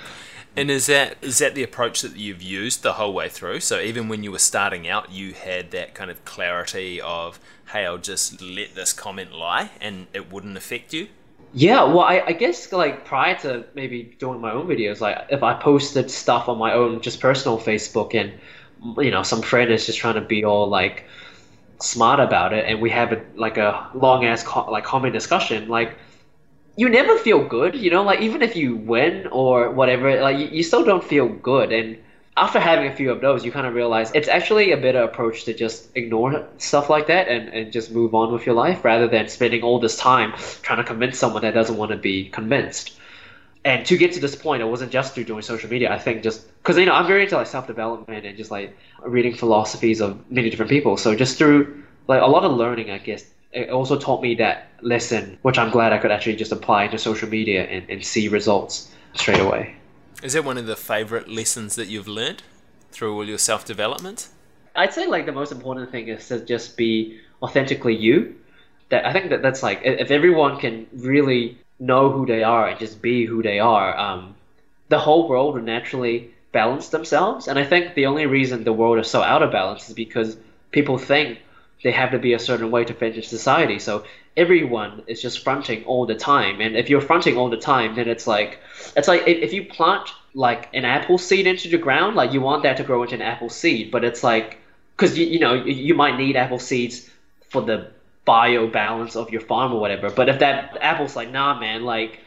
And 0.58 0.72
is 0.72 0.86
that 0.86 1.18
is 1.22 1.40
that 1.40 1.54
the 1.54 1.64
approach 1.64 2.02
that 2.02 2.16
you've 2.16 2.42
used 2.42 2.82
the 2.82 2.94
whole 2.94 3.14
way 3.14 3.28
through? 3.28 3.60
So 3.60 3.82
even 3.82 4.08
when 4.08 4.24
you 4.24 4.32
were 4.32 4.40
starting 4.40 4.88
out, 4.88 5.12
you 5.12 5.34
had 5.34 5.72
that 5.72 5.94
kind 5.94 6.10
of 6.10 6.24
clarity 6.24 7.02
of, 7.02 7.42
"Hey, 7.74 7.86
I'll 7.86 7.98
just 7.98 8.42
let 8.42 8.74
this 8.74 8.94
comment 8.94 9.34
lie, 9.34 9.72
and 9.82 10.08
it 10.14 10.32
wouldn't 10.32 10.56
affect 10.56 10.94
you." 10.94 11.10
Yeah, 11.58 11.84
well, 11.84 12.02
I, 12.02 12.22
I 12.28 12.32
guess 12.34 12.72
like 12.74 13.06
prior 13.06 13.36
to 13.40 13.66
maybe 13.76 14.14
doing 14.20 14.42
my 14.42 14.52
own 14.52 14.68
videos, 14.68 15.00
like 15.00 15.18
if 15.30 15.42
I 15.42 15.54
posted 15.54 16.12
stuff 16.12 16.50
on 16.50 16.58
my 16.58 16.74
own, 16.74 17.00
just 17.02 17.22
personal 17.22 17.58
Facebook, 17.58 18.14
and 18.14 18.34
you 19.04 19.10
know 19.12 19.24
some 19.24 19.42
friend 19.42 19.72
is 19.72 19.86
just 19.86 19.98
trying 19.98 20.16
to 20.16 20.22
be 20.22 20.44
all 20.44 20.68
like 20.68 21.06
smart 21.82 22.20
about 22.20 22.54
it, 22.54 22.66
and 22.68 22.82
we 22.82 22.90
have 22.92 23.14
a, 23.14 23.24
like 23.36 23.58
a 23.58 23.90
long 23.96 24.26
ass 24.26 24.44
co- 24.44 24.72
like 24.72 24.86
comment 24.86 25.14
discussion, 25.14 25.70
like 25.70 25.98
you 26.78 26.90
never 26.90 27.18
feel 27.20 27.44
good, 27.48 27.76
you 27.76 27.92
know, 27.92 28.04
like 28.04 28.22
even 28.22 28.42
if 28.44 28.56
you 28.56 28.76
win 28.78 29.28
or 29.28 29.72
whatever, 29.72 30.22
like 30.22 30.38
you, 30.40 30.48
you 30.48 30.64
still 30.64 30.86
don't 30.86 31.04
feel 31.04 31.30
good, 31.30 31.72
and 31.74 31.98
after 32.38 32.60
having 32.60 32.92
a 32.92 32.96
few 32.96 33.12
of 33.12 33.22
those, 33.22 33.46
you 33.46 33.52
kind 33.52 33.66
of 33.66 33.74
realize 33.74 34.12
it's 34.14 34.28
actually 34.28 34.72
a 34.72 34.78
better 34.78 35.04
approach 35.04 35.46
to 35.46 35.54
just 35.54 35.88
ignore 35.96 36.48
stuff 36.58 36.90
like 36.90 37.08
that 37.08 37.30
and, 37.30 37.50
and 37.50 37.72
just 37.72 37.92
move 37.92 38.14
on 38.14 38.34
with 38.34 38.46
your 38.46 38.56
life 38.56 38.84
rather 38.84 39.08
than 39.08 39.30
spending 39.30 39.64
all 39.64 39.80
this 39.80 39.98
time 39.98 40.34
trying 40.62 40.78
to 40.80 40.84
convince 40.84 41.18
someone 41.18 41.44
that 41.44 41.54
doesn't 41.54 41.78
want 41.78 41.92
to 41.92 41.98
be 41.98 42.30
convinced. 42.30 42.98
And 43.64 43.86
to 43.88 43.98
get 43.98 44.12
to 44.14 44.20
this 44.20 44.36
point, 44.36 44.62
it 44.62 44.66
wasn't 44.66 44.92
just 44.92 45.16
through 45.16 45.24
doing 45.24 45.42
social 45.42 45.70
media. 45.70 45.92
I 45.92 45.98
think 45.98 46.24
just 46.24 46.46
because 46.58 46.78
you 46.78 46.86
know 46.86 46.94
I'm 46.94 47.08
very 47.08 47.24
into 47.24 47.36
like 47.36 47.48
self 47.48 47.68
development 47.68 48.26
and 48.26 48.38
just 48.38 48.52
like 48.52 48.78
reading 49.04 49.34
philosophies 49.34 50.02
of 50.02 50.30
many 50.30 50.50
different 50.50 50.70
people. 50.70 50.98
So 50.98 51.16
just 51.16 51.38
through 51.38 51.84
like 52.08 52.22
a 52.22 52.28
lot 52.28 52.44
of 52.44 52.52
learning, 52.52 52.92
I 52.92 53.00
guess 53.00 53.26
it 53.54 53.70
also 53.70 53.98
taught 53.98 54.22
me 54.22 54.36
that 54.36 54.68
lesson, 54.82 55.40
which 55.42 55.58
I'm 55.58 55.72
glad 55.72 55.94
I 55.94 55.98
could 55.98 56.12
actually 56.12 56.36
just 56.36 56.52
apply 56.52 56.90
to 56.90 56.98
social 57.00 57.30
media 57.30 57.64
and, 57.64 57.90
and 57.90 58.06
see 58.06 58.28
results 58.28 58.92
straight 59.16 59.40
away. 59.40 59.78
Is 60.26 60.34
that 60.34 60.44
one 60.44 60.58
of 60.58 60.66
the 60.66 60.76
favorite 60.76 61.30
lessons 61.30 61.76
that 61.76 61.88
you've 61.88 62.08
learned 62.08 62.42
through 62.90 63.14
all 63.14 63.28
your 63.28 63.38
self 63.38 63.64
development? 63.64 64.28
I'd 64.76 64.92
say 64.92 65.06
like 65.06 65.28
the 65.28 65.32
most 65.32 65.52
important 65.52 65.92
thing 65.92 66.08
is 66.08 66.28
to 66.30 66.44
just 66.44 66.78
be 66.78 67.20
authentically 67.44 67.96
you. 67.96 68.34
That 68.90 69.06
I 69.06 69.14
think 69.14 69.30
that 69.30 69.44
that's 69.44 69.62
like 69.62 69.82
if 69.84 70.10
everyone 70.10 70.60
can 70.60 70.88
really 70.94 71.60
know 71.80 72.10
who 72.10 72.26
they 72.26 72.42
are 72.42 72.68
and 72.68 72.80
just 72.80 73.04
be 73.04 73.26
who 73.26 73.44
they 73.44 73.60
are, 73.60 73.96
um, 73.96 74.34
the 74.90 74.98
whole 74.98 75.30
world 75.30 75.54
will 75.54 75.62
naturally 75.62 76.32
balance 76.52 76.90
themselves. 76.90 77.48
And 77.48 77.60
I 77.60 77.64
think 77.64 77.94
the 77.94 78.08
only 78.08 78.26
reason 78.26 78.64
the 78.64 78.74
world 78.74 78.98
is 78.98 79.08
so 79.08 79.22
out 79.22 79.44
of 79.44 79.52
balance 79.52 79.90
is 79.90 79.94
because 79.94 80.36
people 80.72 80.98
think 80.98 81.38
they 81.84 81.92
have 81.92 82.10
to 82.14 82.18
be 82.18 82.34
a 82.34 82.40
certain 82.40 82.72
way 82.72 82.84
to 82.84 82.96
fit 82.96 83.16
in 83.16 83.22
society. 83.22 83.78
So 83.78 84.06
everyone 84.38 85.04
is 85.08 85.22
just 85.22 85.44
fronting 85.44 85.84
all 85.86 86.06
the 86.06 86.16
time, 86.16 86.62
and 86.62 86.76
if 86.76 86.90
you're 86.90 87.02
fronting 87.02 87.38
all 87.38 87.50
the 87.50 87.58
time, 87.58 87.96
then 87.96 88.08
it's 88.08 88.28
like 88.28 88.60
it's 88.96 89.08
like 89.08 89.24
if 89.28 89.54
you 89.54 89.66
plant 89.66 90.10
like 90.34 90.70
an 90.74 90.86
apple 90.86 91.18
seed 91.18 91.48
into 91.48 91.70
the 91.70 91.78
ground, 91.78 92.16
like 92.16 92.34
you 92.34 92.42
want 92.42 92.64
that 92.64 92.78
to 92.78 92.84
grow 92.84 93.04
into 93.04 93.16
an 93.16 93.22
apple 93.22 93.50
seed, 93.50 93.92
but 93.92 94.04
it's 94.04 94.24
like 94.24 94.60
because 94.96 95.18
you 95.18 95.26
you 95.26 95.40
know 95.40 95.54
you 95.54 95.94
might 95.94 96.18
need 96.18 96.36
apple 96.36 96.60
seeds 96.60 97.10
for 97.50 97.62
the 97.62 97.88
bio 98.26 98.68
balance 98.68 99.16
of 99.16 99.30
your 99.30 99.42
farm 99.42 99.72
or 99.74 99.80
whatever. 99.80 100.10
But 100.10 100.30
if 100.30 100.40
that 100.40 100.78
apple's 100.82 101.16
like, 101.16 101.32
nah, 101.32 101.60
man, 101.60 101.84
like 101.84 102.20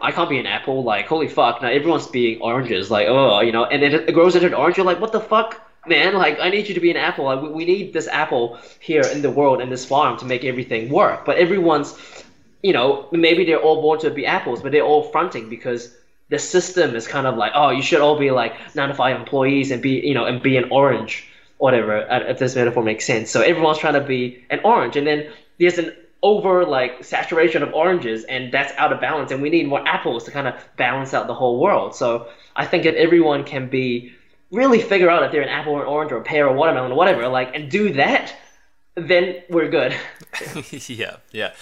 I 0.00 0.12
can't 0.12 0.28
be 0.28 0.38
an 0.38 0.46
apple, 0.46 0.82
like 0.82 1.06
holy 1.06 1.28
fuck, 1.28 1.62
now 1.62 1.68
everyone's 1.68 2.06
being 2.06 2.40
oranges, 2.40 2.90
like 2.90 3.06
oh, 3.08 3.40
you 3.40 3.52
know, 3.52 3.64
and 3.64 3.82
then 3.82 3.94
it 3.94 4.12
grows 4.12 4.34
into 4.34 4.48
an 4.48 4.54
orange, 4.54 4.76
you're 4.76 4.86
like, 4.86 5.00
what 5.00 5.12
the 5.12 5.20
fuck? 5.20 5.67
Man, 5.88 6.14
like 6.14 6.38
I 6.40 6.50
need 6.50 6.68
you 6.68 6.74
to 6.74 6.80
be 6.80 6.90
an 6.90 6.96
apple. 6.96 7.24
Like, 7.24 7.42
we, 7.42 7.64
need 7.64 7.92
this 7.92 8.08
apple 8.08 8.58
here 8.80 9.02
in 9.02 9.22
the 9.22 9.30
world 9.30 9.60
in 9.60 9.70
this 9.70 9.84
farm 9.84 10.18
to 10.18 10.24
make 10.24 10.44
everything 10.44 10.88
work. 10.88 11.24
But 11.24 11.38
everyone's, 11.38 11.96
you 12.62 12.72
know, 12.72 13.08
maybe 13.12 13.44
they're 13.44 13.60
all 13.60 13.82
born 13.82 13.98
to 14.00 14.10
be 14.10 14.26
apples, 14.26 14.62
but 14.62 14.72
they're 14.72 14.82
all 14.82 15.02
fronting 15.02 15.48
because 15.48 15.94
the 16.28 16.38
system 16.38 16.94
is 16.94 17.06
kind 17.06 17.26
of 17.26 17.36
like, 17.36 17.52
oh, 17.54 17.70
you 17.70 17.82
should 17.82 18.00
all 18.00 18.18
be 18.18 18.30
like 18.30 18.54
nine 18.74 18.88
to 18.88 18.94
five 18.94 19.18
employees 19.18 19.70
and 19.70 19.82
be, 19.82 20.00
you 20.00 20.14
know, 20.14 20.24
and 20.24 20.42
be 20.42 20.56
an 20.56 20.70
orange, 20.70 21.26
whatever. 21.58 22.10
Uh, 22.10 22.20
if 22.20 22.38
this 22.38 22.54
metaphor 22.54 22.82
makes 22.82 23.06
sense. 23.06 23.30
So 23.30 23.40
everyone's 23.40 23.78
trying 23.78 23.94
to 23.94 24.00
be 24.00 24.44
an 24.50 24.60
orange, 24.64 24.96
and 24.96 25.06
then 25.06 25.30
there's 25.58 25.78
an 25.78 25.92
over 26.22 26.64
like 26.64 27.04
saturation 27.04 27.62
of 27.62 27.72
oranges 27.72 28.24
and 28.24 28.52
that's 28.52 28.72
out 28.76 28.92
of 28.92 29.00
balance 29.00 29.30
and 29.30 29.40
we 29.40 29.50
need 29.50 29.68
more 29.68 29.86
apples 29.86 30.24
to 30.24 30.32
kind 30.32 30.48
of 30.48 30.54
balance 30.76 31.14
out 31.14 31.28
the 31.28 31.34
whole 31.34 31.60
world 31.60 31.94
so 31.94 32.26
i 32.56 32.66
think 32.66 32.84
if 32.84 32.94
everyone 32.96 33.44
can 33.44 33.68
be 33.68 34.12
really 34.50 34.80
figure 34.80 35.10
out 35.10 35.22
if 35.22 35.32
they're 35.32 35.42
an 35.42 35.48
apple 35.48 35.74
or 35.74 35.82
an 35.82 35.88
orange 35.88 36.12
or 36.12 36.16
a 36.16 36.22
pear 36.22 36.46
or 36.46 36.54
a 36.54 36.56
watermelon 36.56 36.92
or 36.92 36.94
whatever, 36.96 37.28
like, 37.28 37.54
and 37.54 37.70
do 37.70 37.92
that, 37.94 38.34
then 38.94 39.42
we're 39.48 39.68
good. 39.68 39.94
yeah, 40.88 41.16
yeah. 41.32 41.52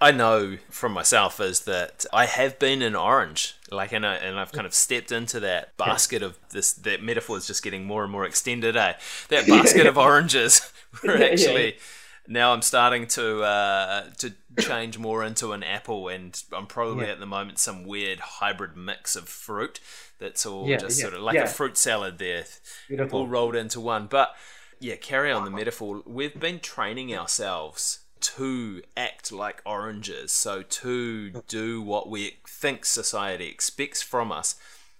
I 0.00 0.10
know 0.10 0.58
from 0.68 0.92
myself 0.92 1.40
is 1.40 1.60
that 1.60 2.04
I 2.12 2.26
have 2.26 2.58
been 2.58 2.82
an 2.82 2.96
orange, 2.96 3.54
like, 3.70 3.92
and, 3.92 4.04
I, 4.04 4.16
and 4.16 4.38
I've 4.38 4.52
kind 4.52 4.66
of 4.66 4.74
stepped 4.74 5.12
into 5.12 5.40
that 5.40 5.76
basket 5.76 6.22
of 6.22 6.38
this. 6.50 6.72
That 6.72 7.02
metaphor 7.02 7.36
is 7.36 7.46
just 7.46 7.62
getting 7.62 7.84
more 7.84 8.02
and 8.02 8.10
more 8.10 8.24
extended. 8.24 8.76
Eh? 8.76 8.94
That 9.28 9.46
basket 9.46 9.86
of 9.86 9.96
oranges. 9.96 10.72
We're 11.04 11.22
actually 11.22 11.66
yeah. 11.66 11.80
now 12.26 12.52
I'm 12.52 12.62
starting 12.62 13.06
to 13.08 13.42
uh, 13.42 14.10
to 14.18 14.32
change 14.58 14.98
more 14.98 15.24
into 15.24 15.52
an 15.52 15.62
apple, 15.62 16.08
and 16.08 16.40
I'm 16.52 16.66
probably 16.66 17.06
yeah. 17.06 17.12
at 17.12 17.20
the 17.20 17.26
moment 17.26 17.58
some 17.58 17.84
weird 17.84 18.20
hybrid 18.20 18.76
mix 18.76 19.16
of 19.16 19.28
fruit 19.28 19.80
that's 20.18 20.46
all 20.46 20.68
yeah, 20.68 20.76
just 20.76 20.98
yeah, 20.98 21.04
sort 21.04 21.14
of 21.14 21.22
like 21.22 21.36
a 21.36 21.46
fruit 21.46 21.76
salad 21.76 22.18
there, 22.18 22.44
Beautiful. 22.88 23.20
all 23.20 23.26
rolled 23.26 23.56
into 23.56 23.80
one. 23.80 24.06
But 24.06 24.34
yeah, 24.78 24.96
carry 24.96 25.32
on 25.32 25.44
the 25.44 25.50
metaphor. 25.50 26.02
We've 26.06 26.38
been 26.38 26.60
training 26.60 27.14
ourselves 27.14 28.00
to 28.20 28.82
act 28.96 29.32
like 29.32 29.62
oranges, 29.66 30.32
so 30.32 30.62
to 30.62 31.30
do 31.48 31.82
what 31.82 32.08
we 32.08 32.36
think 32.46 32.84
society 32.84 33.48
expects 33.48 34.00
from 34.00 34.30
us. 34.30 34.54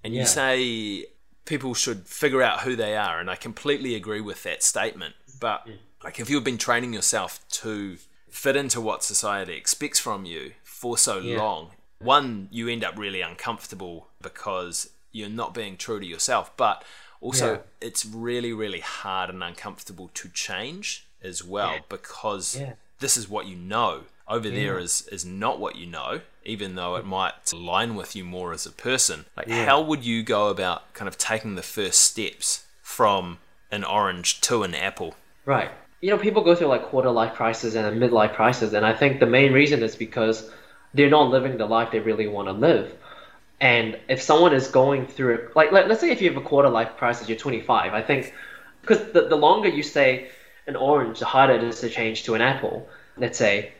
And 0.04 0.14
you 0.14 0.26
say 0.26 1.06
people 1.44 1.74
should 1.74 2.06
figure 2.06 2.42
out 2.42 2.60
who 2.60 2.74
they 2.74 2.96
are, 2.96 3.20
and 3.20 3.30
I 3.30 3.36
completely 3.36 3.94
agree 3.94 4.20
with 4.20 4.42
that 4.42 4.62
statement. 4.62 5.14
But 5.40 5.68
like, 6.02 6.18
if 6.18 6.28
you've 6.28 6.44
been 6.44 6.58
training 6.58 6.92
yourself 6.92 7.40
to 7.50 7.98
fit 8.32 8.56
into 8.56 8.80
what 8.80 9.04
society 9.04 9.52
expects 9.52 10.00
from 10.00 10.24
you 10.24 10.52
for 10.64 10.98
so 10.98 11.18
long, 11.18 11.70
one, 12.00 12.48
you 12.50 12.68
end 12.68 12.82
up 12.82 12.98
really 12.98 13.20
uncomfortable 13.20 14.08
because 14.20 14.90
you're 15.12 15.28
not 15.28 15.54
being 15.54 15.76
true 15.76 16.00
to 16.00 16.06
yourself. 16.06 16.50
But 16.56 16.82
also, 17.20 17.52
yeah. 17.52 17.58
it's 17.80 18.04
really, 18.04 18.52
really 18.52 18.80
hard 18.80 19.30
and 19.30 19.44
uncomfortable 19.44 20.10
to 20.14 20.28
change 20.30 21.06
as 21.22 21.44
well 21.44 21.74
yeah. 21.74 21.80
because 21.88 22.58
yeah. 22.58 22.72
this 22.98 23.16
is 23.16 23.28
what 23.28 23.46
you 23.46 23.54
know. 23.54 24.04
Over 24.26 24.48
there 24.48 24.78
is 24.78 25.06
is 25.12 25.26
not 25.26 25.60
what 25.60 25.76
you 25.76 25.86
know, 25.86 26.22
even 26.44 26.74
though 26.74 26.96
it 26.96 27.04
might 27.04 27.52
align 27.52 27.96
with 27.96 28.16
you 28.16 28.24
more 28.24 28.52
as 28.52 28.64
a 28.64 28.70
person. 28.70 29.26
Like, 29.36 29.48
how 29.50 29.82
would 29.82 30.04
you 30.04 30.22
go 30.22 30.48
about 30.48 30.94
kind 30.94 31.06
of 31.06 31.18
taking 31.18 31.54
the 31.54 31.62
first 31.62 32.00
steps 32.00 32.64
from 32.80 33.38
an 33.70 33.84
orange 33.84 34.40
to 34.42 34.62
an 34.62 34.74
apple? 34.74 35.16
Right. 35.44 35.70
You 36.02 36.10
know, 36.10 36.18
people 36.18 36.42
go 36.42 36.54
through 36.54 36.66
like 36.66 36.82
quarter 36.82 37.10
life 37.10 37.34
crisis 37.34 37.74
and 37.76 37.86
a 37.86 38.08
midlife 38.08 38.34
crisis, 38.34 38.74
and 38.74 38.84
I 38.84 38.92
think 38.92 39.20
the 39.20 39.26
main 39.26 39.52
reason 39.52 39.82
is 39.82 39.96
because 39.96 40.50
they're 40.92 41.08
not 41.08 41.30
living 41.30 41.56
the 41.56 41.66
life 41.66 41.92
they 41.92 42.00
really 42.00 42.26
want 42.26 42.48
to 42.48 42.52
live. 42.52 42.92
And 43.60 43.96
if 44.08 44.20
someone 44.20 44.52
is 44.52 44.66
going 44.66 45.06
through, 45.06 45.50
like, 45.54 45.70
let, 45.70 45.88
us 45.88 46.00
say 46.00 46.10
if 46.10 46.20
you 46.20 46.28
have 46.28 46.36
a 46.36 46.44
quarter 46.44 46.68
life 46.68 46.96
crisis, 46.96 47.28
you're 47.28 47.38
25, 47.38 47.94
I 47.94 48.02
think, 48.02 48.34
because 48.80 49.12
the, 49.12 49.28
the 49.28 49.36
longer 49.36 49.68
you 49.68 49.84
say 49.84 50.28
an 50.66 50.74
orange, 50.74 51.20
the 51.20 51.26
harder 51.26 51.54
it 51.54 51.62
is 51.62 51.80
to 51.80 51.88
change 51.88 52.24
to 52.24 52.34
an 52.34 52.40
apple, 52.40 52.88
let's 53.16 53.38
say. 53.38 53.70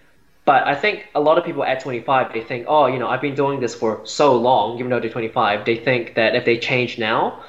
But 0.44 0.68
I 0.68 0.76
think 0.76 1.08
a 1.16 1.20
lot 1.20 1.38
of 1.38 1.44
people 1.44 1.64
at 1.64 1.80
25, 1.80 2.32
they 2.32 2.40
think, 2.42 2.66
oh, 2.68 2.86
you 2.86 3.00
know, 3.00 3.08
I've 3.08 3.20
been 3.20 3.34
doing 3.34 3.58
this 3.58 3.74
for 3.74 4.06
so 4.06 4.36
long, 4.36 4.78
even 4.78 4.90
though 4.90 5.00
they're 5.00 5.10
25, 5.10 5.64
they 5.64 5.76
think 5.76 6.14
that 6.14 6.36
if 6.36 6.44
they 6.44 6.58
change 6.58 6.98
now, 6.98 7.42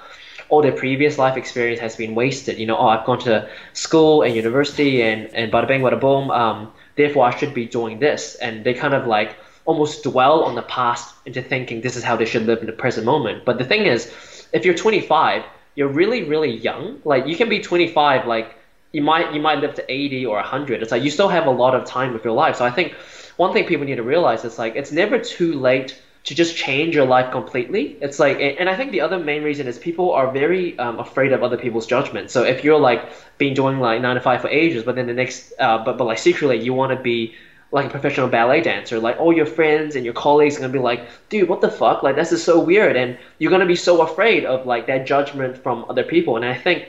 all 0.54 0.62
their 0.62 0.72
previous 0.86 1.18
life 1.18 1.36
experience 1.36 1.80
has 1.80 1.96
been 1.96 2.14
wasted. 2.14 2.60
You 2.60 2.68
know, 2.68 2.78
oh, 2.78 2.88
I've 2.88 3.06
gone 3.08 3.18
to 3.22 3.50
school 3.74 4.22
and 4.22 4.36
university 4.36 5.02
and, 5.02 5.34
and 5.34 5.52
bada 5.52 5.68
bing, 5.68 5.82
bada 5.82 6.00
boom, 6.00 6.30
um, 6.30 6.72
therefore 6.96 7.26
I 7.26 7.36
should 7.36 7.56
be 7.56 7.66
doing 7.66 7.98
this. 7.98 8.36
And 8.36 8.64
they 8.64 8.76
kind 8.76 8.94
of 8.94 9.08
like 9.08 9.36
almost 9.66 10.04
dwell 10.04 10.44
on 10.44 10.54
the 10.54 10.62
past 10.62 11.16
into 11.26 11.42
thinking 11.42 11.82
this 11.82 11.96
is 11.96 12.04
how 12.04 12.16
they 12.16 12.26
should 12.26 12.46
live 12.46 12.60
in 12.60 12.68
the 12.68 12.78
present 12.84 13.04
moment. 13.04 13.46
But 13.46 13.58
the 13.58 13.64
thing 13.64 13.88
is, 13.88 14.14
if 14.54 14.64
you're 14.64 14.76
25, 14.76 15.44
you're 15.74 15.88
really, 15.88 16.22
really 16.22 16.56
young. 16.56 17.02
Like 17.04 17.26
you 17.26 17.36
can 17.36 17.50
be 17.50 17.60
25, 17.60 18.28
like 18.28 18.56
you 18.92 19.02
might 19.02 19.34
you 19.34 19.42
might 19.42 19.58
live 19.58 19.74
to 19.74 19.92
80 19.92 20.28
or 20.28 20.36
100. 20.36 20.84
It's 20.84 20.92
like 20.92 21.02
you 21.02 21.10
still 21.10 21.30
have 21.30 21.48
a 21.48 21.56
lot 21.64 21.74
of 21.74 21.84
time 21.84 22.14
with 22.14 22.24
your 22.24 22.34
life. 22.34 22.58
So 22.58 22.66
I 22.66 22.70
think 22.70 22.94
one 23.38 23.54
thing 23.54 23.66
people 23.66 23.88
need 23.88 23.96
to 23.96 24.04
realize 24.04 24.46
is 24.46 24.60
like 24.60 24.76
it's 24.76 24.92
never 24.92 25.18
too 25.18 25.54
late 25.60 26.00
to 26.24 26.34
just 26.34 26.56
change 26.56 26.96
your 26.96 27.06
life 27.06 27.32
completely. 27.32 27.98
It's 28.00 28.18
like, 28.18 28.40
and 28.40 28.70
I 28.70 28.78
think 28.78 28.92
the 28.92 29.02
other 29.02 29.20
main 29.20 29.44
reason 29.44 29.68
is 29.68 29.78
people 29.78 30.14
are 30.14 30.32
very 30.32 30.78
um, 30.80 31.00
afraid 31.00 31.34
of 31.34 31.44
other 31.44 31.58
people's 31.58 31.86
judgment. 31.86 32.32
So 32.32 32.44
if 32.44 32.64
you're 32.64 32.80
like 32.80 33.10
been 33.38 33.54
doing 33.54 33.80
like 33.80 34.02
nine 34.02 34.16
to 34.16 34.22
five 34.22 34.42
for 34.42 34.48
ages, 34.48 34.84
but 34.84 34.96
then 34.96 35.08
the 35.08 35.14
next, 35.14 35.52
uh, 35.60 35.84
but 35.84 35.98
but 35.98 36.06
like 36.06 36.18
secretly 36.18 36.60
you 36.60 36.74
want 36.74 36.98
to 36.98 37.04
be 37.04 37.36
like 37.72 37.88
a 37.88 37.90
professional 37.90 38.30
ballet 38.30 38.62
dancer, 38.62 39.00
like 39.00 39.20
all 39.20 39.34
your 39.34 39.48
friends 39.48 39.96
and 39.96 40.06
your 40.06 40.14
colleagues 40.14 40.56
are 40.56 40.62
gonna 40.62 40.72
be 40.72 40.80
like, 40.80 41.08
dude, 41.28 41.50
what 41.50 41.60
the 41.60 41.70
fuck? 41.70 42.04
Like 42.04 42.16
this 42.16 42.32
is 42.32 42.42
so 42.42 42.58
weird, 42.58 42.96
and 42.96 43.18
you're 43.40 43.52
gonna 43.52 43.66
be 43.66 43.76
so 43.76 44.02
afraid 44.02 44.46
of 44.46 44.66
like 44.66 44.88
that 44.88 45.06
judgment 45.06 45.58
from 45.58 45.86
other 45.90 46.04
people. 46.04 46.38
And 46.38 46.46
I 46.46 46.54
think 46.54 46.88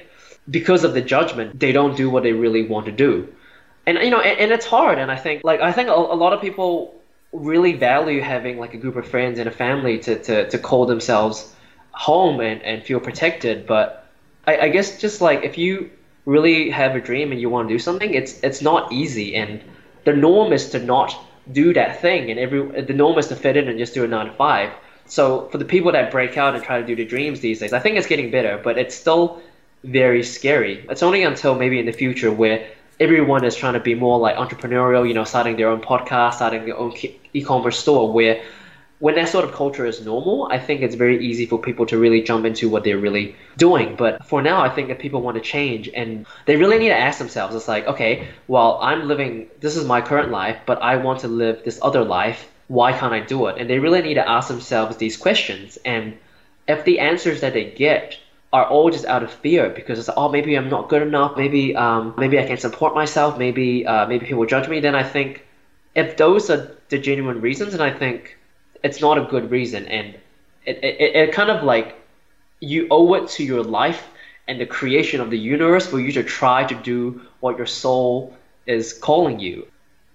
because 0.48 0.84
of 0.84 0.94
the 0.94 1.00
judgment, 1.00 1.58
they 1.58 1.72
don't 1.72 1.96
do 1.96 2.08
what 2.08 2.22
they 2.22 2.32
really 2.32 2.68
want 2.68 2.86
to 2.86 2.92
do. 2.92 3.34
And 3.86 3.98
you 3.98 4.10
know, 4.10 4.20
and, 4.20 4.38
and 4.38 4.52
it's 4.52 4.66
hard. 4.66 4.98
And 4.98 5.10
I 5.10 5.16
think 5.16 5.42
like 5.42 5.60
I 5.60 5.72
think 5.72 5.88
a, 5.88 5.92
a 5.92 6.18
lot 6.24 6.32
of 6.32 6.40
people 6.40 6.94
really 7.34 7.72
value 7.74 8.20
having 8.20 8.58
like 8.58 8.74
a 8.74 8.78
group 8.78 8.96
of 8.96 9.06
friends 9.06 9.38
and 9.38 9.48
a 9.48 9.52
family 9.52 9.98
to 9.98 10.18
to, 10.22 10.48
to 10.48 10.58
call 10.58 10.86
themselves 10.86 11.54
home 11.90 12.40
and, 12.40 12.62
and 12.62 12.82
feel 12.82 13.00
protected. 13.00 13.66
But 13.66 14.06
I, 14.46 14.58
I 14.58 14.68
guess 14.68 15.00
just 15.00 15.20
like 15.20 15.42
if 15.42 15.58
you 15.58 15.90
really 16.24 16.70
have 16.70 16.96
a 16.96 17.00
dream 17.00 17.32
and 17.32 17.40
you 17.40 17.50
want 17.50 17.68
to 17.68 17.74
do 17.74 17.78
something, 17.78 18.14
it's 18.14 18.40
it's 18.42 18.62
not 18.62 18.92
easy 18.92 19.34
and 19.34 19.62
the 20.04 20.14
norm 20.14 20.52
is 20.52 20.70
to 20.70 20.78
not 20.78 21.16
do 21.50 21.74
that 21.74 22.00
thing, 22.00 22.30
and 22.30 22.38
every 22.38 22.82
the 22.82 22.94
norm 22.94 23.18
is 23.18 23.28
to 23.28 23.36
fit 23.36 23.56
in 23.56 23.68
and 23.68 23.78
just 23.78 23.94
do 23.94 24.04
a 24.04 24.08
nine 24.08 24.26
to 24.26 24.32
five. 24.32 24.70
So 25.06 25.48
for 25.48 25.58
the 25.58 25.64
people 25.64 25.92
that 25.92 26.10
break 26.10 26.38
out 26.38 26.54
and 26.54 26.64
try 26.64 26.80
to 26.80 26.86
do 26.86 26.96
the 26.96 27.04
dreams 27.04 27.40
these 27.40 27.60
days, 27.60 27.72
I 27.72 27.78
think 27.78 27.96
it's 27.96 28.06
getting 28.06 28.30
better, 28.30 28.58
but 28.62 28.78
it's 28.78 28.94
still 28.94 29.42
very 29.82 30.22
scary. 30.22 30.86
It's 30.88 31.02
only 31.02 31.22
until 31.24 31.54
maybe 31.54 31.78
in 31.78 31.86
the 31.86 31.92
future 31.92 32.32
where 32.32 32.66
everyone 33.00 33.44
is 33.44 33.56
trying 33.56 33.74
to 33.74 33.80
be 33.80 33.94
more 33.94 34.18
like 34.18 34.36
entrepreneurial, 34.36 35.06
you 35.06 35.14
know, 35.14 35.24
starting 35.24 35.56
their 35.56 35.68
own 35.68 35.80
podcast, 35.80 36.34
starting 36.34 36.64
their 36.64 36.76
own 36.76 36.94
e-commerce 37.32 37.78
store, 37.78 38.12
where 38.12 38.42
when 39.00 39.16
that 39.16 39.28
sort 39.28 39.44
of 39.44 39.52
culture 39.52 39.84
is 39.84 40.04
normal, 40.04 40.48
I 40.50 40.58
think 40.58 40.80
it's 40.80 40.94
very 40.94 41.24
easy 41.26 41.46
for 41.46 41.58
people 41.58 41.84
to 41.86 41.98
really 41.98 42.22
jump 42.22 42.46
into 42.46 42.68
what 42.68 42.84
they're 42.84 42.98
really 42.98 43.36
doing. 43.56 43.96
But 43.96 44.24
for 44.24 44.40
now, 44.40 44.62
I 44.62 44.68
think 44.68 44.88
that 44.88 44.98
people 44.98 45.20
want 45.20 45.36
to 45.36 45.42
change 45.42 45.90
and 45.94 46.24
they 46.46 46.56
really 46.56 46.78
need 46.78 46.88
to 46.88 46.98
ask 46.98 47.18
themselves, 47.18 47.54
it's 47.54 47.68
like, 47.68 47.86
okay, 47.86 48.28
well, 48.48 48.78
I'm 48.80 49.08
living, 49.08 49.48
this 49.60 49.76
is 49.76 49.84
my 49.84 50.00
current 50.00 50.30
life, 50.30 50.58
but 50.64 50.80
I 50.80 50.96
want 50.96 51.20
to 51.20 51.28
live 51.28 51.64
this 51.64 51.78
other 51.82 52.04
life. 52.04 52.50
Why 52.68 52.92
can't 52.92 53.12
I 53.12 53.20
do 53.20 53.48
it? 53.48 53.58
And 53.58 53.68
they 53.68 53.78
really 53.78 54.00
need 54.00 54.14
to 54.14 54.26
ask 54.26 54.48
themselves 54.48 54.96
these 54.96 55.16
questions. 55.16 55.76
And 55.84 56.16
if 56.66 56.84
the 56.84 57.00
answers 57.00 57.40
that 57.42 57.52
they 57.52 57.70
get 57.72 58.16
are 58.54 58.66
all 58.66 58.88
just 58.88 59.04
out 59.06 59.24
of 59.24 59.32
fear 59.32 59.68
because 59.68 59.98
it's 59.98 60.06
like, 60.06 60.16
oh 60.16 60.28
maybe 60.28 60.54
I'm 60.54 60.70
not 60.70 60.88
good 60.88 61.02
enough. 61.02 61.36
Maybe 61.36 61.74
um, 61.74 62.14
maybe 62.16 62.38
I 62.38 62.46
can 62.46 62.56
support 62.56 62.94
myself. 62.94 63.36
Maybe 63.36 63.84
uh, 63.84 64.06
maybe 64.06 64.26
people 64.26 64.46
judge 64.46 64.68
me. 64.68 64.78
Then 64.78 64.94
I 64.94 65.02
think 65.02 65.44
if 65.96 66.16
those 66.16 66.48
are 66.50 66.70
the 66.88 66.98
genuine 66.98 67.40
reasons 67.40 67.74
and 67.74 67.82
I 67.82 67.90
think 67.90 68.38
it's 68.84 69.00
not 69.00 69.18
a 69.18 69.22
good 69.22 69.50
reason. 69.50 69.86
And 69.86 70.14
it, 70.64 70.78
it, 70.84 71.16
it 71.16 71.32
kind 71.32 71.50
of 71.50 71.64
like 71.64 72.00
you 72.60 72.86
owe 72.92 73.14
it 73.14 73.28
to 73.30 73.42
your 73.42 73.64
life 73.64 74.06
and 74.46 74.60
the 74.60 74.66
creation 74.66 75.20
of 75.20 75.30
the 75.30 75.38
universe 75.38 75.88
for 75.88 75.98
you 75.98 76.12
to 76.12 76.22
try 76.22 76.62
to 76.62 76.76
do 76.76 77.22
what 77.40 77.56
your 77.56 77.66
soul 77.66 78.36
is 78.66 78.92
calling 78.92 79.40
you. 79.40 79.66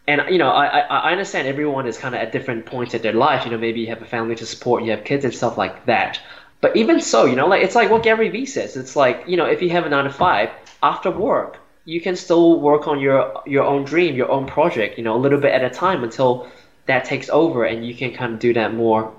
And 0.08 0.22
you 0.30 0.38
know 0.38 0.50
I, 0.50 0.80
I 0.80 1.12
understand 1.12 1.46
everyone 1.46 1.88
is 1.88 1.98
kind 1.98 2.16
of 2.16 2.22
at 2.22 2.32
different 2.32 2.66
points 2.66 2.94
in 2.94 3.02
their 3.02 3.20
life. 3.28 3.44
You 3.44 3.52
know 3.52 3.58
maybe 3.58 3.82
you 3.82 3.88
have 3.88 4.02
a 4.02 4.06
family 4.06 4.36
to 4.36 4.46
support 4.46 4.84
you 4.84 4.92
have 4.92 5.04
kids 5.04 5.26
and 5.26 5.34
stuff 5.34 5.58
like 5.58 5.86
that 5.88 6.22
but 6.62 6.76
even 6.76 7.00
so 7.00 7.26
you 7.26 7.36
know 7.36 7.48
like 7.48 7.64
it's 7.64 7.76
like 7.76 7.90
what 7.90 8.04
gary 8.04 8.30
vee 8.30 8.46
says 8.46 8.76
it's 8.76 8.96
like 8.96 9.24
you 9.28 9.38
know 9.38 9.46
if 9.46 9.62
you 9.62 9.70
have 9.70 9.86
a 9.86 9.90
nine 9.90 10.06
to 10.06 10.10
five 10.10 10.50
after 10.84 11.12
work 11.12 11.58
you 11.86 12.00
can 12.00 12.16
still 12.16 12.60
work 12.60 12.88
on 12.88 13.00
your 13.00 13.42
your 13.46 13.64
own 13.64 13.84
dream 13.84 14.16
your 14.16 14.30
own 14.30 14.46
project 14.46 14.98
you 14.98 15.04
know 15.04 15.16
a 15.16 15.22
little 15.26 15.40
bit 15.40 15.54
at 15.54 15.64
a 15.64 15.70
time 15.70 16.04
until 16.04 16.48
that 16.90 17.06
takes 17.06 17.30
over 17.30 17.64
and 17.66 17.86
you 17.86 17.94
can 17.94 18.12
kind 18.12 18.34
of 18.34 18.40
do 18.40 18.52
that 18.54 18.74
more 18.74 19.14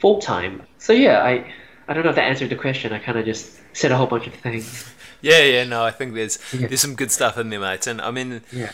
full 0.00 0.20
time. 0.20 0.62
So 0.78 0.92
yeah, 0.92 1.22
I 1.22 1.44
I 1.86 1.92
don't 1.92 2.02
know 2.02 2.10
if 2.10 2.16
that 2.16 2.24
answered 2.24 2.50
the 2.50 2.56
question. 2.56 2.92
I 2.92 2.98
kind 2.98 3.18
of 3.18 3.24
just 3.24 3.60
said 3.74 3.92
a 3.92 3.96
whole 3.96 4.06
bunch 4.06 4.26
of 4.26 4.34
things. 4.34 4.90
Yeah, 5.22 5.42
yeah, 5.42 5.64
no, 5.64 5.84
I 5.84 5.90
think 5.90 6.14
there's 6.14 6.38
yeah. 6.50 6.66
there's 6.66 6.80
some 6.80 6.94
good 6.94 7.12
stuff 7.12 7.36
in 7.36 7.50
there, 7.50 7.60
mate. 7.60 7.86
And 7.86 8.00
I 8.00 8.10
mean, 8.10 8.40
yeah. 8.50 8.72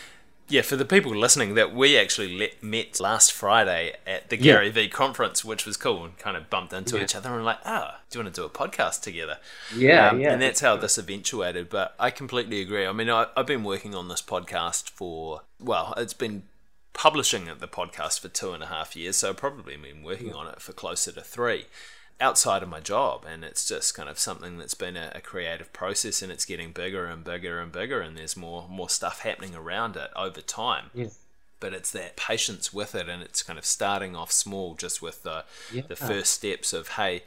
Yeah, 0.48 0.62
for 0.62 0.76
the 0.76 0.84
people 0.84 1.14
listening, 1.14 1.54
that 1.54 1.74
we 1.74 1.98
actually 1.98 2.36
let, 2.36 2.62
met 2.62 3.00
last 3.00 3.32
Friday 3.32 3.94
at 4.06 4.28
the 4.28 4.36
Gary 4.36 4.66
yeah. 4.66 4.72
V 4.72 4.88
conference, 4.88 5.44
which 5.44 5.66
was 5.66 5.76
cool, 5.76 6.04
and 6.04 6.16
kind 6.18 6.36
of 6.36 6.48
bumped 6.48 6.72
into 6.72 6.96
yeah. 6.96 7.02
each 7.02 7.16
other 7.16 7.34
and 7.34 7.44
like, 7.44 7.58
ah, 7.64 7.96
oh, 7.96 8.00
do 8.08 8.18
you 8.18 8.24
want 8.24 8.34
to 8.34 8.40
do 8.40 8.46
a 8.46 8.50
podcast 8.50 9.02
together? 9.02 9.38
Yeah, 9.74 10.10
um, 10.10 10.20
yeah. 10.20 10.32
And 10.32 10.40
that's 10.42 10.60
how 10.60 10.76
this 10.76 10.98
eventuated. 10.98 11.68
But 11.68 11.94
I 11.98 12.10
completely 12.10 12.60
agree. 12.60 12.86
I 12.86 12.92
mean, 12.92 13.10
I, 13.10 13.26
I've 13.36 13.46
been 13.46 13.64
working 13.64 13.94
on 13.94 14.06
this 14.08 14.22
podcast 14.22 14.90
for 14.90 15.42
well, 15.58 15.94
it's 15.96 16.14
been 16.14 16.44
publishing 16.92 17.46
the 17.58 17.68
podcast 17.68 18.20
for 18.20 18.28
two 18.28 18.52
and 18.52 18.62
a 18.62 18.66
half 18.66 18.94
years, 18.94 19.16
so 19.16 19.30
I've 19.30 19.36
probably 19.36 19.76
been 19.76 20.02
working 20.02 20.32
on 20.32 20.46
it 20.46 20.60
for 20.60 20.72
closer 20.72 21.12
to 21.12 21.22
three 21.22 21.66
outside 22.20 22.62
of 22.62 22.68
my 22.68 22.80
job 22.80 23.26
and 23.28 23.44
it's 23.44 23.66
just 23.66 23.94
kind 23.94 24.08
of 24.08 24.18
something 24.18 24.56
that's 24.56 24.74
been 24.74 24.96
a, 24.96 25.12
a, 25.14 25.20
creative 25.20 25.70
process 25.72 26.22
and 26.22 26.32
it's 26.32 26.46
getting 26.46 26.72
bigger 26.72 27.04
and 27.04 27.24
bigger 27.24 27.60
and 27.60 27.72
bigger 27.72 28.00
and 28.00 28.16
there's 28.16 28.36
more 28.36 28.66
more 28.70 28.88
stuff 28.88 29.20
happening 29.20 29.54
around 29.54 29.96
it 29.96 30.10
over 30.16 30.40
time 30.40 30.90
but 31.60 31.74
it's 31.74 31.90
that 31.90 32.16
patience 32.16 32.72
with 32.72 32.94
it 32.94 33.06
and 33.08 33.22
it's 33.22 33.42
kind 33.42 33.58
of 33.58 33.66
starting 33.66 34.16
off 34.16 34.32
small 34.32 34.74
just 34.74 35.02
with 35.02 35.22
the 35.24 35.44
yeah. 35.70 35.82
the 35.88 35.96
first 35.96 36.32
steps 36.32 36.72
of 36.72 36.88
hey 36.88 37.22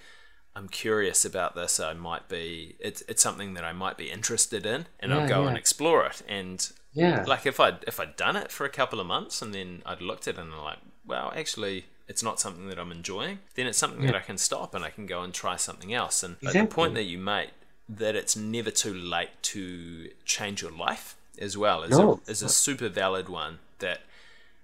I'm 0.56 0.68
curious 0.68 1.24
about 1.24 1.54
this 1.54 1.80
I 1.80 1.94
might 1.94 2.28
be 2.28 2.76
it's, 2.80 3.04
it's 3.08 3.22
something 3.22 3.54
that 3.54 3.64
I 3.64 3.74
might 3.74 3.96
be 3.96 4.10
interested 4.10 4.66
in 4.66 4.88
and 5.00 5.12
yeah, 5.12 5.20
I'll 5.20 5.28
go 5.28 5.46
and 5.46 5.56
explore 5.56 6.08
it 6.08 6.24
and 6.28 6.68
yeah. 6.94 7.24
Like 7.28 7.46
if 7.46 7.60
I 7.60 7.74
if 7.88 8.00
I'd 8.00 8.16
done 8.16 8.36
it 8.36 8.52
for 8.52 8.66
a 8.66 8.70
couple 8.70 9.00
of 9.00 9.08
months 9.08 9.42
and 9.42 9.54
then 9.54 9.82
I'd 9.86 10.02
looked 10.02 10.28
at 10.28 10.36
it 10.36 10.42
and 10.42 10.54
I'm 10.54 10.62
like, 10.62 10.80
well, 11.06 11.32
actually, 11.36 11.86
it's 12.10 12.24
not 12.24 12.40
something 12.40 12.68
that 12.68 12.80
I'm 12.80 12.92
enjoying. 12.92 13.40
Then 13.54 13.68
it's 13.68 13.78
something 13.78 14.02
yeah. 14.02 14.08
that 14.08 14.16
I 14.18 14.22
can 14.22 14.38
stop 14.38 14.74
and 14.74 14.84
I 14.84 14.90
can 14.90 15.06
go 15.06 15.22
and 15.22 15.32
try 15.32 15.56
something 15.56 15.94
else. 15.94 16.24
And 16.24 16.38
exactly. 16.42 16.62
the 16.62 16.68
point 16.68 16.94
that 16.96 17.04
you 17.04 17.20
made 17.20 17.52
that 17.88 18.16
it's 18.16 18.36
never 18.36 18.72
too 18.72 18.94
late 18.94 19.30
to 19.42 20.10
change 20.26 20.62
your 20.62 20.72
life 20.72 21.16
as 21.40 21.58
well 21.58 21.84
is 21.84 21.92
no. 21.92 22.20
a, 22.28 22.32
is 22.32 22.42
a 22.42 22.50
super 22.50 22.90
valid 22.90 23.30
one. 23.30 23.60
That 23.78 24.02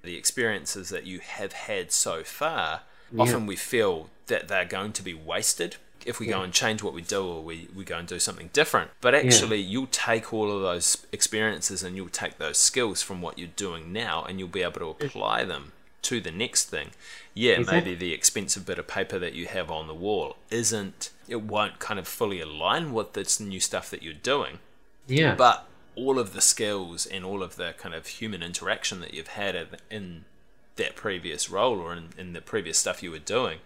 the 0.01 0.17
experiences 0.17 0.89
that 0.89 1.05
you 1.05 1.19
have 1.19 1.53
had 1.53 1.91
so 1.91 2.23
far, 2.23 2.81
yeah. 3.11 3.21
often 3.21 3.45
we 3.45 3.55
feel 3.55 4.09
that 4.25 4.47
they're 4.47 4.65
going 4.65 4.91
to 4.93 5.03
be 5.03 5.13
wasted 5.13 5.77
if 6.03 6.19
we 6.19 6.27
yeah. 6.27 6.33
go 6.33 6.41
and 6.41 6.51
change 6.51 6.83
what 6.83 6.93
we 6.93 7.01
do 7.01 7.25
or 7.25 7.41
we, 7.41 7.67
we 7.75 7.83
go 7.83 7.97
and 7.97 8.07
do 8.07 8.19
something 8.19 8.49
different. 8.53 8.91
But 9.01 9.15
actually, 9.15 9.59
yeah. 9.59 9.69
you'll 9.69 9.87
take 9.87 10.33
all 10.33 10.51
of 10.51 10.61
those 10.61 11.05
experiences 11.11 11.83
and 11.83 11.95
you'll 11.95 12.09
take 12.09 12.37
those 12.37 12.57
skills 12.57 13.01
from 13.01 13.21
what 13.21 13.39
you're 13.39 13.47
doing 13.55 13.93
now 13.93 14.23
and 14.23 14.39
you'll 14.39 14.47
be 14.47 14.61
able 14.63 14.79
to 14.79 15.05
apply 15.05 15.45
them 15.45 15.71
to 16.05 16.21
the 16.21 16.31
next 16.31 16.65
thing. 16.65 16.91
Yeah, 17.33 17.53
exactly. 17.53 17.91
maybe 17.91 17.95
the 17.95 18.13
expensive 18.13 18.65
bit 18.65 18.79
of 18.79 18.87
paper 18.87 19.19
that 19.19 19.33
you 19.33 19.47
have 19.47 19.69
on 19.69 19.87
the 19.87 19.93
wall 19.93 20.37
isn't, 20.49 21.11
it 21.27 21.41
won't 21.41 21.79
kind 21.79 21.99
of 21.99 22.07
fully 22.07 22.41
align 22.41 22.93
with 22.93 23.13
this 23.13 23.39
new 23.39 23.59
stuff 23.59 23.89
that 23.91 24.01
you're 24.01 24.13
doing. 24.13 24.59
Yeah. 25.07 25.35
But 25.35 25.67
all 25.95 26.19
of 26.19 26.33
the 26.33 26.41
skills 26.41 27.05
and 27.05 27.23
all 27.23 27.43
of 27.43 27.55
the 27.55 27.73
kind 27.77 27.93
of 27.95 28.07
human 28.07 28.41
interaction 28.41 29.01
that 29.01 29.13
you've 29.13 29.29
had 29.29 29.67
in 29.89 30.25
that 30.75 30.95
previous 30.95 31.49
role 31.49 31.79
or 31.79 31.93
in, 31.93 32.09
in 32.17 32.33
the 32.33 32.41
previous 32.41 32.77
stuff 32.77 33.01
you 33.01 33.11
were 33.11 33.19
doing 33.19 33.59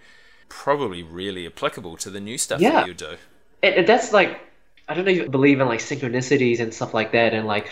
probably 0.49 1.03
really 1.03 1.45
applicable 1.45 1.95
to 1.95 2.09
the 2.09 2.19
new 2.19 2.37
stuff 2.37 2.59
yeah. 2.59 2.71
that 2.71 2.87
you 2.87 2.93
do. 2.93 3.15
And, 3.63 3.87
that's 3.87 4.11
like, 4.11 4.41
I 4.87 4.93
don't 4.93 5.05
know 5.05 5.11
if 5.11 5.17
you 5.17 5.29
believe 5.29 5.59
in 5.59 5.67
like 5.67 5.79
synchronicities 5.79 6.59
and 6.59 6.73
stuff 6.73 6.93
like 6.93 7.11
that 7.11 7.33
and 7.33 7.47
like 7.47 7.69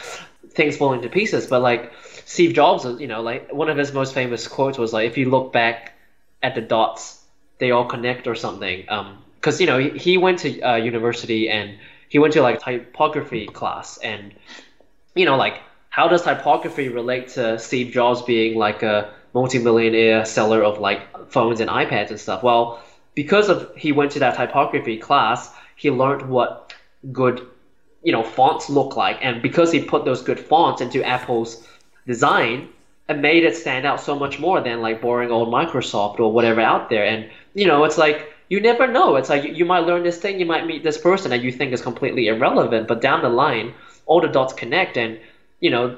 things 0.52 0.78
falling 0.78 1.02
to 1.02 1.10
pieces, 1.10 1.48
but 1.48 1.62
like 1.62 1.92
Steve 2.26 2.54
Jobs, 2.54 2.86
you 3.00 3.08
know, 3.08 3.22
like 3.22 3.54
one 3.54 3.70
of 3.70 3.78
his 3.78 3.94
most 3.94 4.14
famous 4.14 4.48
quotes 4.48 4.78
was 4.78 4.94
like, 4.94 5.08
if 5.08 5.18
you 5.18 5.30
look 5.30 5.54
back 5.54 5.94
at 6.44 6.56
the 6.56 6.62
dots, 6.62 7.24
they 7.60 7.72
all 7.72 7.86
connect 7.86 8.28
or 8.28 8.36
something. 8.36 8.86
Um, 8.90 9.24
because 9.36 9.62
you 9.62 9.68
know 9.68 9.78
he, 9.78 9.90
he 9.98 10.18
went 10.18 10.40
to 10.40 10.62
uh, 10.62 10.76
university 10.76 11.50
and 11.50 11.78
he 12.10 12.20
went 12.20 12.34
to 12.34 12.42
like 12.42 12.62
typography 12.62 13.46
class 13.48 13.98
and 14.00 14.34
you 15.16 15.26
know 15.26 15.38
like 15.38 15.62
how 15.90 16.08
does 16.08 16.24
typography 16.24 16.90
relate 16.90 17.30
to 17.30 17.58
Steve 17.58 17.94
Jobs 17.94 18.22
being 18.24 18.58
like 18.58 18.84
a 18.84 19.14
multimillionaire 19.34 20.26
seller 20.26 20.64
of 20.64 20.80
like 20.80 21.30
phones 21.30 21.60
and 21.60 21.70
iPads 21.70 22.10
and 22.10 22.20
stuff. 22.20 22.44
Well, 22.44 22.84
because 23.16 23.50
of 23.50 23.76
he 23.76 23.92
went 23.92 24.12
to 24.12 24.20
that 24.20 24.36
typography 24.36 24.98
class, 24.98 25.52
he 25.76 25.92
learned 25.92 26.28
what 26.28 26.74
good 27.12 27.48
you 28.04 28.12
know 28.12 28.24
fonts 28.24 28.70
look 28.70 28.96
like, 28.96 29.18
and 29.22 29.42
because 29.42 29.72
he 29.72 29.82
put 29.82 30.06
those 30.06 30.22
good 30.22 30.40
fonts 30.40 30.82
into 30.82 31.04
Apple's 31.04 31.68
design, 32.06 32.70
it 33.10 33.18
made 33.18 33.44
it 33.44 33.56
stand 33.56 33.86
out 33.86 34.00
so 34.02 34.18
much 34.18 34.40
more 34.40 34.62
than 34.62 34.82
like 34.82 35.02
boring 35.02 35.32
old 35.32 35.50
Microsoft 35.50 36.20
or 36.20 36.32
whatever 36.32 36.62
out 36.62 36.90
there. 36.90 37.06
And 37.06 37.30
you 37.54 37.68
know, 37.68 37.84
it's 37.84 37.98
like 37.98 38.34
you 38.50 38.62
never 38.62 38.88
know. 38.88 39.16
It's 39.16 39.30
like 39.30 39.44
you 39.44 39.66
might 39.66 39.86
learn 39.86 40.04
this 40.04 40.18
thing, 40.18 40.40
you 40.40 40.46
might 40.46 40.66
meet 40.66 40.84
this 40.84 40.98
person 40.98 41.32
that 41.32 41.42
you 41.42 41.52
think 41.52 41.74
is 41.74 41.82
completely 41.82 42.28
irrelevant, 42.28 42.88
but 42.88 43.02
down 43.02 43.22
the 43.22 43.30
line, 43.30 43.74
all 44.06 44.22
the 44.22 44.28
dots 44.28 44.54
connect, 44.54 44.98
and 44.98 45.20
you 45.60 45.70
know, 45.70 45.98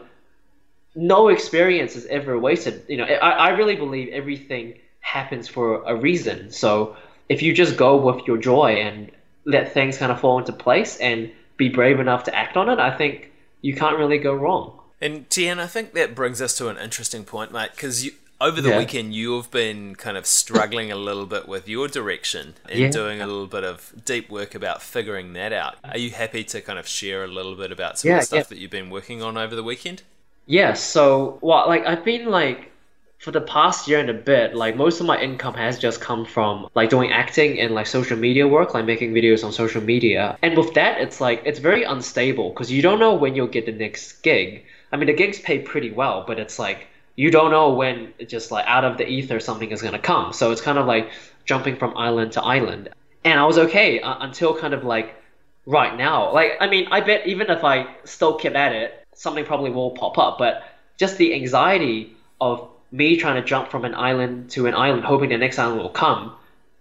no 0.95 1.27
experience 1.27 1.95
is 1.95 2.05
ever 2.07 2.37
wasted. 2.39 2.83
You 2.87 2.97
know, 2.97 3.05
I, 3.05 3.29
I 3.29 3.49
really 3.49 3.75
believe 3.75 4.09
everything 4.09 4.79
happens 5.01 5.47
for 5.47 5.83
a 5.83 5.95
reason. 5.95 6.51
So 6.51 6.95
if 7.29 7.41
you 7.41 7.53
just 7.53 7.77
go 7.77 7.97
with 7.97 8.27
your 8.27 8.37
joy 8.37 8.73
and 8.73 9.11
let 9.45 9.73
things 9.73 9.97
kind 9.97 10.11
of 10.11 10.19
fall 10.19 10.39
into 10.39 10.51
place 10.51 10.97
and 10.97 11.31
be 11.59 11.69
brave 11.69 11.99
enough 11.99 12.23
to 12.23 12.35
act 12.35 12.57
on 12.57 12.69
it, 12.69 12.79
I 12.79 12.97
think 12.97 13.31
you 13.61 13.75
can't 13.75 13.99
really 13.99 14.17
go 14.17 14.33
wrong. 14.33 14.79
And 14.99 15.29
Tian, 15.29 15.59
I 15.59 15.67
think 15.67 15.93
that 15.93 16.15
brings 16.15 16.41
us 16.41 16.57
to 16.57 16.69
an 16.69 16.77
interesting 16.77 17.23
point, 17.23 17.51
mate, 17.51 17.71
because 17.75 18.03
you 18.03 18.13
over 18.41 18.61
the 18.61 18.69
yeah. 18.69 18.77
weekend 18.77 19.13
you 19.13 19.35
have 19.35 19.51
been 19.51 19.95
kind 19.95 20.15
of 20.15 20.25
struggling 20.25 20.93
a 20.93 20.95
little 20.95 21.25
bit 21.25 21.45
with 21.45 21.67
your 21.67 21.89
direction 21.89 22.55
and 22.69 22.79
yeah. 22.79 22.89
doing 22.89 23.19
a 23.19 23.27
little 23.27 23.47
bit 23.47 23.65
of 23.65 23.93
deep 24.05 24.29
work 24.29 24.55
about 24.55 24.81
figuring 24.81 25.33
that 25.33 25.51
out. 25.51 25.75
Are 25.83 25.97
you 25.97 26.11
happy 26.11 26.45
to 26.45 26.61
kind 26.61 26.79
of 26.79 26.87
share 26.87 27.25
a 27.25 27.27
little 27.27 27.55
bit 27.55 27.69
about 27.69 27.99
some 27.99 28.11
yeah, 28.11 28.15
of 28.15 28.21
the 28.21 28.25
stuff 28.25 28.47
that 28.47 28.57
you've 28.57 28.71
been 28.71 28.89
working 28.89 29.21
on 29.21 29.37
over 29.37 29.55
the 29.55 29.63
weekend? 29.63 30.03
Yeah, 30.45 30.73
so 30.73 31.37
well 31.41 31.67
like 31.67 31.85
I've 31.85 32.05
been 32.05 32.27
like 32.27 32.71
for 33.19 33.31
the 33.31 33.41
past 33.41 33.87
year 33.87 33.99
and 33.99 34.09
a 34.09 34.13
bit, 34.13 34.55
like 34.55 34.77
most 34.77 35.01
of 35.01 35.05
my 35.05 35.19
income 35.21 35.53
has 35.53 35.77
just 35.77 35.99
come 35.99 36.25
from 36.25 36.69
like 36.73 36.89
doing 36.89 37.11
acting 37.11 37.59
and 37.59 37.75
like 37.75 37.85
social 37.85 38.17
media 38.17 38.47
work, 38.47 38.73
like 38.73 38.85
making 38.85 39.13
videos 39.13 39.43
on 39.43 39.51
social 39.51 39.81
media. 39.81 40.37
And 40.41 40.57
with 40.57 40.73
that, 40.75 41.01
it's 41.01 41.19
like 41.19 41.41
it's 41.45 41.59
very 41.59 41.83
unstable 41.83 42.49
because 42.49 42.71
you 42.71 42.81
don't 42.81 42.97
know 42.97 43.13
when 43.13 43.35
you'll 43.35 43.47
get 43.47 43.65
the 43.65 43.73
next 43.73 44.21
gig. 44.23 44.63
I 44.91 44.97
mean, 44.97 45.07
the 45.07 45.13
gigs 45.13 45.39
pay 45.39 45.59
pretty 45.59 45.91
well, 45.91 46.23
but 46.25 46.39
it's 46.39 46.57
like 46.57 46.87
you 47.17 47.29
don't 47.29 47.51
know 47.51 47.73
when 47.73 48.13
just 48.25 48.51
like 48.51 48.65
out 48.67 48.85
of 48.85 48.97
the 48.97 49.05
ether 49.05 49.41
something 49.41 49.69
is 49.69 49.81
gonna 49.81 49.99
come. 49.99 50.31
So 50.31 50.51
it's 50.51 50.61
kind 50.61 50.77
of 50.77 50.87
like 50.87 51.11
jumping 51.43 51.75
from 51.75 51.97
island 51.97 52.31
to 52.33 52.41
island. 52.41 52.87
And 53.25 53.37
I 53.37 53.45
was 53.45 53.57
okay 53.57 53.99
uh, 53.99 54.15
until 54.21 54.57
kind 54.57 54.73
of 54.73 54.85
like 54.85 55.21
right 55.65 55.97
now. 55.97 56.33
Like 56.33 56.53
I 56.61 56.69
mean, 56.69 56.87
I 56.89 57.01
bet 57.01 57.27
even 57.27 57.49
if 57.49 57.65
I 57.65 57.95
still 58.05 58.35
keep 58.35 58.55
at 58.55 58.71
it, 58.71 59.05
something 59.13 59.43
probably 59.43 59.71
will 59.71 59.91
pop 59.91 60.17
up. 60.17 60.37
But 60.37 60.63
just 60.95 61.17
the 61.17 61.33
anxiety 61.33 62.15
of 62.39 62.69
me 62.91 63.17
trying 63.17 63.41
to 63.41 63.47
jump 63.47 63.69
from 63.69 63.85
an 63.85 63.93
island 63.93 64.51
to 64.51 64.67
an 64.67 64.73
island, 64.73 65.03
hoping 65.03 65.29
the 65.29 65.37
next 65.37 65.59
island 65.59 65.81
will 65.81 65.89
come, 65.89 66.33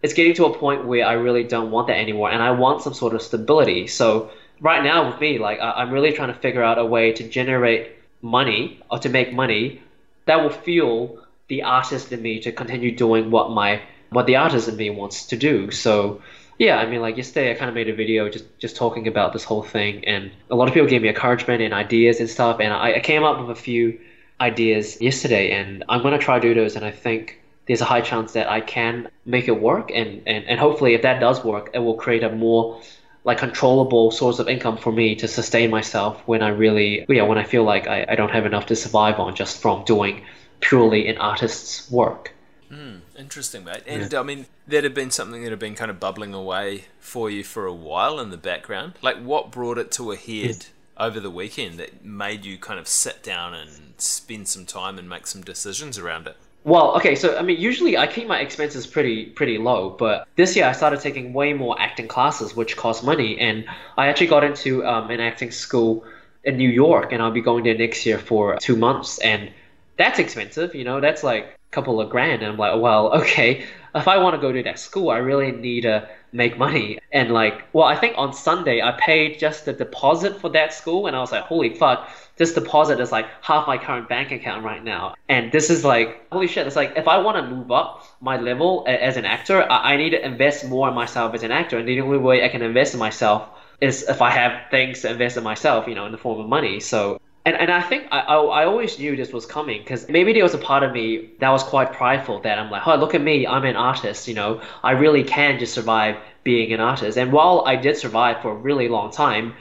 it's 0.02 0.14
getting 0.14 0.34
to 0.34 0.46
a 0.46 0.56
point 0.56 0.86
where 0.86 1.06
I 1.06 1.14
really 1.14 1.44
don't 1.44 1.70
want 1.70 1.88
that 1.88 1.98
anymore, 1.98 2.30
and 2.30 2.42
I 2.42 2.52
want 2.52 2.82
some 2.82 2.94
sort 2.94 3.14
of 3.14 3.22
stability. 3.22 3.86
So 3.88 4.30
right 4.60 4.82
now 4.82 5.10
with 5.10 5.20
me, 5.20 5.38
like 5.38 5.58
I'm 5.60 5.90
really 5.90 6.12
trying 6.12 6.32
to 6.32 6.38
figure 6.38 6.62
out 6.62 6.78
a 6.78 6.84
way 6.84 7.12
to 7.12 7.28
generate 7.28 7.92
money 8.22 8.80
or 8.90 8.98
to 9.00 9.08
make 9.08 9.32
money 9.32 9.82
that 10.26 10.42
will 10.42 10.50
fuel 10.50 11.20
the 11.48 11.62
artist 11.62 12.12
in 12.12 12.20
me 12.20 12.40
to 12.40 12.52
continue 12.52 12.94
doing 12.94 13.30
what 13.30 13.50
my 13.50 13.80
what 14.10 14.26
the 14.26 14.36
artist 14.36 14.68
in 14.68 14.76
me 14.76 14.90
wants 14.90 15.26
to 15.26 15.36
do. 15.36 15.70
So 15.70 16.22
yeah, 16.58 16.76
I 16.78 16.86
mean, 16.86 17.00
like 17.00 17.16
yesterday, 17.16 17.52
I 17.52 17.54
kind 17.54 17.68
of 17.68 17.74
made 17.74 17.88
a 17.88 17.94
video 17.94 18.28
just 18.28 18.44
just 18.58 18.76
talking 18.76 19.06
about 19.06 19.32
this 19.32 19.44
whole 19.44 19.62
thing, 19.62 20.04
and 20.04 20.30
a 20.50 20.56
lot 20.56 20.68
of 20.68 20.74
people 20.74 20.88
gave 20.88 21.02
me 21.02 21.08
encouragement 21.08 21.62
and 21.62 21.72
ideas 21.72 22.20
and 22.20 22.28
stuff, 22.28 22.60
and 22.60 22.72
I, 22.72 22.94
I 22.94 23.00
came 23.00 23.24
up 23.24 23.40
with 23.40 23.50
a 23.50 23.60
few 23.60 24.00
ideas 24.40 25.00
yesterday, 25.00 25.50
and 25.52 25.84
I'm 25.88 26.02
going 26.02 26.12
to 26.12 26.18
try 26.18 26.38
do 26.38 26.54
those, 26.54 26.76
and 26.76 26.84
I 26.84 26.90
think 26.90 27.40
there's 27.66 27.80
a 27.80 27.84
high 27.84 28.00
chance 28.00 28.32
that 28.32 28.48
I 28.48 28.60
can 28.60 29.08
make 29.24 29.48
it 29.48 29.60
work, 29.60 29.90
and, 29.92 30.22
and, 30.26 30.44
and 30.46 30.58
hopefully 30.58 30.94
if 30.94 31.02
that 31.02 31.20
does 31.20 31.44
work, 31.44 31.70
it 31.74 31.80
will 31.80 31.96
create 31.96 32.22
a 32.22 32.30
more 32.30 32.80
like 33.24 33.38
controllable 33.38 34.10
source 34.10 34.38
of 34.38 34.48
income 34.48 34.78
for 34.78 34.90
me 34.90 35.14
to 35.16 35.28
sustain 35.28 35.70
myself 35.70 36.22
when 36.26 36.42
I 36.42 36.48
really, 36.48 37.04
yeah, 37.08 37.24
when 37.24 37.36
I 37.36 37.44
feel 37.44 37.64
like 37.64 37.86
I, 37.86 38.06
I 38.08 38.14
don't 38.14 38.30
have 38.30 38.46
enough 38.46 38.66
to 38.66 38.76
survive 38.76 39.18
on 39.18 39.34
just 39.34 39.60
from 39.60 39.84
doing 39.84 40.24
purely 40.60 41.08
an 41.08 41.18
artist's 41.18 41.90
work. 41.90 42.32
Mm, 42.70 43.00
interesting, 43.18 43.64
mate. 43.64 43.82
And 43.86 44.10
yeah. 44.12 44.20
I 44.20 44.22
mean, 44.22 44.46
that 44.66 44.84
had 44.84 44.94
been 44.94 45.10
something 45.10 45.42
that 45.42 45.50
had 45.50 45.58
been 45.58 45.74
kind 45.74 45.90
of 45.90 45.98
bubbling 45.98 46.34
away 46.34 46.84
for 47.00 47.30
you 47.30 47.44
for 47.44 47.66
a 47.66 47.72
while 47.72 48.20
in 48.20 48.30
the 48.30 48.36
background. 48.36 48.94
Like, 49.02 49.18
what 49.18 49.50
brought 49.50 49.78
it 49.78 49.90
to 49.92 50.12
a 50.12 50.16
head 50.16 50.66
over 50.98 51.20
the 51.20 51.30
weekend 51.30 51.78
that 51.78 52.04
made 52.04 52.44
you 52.44 52.58
kind 52.58 52.78
of 52.78 52.88
sit 52.88 53.22
down 53.22 53.54
and 53.54 53.94
spend 53.98 54.48
some 54.48 54.66
time 54.66 54.98
and 54.98 55.08
make 55.08 55.26
some 55.26 55.42
decisions 55.42 55.98
around 55.98 56.26
it? 56.26 56.36
Well, 56.64 56.96
okay, 56.96 57.14
so 57.14 57.36
I 57.36 57.42
mean, 57.42 57.58
usually 57.58 57.96
I 57.96 58.06
keep 58.06 58.26
my 58.26 58.40
expenses 58.40 58.86
pretty 58.86 59.26
pretty 59.26 59.58
low, 59.58 59.90
but 59.90 60.26
this 60.36 60.56
year 60.56 60.66
I 60.66 60.72
started 60.72 61.00
taking 61.00 61.32
way 61.32 61.52
more 61.52 61.80
acting 61.80 62.08
classes, 62.08 62.54
which 62.54 62.76
cost 62.76 63.04
money, 63.04 63.38
and 63.38 63.64
I 63.96 64.08
actually 64.08 64.26
got 64.26 64.44
into 64.44 64.84
um, 64.84 65.10
an 65.10 65.20
acting 65.20 65.50
school 65.50 66.04
in 66.44 66.56
New 66.56 66.68
York, 66.68 67.12
and 67.12 67.22
I'll 67.22 67.30
be 67.30 67.40
going 67.40 67.64
there 67.64 67.76
next 67.76 68.04
year 68.04 68.18
for 68.18 68.56
two 68.56 68.76
months, 68.76 69.18
and 69.18 69.50
that's 69.96 70.18
expensive, 70.18 70.74
you 70.74 70.84
know, 70.84 71.00
that's 71.00 71.22
like 71.22 71.44
a 71.44 71.70
couple 71.70 72.00
of 72.00 72.10
grand, 72.10 72.42
and 72.42 72.52
I'm 72.52 72.58
like, 72.58 72.80
well, 72.80 73.12
okay, 73.20 73.64
if 73.94 74.08
I 74.08 74.18
want 74.18 74.34
to 74.34 74.40
go 74.40 74.52
to 74.52 74.62
that 74.64 74.78
school, 74.78 75.10
I 75.10 75.18
really 75.18 75.52
need 75.52 75.82
to 75.82 76.08
make 76.32 76.58
money. 76.58 76.98
And 77.12 77.30
like, 77.30 77.64
well, 77.72 77.86
I 77.86 77.96
think 77.96 78.14
on 78.16 78.32
Sunday 78.32 78.82
I 78.82 78.92
paid 78.92 79.38
just 79.38 79.64
the 79.64 79.72
deposit 79.72 80.40
for 80.40 80.50
that 80.50 80.72
school, 80.72 81.06
and 81.06 81.16
I 81.16 81.20
was 81.20 81.32
like, 81.32 81.44
holy 81.44 81.74
fuck, 81.74 82.08
this 82.36 82.54
deposit 82.54 83.00
is 83.00 83.10
like 83.12 83.26
half 83.42 83.66
my 83.66 83.78
current 83.78 84.08
bank 84.08 84.30
account 84.30 84.64
right 84.64 84.82
now. 84.82 85.14
And 85.28 85.50
this 85.52 85.70
is 85.70 85.84
like, 85.84 86.26
holy 86.30 86.46
shit, 86.46 86.66
it's 86.66 86.76
like 86.76 86.94
if 86.96 87.08
I 87.08 87.18
want 87.18 87.36
to 87.36 87.54
move 87.54 87.70
up 87.70 88.04
my 88.20 88.38
level 88.38 88.84
as 88.86 89.16
an 89.16 89.24
actor, 89.24 89.62
I 89.70 89.96
need 89.96 90.10
to 90.10 90.24
invest 90.24 90.68
more 90.68 90.88
in 90.88 90.94
myself 90.94 91.34
as 91.34 91.42
an 91.42 91.50
actor. 91.50 91.78
And 91.78 91.88
the 91.88 92.00
only 92.00 92.18
way 92.18 92.44
I 92.44 92.48
can 92.48 92.62
invest 92.62 92.94
in 92.94 93.00
myself 93.00 93.48
is 93.80 94.02
if 94.08 94.22
I 94.22 94.30
have 94.30 94.70
things 94.70 95.02
to 95.02 95.10
invest 95.10 95.36
in 95.36 95.44
myself, 95.44 95.86
you 95.86 95.94
know, 95.94 96.06
in 96.06 96.12
the 96.12 96.18
form 96.18 96.40
of 96.40 96.48
money. 96.48 96.80
So 96.80 97.20
and, 97.44 97.56
and 97.56 97.70
I 97.70 97.80
think 97.80 98.08
I, 98.10 98.20
I, 98.20 98.36
I 98.36 98.64
always 98.64 98.98
knew 98.98 99.16
this 99.16 99.32
was 99.32 99.46
coming 99.46 99.80
because 99.82 100.08
maybe 100.08 100.32
there 100.32 100.42
was 100.42 100.54
a 100.54 100.58
part 100.58 100.82
of 100.82 100.92
me 100.92 101.30
that 101.40 101.50
was 101.50 101.62
quite 101.62 101.92
prideful 101.92 102.40
that 102.40 102.58
I'm 102.58 102.70
like, 102.70 102.86
oh, 102.86 102.96
look 102.96 103.14
at 103.14 103.22
me, 103.22 103.46
I'm 103.46 103.64
an 103.64 103.76
artist, 103.76 104.28
you 104.28 104.34
know, 104.34 104.60
I 104.82 104.92
really 104.92 105.24
can 105.24 105.58
just 105.58 105.72
survive 105.72 106.16
being 106.44 106.72
an 106.72 106.80
artist. 106.80 107.16
And 107.16 107.32
while 107.32 107.64
I 107.66 107.76
did 107.76 107.96
survive 107.96 108.42
for 108.42 108.52
a 108.52 108.54
really 108.54 108.88
long 108.88 109.10
time, 109.10 109.54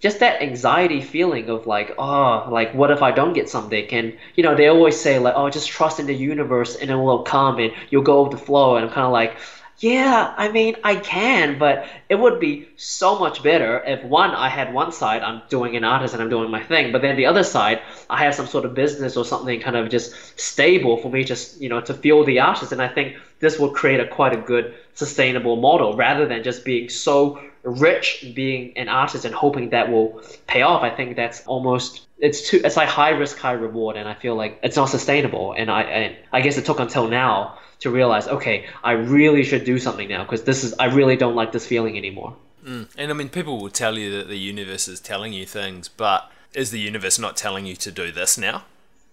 just 0.00 0.18
that 0.18 0.42
anxiety 0.42 1.00
feeling 1.00 1.48
of 1.48 1.66
like, 1.66 1.94
oh, 1.96 2.48
like 2.50 2.74
what 2.74 2.90
if 2.90 3.02
I 3.02 3.12
don't 3.12 3.32
get 3.32 3.48
something? 3.48 3.86
And 3.90 4.18
you 4.34 4.42
know, 4.42 4.54
they 4.54 4.66
always 4.66 5.00
say 5.00 5.18
like, 5.18 5.34
oh, 5.36 5.48
just 5.48 5.68
trust 5.68 6.00
in 6.00 6.06
the 6.06 6.14
universe 6.14 6.76
and 6.76 6.90
it 6.90 6.96
will 6.96 7.22
come 7.22 7.58
and 7.58 7.72
you'll 7.90 8.02
go 8.02 8.22
with 8.22 8.32
the 8.32 8.44
flow. 8.44 8.76
And 8.76 8.84
I'm 8.84 8.92
kind 8.92 9.06
of 9.06 9.12
like, 9.12 9.36
yeah, 9.78 10.32
I 10.36 10.50
mean, 10.50 10.76
I 10.84 10.96
can, 10.96 11.58
but 11.58 11.86
it 12.08 12.14
would 12.14 12.38
be 12.38 12.68
so 12.76 13.18
much 13.18 13.42
better 13.42 13.82
if 13.84 14.04
one, 14.04 14.30
I 14.30 14.48
had 14.48 14.72
one 14.72 14.92
side, 14.92 15.22
I'm 15.22 15.42
doing 15.48 15.76
an 15.76 15.84
artist 15.84 16.14
and 16.14 16.22
I'm 16.22 16.28
doing 16.28 16.50
my 16.50 16.62
thing, 16.62 16.92
but 16.92 17.02
then 17.02 17.16
the 17.16 17.26
other 17.26 17.42
side, 17.42 17.80
I 18.08 18.22
have 18.24 18.34
some 18.34 18.46
sort 18.46 18.64
of 18.64 18.74
business 18.74 19.16
or 19.16 19.24
something 19.24 19.60
kind 19.60 19.76
of 19.76 19.90
just 19.90 20.38
stable 20.38 20.96
for 20.98 21.10
me 21.10 21.24
just, 21.24 21.60
you 21.60 21.68
know, 21.68 21.80
to 21.80 21.94
fuel 21.94 22.24
the 22.24 22.40
artist. 22.40 22.72
And 22.72 22.80
I 22.80 22.88
think 22.88 23.16
this 23.40 23.58
will 23.58 23.70
create 23.70 24.00
a 24.00 24.06
quite 24.06 24.32
a 24.32 24.40
good 24.40 24.74
sustainable 24.94 25.56
model 25.56 25.96
rather 25.96 26.26
than 26.26 26.42
just 26.42 26.64
being 26.64 26.88
so 26.88 27.42
rich 27.64 28.32
being 28.34 28.76
an 28.76 28.88
artist 28.88 29.24
and 29.24 29.34
hoping 29.34 29.70
that 29.70 29.90
will 29.90 30.20
pay 30.46 30.62
off. 30.62 30.82
I 30.82 30.90
think 30.90 31.16
that's 31.16 31.46
almost 31.46 32.06
it's 32.18 32.48
too 32.48 32.60
it's 32.64 32.76
like 32.76 32.88
high 32.88 33.10
risk, 33.10 33.38
high 33.38 33.52
reward, 33.52 33.96
and 33.96 34.08
I 34.08 34.14
feel 34.14 34.34
like 34.34 34.58
it's 34.62 34.76
not 34.76 34.86
sustainable. 34.86 35.54
And 35.56 35.70
I 35.70 35.82
and 35.82 36.16
I 36.32 36.40
guess 36.40 36.58
it 36.58 36.64
took 36.64 36.80
until 36.80 37.08
now 37.08 37.58
to 37.82 37.90
realize, 37.90 38.28
okay, 38.28 38.66
I 38.82 38.92
really 38.92 39.44
should 39.44 39.64
do 39.64 39.78
something 39.78 40.08
now 40.08 40.22
because 40.24 40.44
this 40.44 40.64
is 40.64 40.74
I 40.78 40.86
really 40.86 41.16
don't 41.16 41.34
like 41.34 41.52
this 41.52 41.66
feeling 41.66 41.96
anymore. 41.96 42.34
Mm. 42.64 42.88
And 42.96 43.10
I 43.10 43.14
mean, 43.14 43.28
people 43.28 43.60
will 43.60 43.70
tell 43.70 43.98
you 43.98 44.16
that 44.16 44.28
the 44.28 44.38
universe 44.38 44.86
is 44.88 45.00
telling 45.00 45.32
you 45.32 45.44
things, 45.44 45.88
but 45.88 46.30
is 46.54 46.70
the 46.70 46.78
universe 46.78 47.18
not 47.18 47.36
telling 47.36 47.66
you 47.66 47.74
to 47.76 47.90
do 47.90 48.12
this 48.12 48.38
now, 48.38 48.64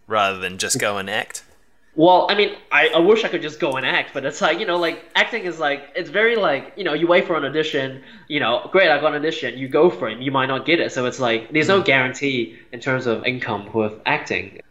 rather 0.08 0.38
than 0.40 0.58
just 0.58 0.80
go 0.80 0.98
and 0.98 1.10
act? 1.10 1.44
Well, 1.96 2.28
I 2.30 2.36
mean, 2.36 2.56
I, 2.72 2.90
I 2.90 3.00
wish 3.00 3.26
I 3.26 3.28
could 3.28 3.42
just 3.42 3.60
go 3.60 3.76
and 3.76 3.86
act, 3.86 4.14
but 4.14 4.24
it's 4.24 4.40
like, 4.40 4.60
you 4.60 4.66
know, 4.66 4.78
like 4.78 5.04
acting 5.16 5.44
is 5.44 5.60
like, 5.60 5.90
it's 5.96 6.12
very 6.12 6.36
like, 6.36 6.74
you 6.78 6.84
know, 6.84 6.94
you 6.94 7.08
wait 7.08 7.26
for 7.26 7.36
an 7.36 7.44
audition, 7.44 8.04
you 8.28 8.40
know, 8.40 8.70
great, 8.72 8.90
I 8.90 9.02
got 9.02 9.14
an 9.14 9.20
audition, 9.20 9.58
you 9.58 9.68
go 9.68 9.90
for 9.90 10.08
it, 10.08 10.20
you 10.20 10.32
might 10.32 10.46
not 10.46 10.66
get 10.66 10.80
it. 10.80 10.92
So 10.92 11.08
it's 11.08 11.20
like, 11.20 11.52
there's 11.52 11.68
no 11.68 11.82
mm. 11.82 11.86
guarantee 11.86 12.58
in 12.72 12.80
terms 12.80 13.08
of 13.08 13.26
income 13.26 13.74
with 13.74 13.94
acting. 14.06 14.62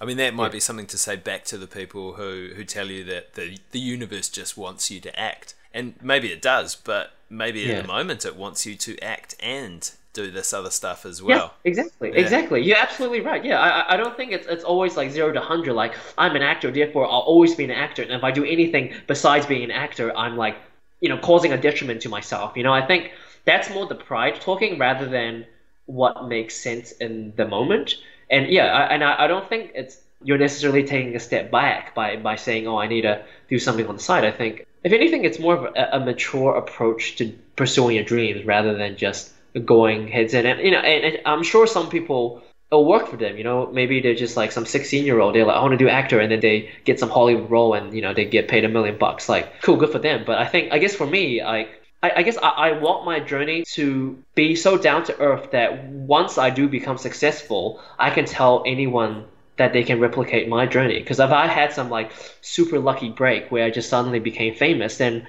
I 0.00 0.06
mean, 0.06 0.16
that 0.16 0.34
might 0.34 0.46
yeah. 0.46 0.52
be 0.52 0.60
something 0.60 0.86
to 0.86 0.98
say 0.98 1.16
back 1.16 1.44
to 1.46 1.58
the 1.58 1.66
people 1.66 2.14
who, 2.14 2.50
who 2.56 2.64
tell 2.64 2.86
you 2.86 3.04
that 3.04 3.34
the, 3.34 3.58
the 3.72 3.78
universe 3.78 4.28
just 4.28 4.56
wants 4.56 4.90
you 4.90 5.00
to 5.00 5.20
act. 5.20 5.54
And 5.74 5.94
maybe 6.02 6.28
it 6.28 6.40
does, 6.40 6.74
but 6.74 7.12
maybe 7.28 7.60
yeah. 7.60 7.74
at 7.74 7.82
the 7.82 7.88
moment 7.88 8.24
it 8.24 8.36
wants 8.36 8.64
you 8.66 8.76
to 8.76 8.98
act 9.00 9.36
and 9.40 9.90
do 10.12 10.30
this 10.30 10.52
other 10.52 10.70
stuff 10.70 11.06
as 11.06 11.22
well. 11.22 11.54
Yeah, 11.64 11.70
exactly, 11.70 12.10
yeah. 12.10 12.20
exactly. 12.20 12.62
You're 12.62 12.78
absolutely 12.78 13.20
right. 13.20 13.44
Yeah, 13.44 13.60
I, 13.60 13.94
I 13.94 13.96
don't 13.96 14.16
think 14.16 14.32
it's 14.32 14.46
it's 14.48 14.64
always 14.64 14.96
like 14.96 15.10
zero 15.10 15.32
to 15.32 15.40
hundred. 15.40 15.74
Like 15.74 15.94
I'm 16.18 16.34
an 16.34 16.42
actor, 16.42 16.70
therefore 16.70 17.04
I'll 17.04 17.20
always 17.20 17.54
be 17.54 17.64
an 17.64 17.70
actor. 17.70 18.02
And 18.02 18.12
if 18.12 18.24
I 18.24 18.32
do 18.32 18.44
anything 18.44 18.92
besides 19.06 19.46
being 19.46 19.62
an 19.62 19.70
actor, 19.70 20.16
I'm 20.16 20.36
like, 20.36 20.56
you 21.00 21.08
know, 21.08 21.18
causing 21.18 21.52
a 21.52 21.56
detriment 21.56 22.02
to 22.02 22.08
myself. 22.08 22.56
You 22.56 22.64
know, 22.64 22.72
I 22.72 22.84
think 22.84 23.12
that's 23.44 23.70
more 23.70 23.86
the 23.86 23.94
pride 23.94 24.40
talking 24.40 24.78
rather 24.78 25.08
than 25.08 25.46
what 25.86 26.28
makes 26.28 26.56
sense 26.56 26.92
in 26.92 27.32
the 27.36 27.46
moment. 27.46 27.94
And 28.30 28.48
yeah, 28.48 28.88
and 28.90 29.02
I, 29.02 29.24
I 29.24 29.26
don't 29.26 29.48
think 29.48 29.72
it's 29.74 30.00
you're 30.22 30.38
necessarily 30.38 30.84
taking 30.84 31.16
a 31.16 31.20
step 31.20 31.50
back 31.50 31.94
by, 31.94 32.16
by 32.16 32.36
saying, 32.36 32.66
oh, 32.66 32.78
I 32.78 32.86
need 32.86 33.02
to 33.02 33.24
do 33.48 33.58
something 33.58 33.86
on 33.86 33.96
the 33.96 34.02
side. 34.02 34.24
I 34.24 34.30
think, 34.30 34.66
if 34.84 34.92
anything, 34.92 35.24
it's 35.24 35.38
more 35.38 35.56
of 35.56 35.74
a, 35.74 35.96
a 35.96 36.00
mature 36.00 36.54
approach 36.56 37.16
to 37.16 37.32
pursuing 37.56 37.96
your 37.96 38.04
dreams 38.04 38.44
rather 38.44 38.76
than 38.76 38.96
just 38.96 39.32
going 39.64 40.08
heads 40.08 40.34
in. 40.34 40.46
And, 40.46 40.60
you 40.60 40.70
know, 40.70 40.78
and, 40.78 41.14
and 41.14 41.22
I'm 41.26 41.42
sure 41.42 41.66
some 41.66 41.88
people 41.88 42.42
it'll 42.70 42.84
work 42.84 43.08
for 43.08 43.16
them. 43.16 43.36
You 43.36 43.44
know, 43.44 43.70
maybe 43.72 44.00
they're 44.00 44.14
just 44.14 44.36
like 44.36 44.52
some 44.52 44.66
16 44.66 45.04
year 45.04 45.20
old. 45.20 45.34
They're 45.34 45.46
like, 45.46 45.56
I 45.56 45.60
want 45.60 45.72
to 45.72 45.78
do 45.78 45.88
actor, 45.88 46.20
and 46.20 46.30
then 46.30 46.40
they 46.40 46.70
get 46.84 47.00
some 47.00 47.10
Hollywood 47.10 47.50
role, 47.50 47.74
and 47.74 47.94
you 47.94 48.02
know, 48.02 48.14
they 48.14 48.26
get 48.26 48.48
paid 48.48 48.64
a 48.64 48.68
million 48.68 48.98
bucks. 48.98 49.28
Like, 49.28 49.62
cool, 49.62 49.76
good 49.76 49.90
for 49.90 49.98
them. 49.98 50.24
But 50.26 50.38
I 50.38 50.46
think, 50.46 50.72
I 50.72 50.78
guess 50.78 50.94
for 50.94 51.06
me, 51.06 51.42
like. 51.42 51.76
I, 52.02 52.12
I 52.16 52.22
guess 52.22 52.36
I, 52.38 52.48
I 52.48 52.72
want 52.72 53.04
my 53.04 53.20
journey 53.20 53.64
to 53.72 54.22
be 54.34 54.56
so 54.56 54.78
down 54.78 55.04
to 55.04 55.18
earth 55.18 55.50
that 55.52 55.84
once 55.84 56.38
I 56.38 56.50
do 56.50 56.68
become 56.68 56.98
successful, 56.98 57.80
I 57.98 58.10
can 58.10 58.24
tell 58.24 58.62
anyone 58.66 59.24
that 59.56 59.72
they 59.74 59.84
can 59.84 60.00
replicate 60.00 60.48
my 60.48 60.66
journey. 60.66 60.98
Because 60.98 61.20
if 61.20 61.30
I 61.30 61.46
had 61.46 61.72
some 61.72 61.90
like 61.90 62.12
super 62.40 62.78
lucky 62.78 63.10
break 63.10 63.50
where 63.50 63.64
I 63.64 63.70
just 63.70 63.90
suddenly 63.90 64.18
became 64.18 64.54
famous, 64.54 64.96
then 64.96 65.26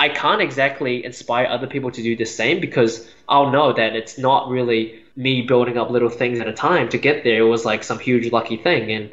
I 0.00 0.08
can't 0.08 0.40
exactly 0.40 1.04
inspire 1.04 1.46
other 1.46 1.66
people 1.66 1.90
to 1.90 2.02
do 2.02 2.16
the 2.16 2.24
same 2.24 2.60
because 2.60 3.08
I'll 3.28 3.50
know 3.50 3.72
that 3.72 3.94
it's 3.94 4.18
not 4.18 4.48
really 4.48 5.02
me 5.16 5.42
building 5.42 5.78
up 5.78 5.90
little 5.90 6.08
things 6.08 6.40
at 6.40 6.48
a 6.48 6.52
time 6.52 6.88
to 6.88 6.98
get 6.98 7.24
there. 7.24 7.42
It 7.42 7.48
was 7.48 7.64
like 7.64 7.84
some 7.84 7.98
huge 7.98 8.32
lucky 8.32 8.56
thing. 8.56 8.90
And 8.90 9.10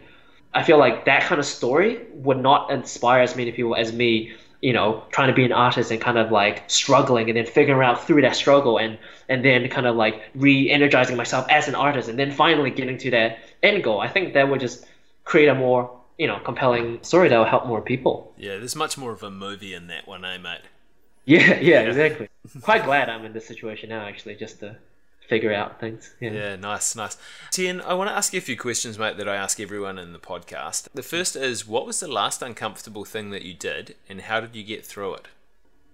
I 0.54 0.64
feel 0.64 0.78
like 0.78 1.06
that 1.06 1.24
kind 1.24 1.40
of 1.40 1.46
story 1.46 2.00
would 2.14 2.40
not 2.40 2.72
inspire 2.72 3.22
as 3.22 3.36
many 3.36 3.52
people 3.52 3.76
as 3.76 3.94
me, 3.94 4.34
you 4.62 4.74
know, 4.74 5.04
trying 5.12 5.28
to 5.28 5.34
be 5.34 5.44
an 5.44 5.52
artist 5.52 5.92
and 5.92 6.00
kind 6.00 6.18
of 6.18 6.32
like 6.32 6.64
struggling 6.70 7.30
and 7.30 7.38
then 7.38 7.46
figuring 7.46 7.82
out 7.82 8.06
through 8.06 8.22
that 8.22 8.36
struggle 8.36 8.78
and, 8.78 8.98
and 9.28 9.44
then 9.44 9.68
kind 9.70 9.88
of 9.88 9.96
like 9.96 10.22
re 10.36 10.70
energizing 10.70 11.18
myself 11.18 11.46
as 11.50 11.68
an 11.68 11.76
artist 11.76 12.08
and 12.10 12.18
then 12.18 12.32
finally 12.32 12.70
getting 12.70 12.98
to 13.00 13.12
that 13.12 13.40
end 13.64 13.84
goal. 13.84 14.00
I 14.00 14.08
think 14.08 14.34
that 14.34 14.50
would 14.50 14.60
just 14.60 14.86
create 15.24 15.48
a 15.48 15.56
more, 15.56 15.92
you 16.18 16.28
know, 16.28 16.40
compelling 16.40 17.04
story 17.04 17.30
that 17.30 17.38
will 17.38 17.46
help 17.46 17.66
more 17.66 17.82
people. 17.82 18.34
Yeah, 18.38 18.58
there's 18.58 18.76
much 18.76 18.98
more 18.98 19.12
of 19.12 19.24
a 19.24 19.32
movie 19.32 19.74
in 19.74 19.88
that 19.88 20.08
one, 20.08 20.24
eh, 20.24 20.38
mate? 20.38 20.62
Yeah, 21.26 21.60
yeah, 21.60 21.82
exactly. 21.82 22.30
Quite 22.62 22.86
glad 22.86 23.10
I'm 23.10 23.26
in 23.26 23.34
this 23.34 23.48
situation 23.48 23.90
now, 23.90 24.06
actually, 24.06 24.36
just 24.36 24.60
to 24.60 24.76
figure 25.32 25.54
out 25.54 25.80
things. 25.80 26.14
Yeah. 26.20 26.32
yeah, 26.32 26.56
nice, 26.58 26.94
nice. 26.94 27.18
Tian, 27.52 27.80
I 27.80 27.94
want 27.94 28.10
to 28.10 28.14
ask 28.14 28.34
you 28.34 28.38
a 28.38 28.42
few 28.42 28.58
questions, 28.58 29.00
mate, 29.00 29.16
that 29.16 29.30
I 29.30 29.38
ask 29.38 29.62
everyone 29.62 29.98
in 29.98 30.12
the 30.12 30.20
podcast. 30.20 30.90
The 30.94 31.02
first 31.02 31.38
is, 31.38 31.66
what 31.66 31.86
was 31.86 32.02
the 32.02 32.10
last 32.10 32.42
uncomfortable 32.42 33.06
thing 33.06 33.30
that 33.30 33.44
you 33.44 33.54
did, 33.54 33.96
and 34.10 34.20
how 34.20 34.42
did 34.42 34.58
you 34.58 34.64
get 34.64 34.86
through 34.86 35.14
it? 35.14 35.30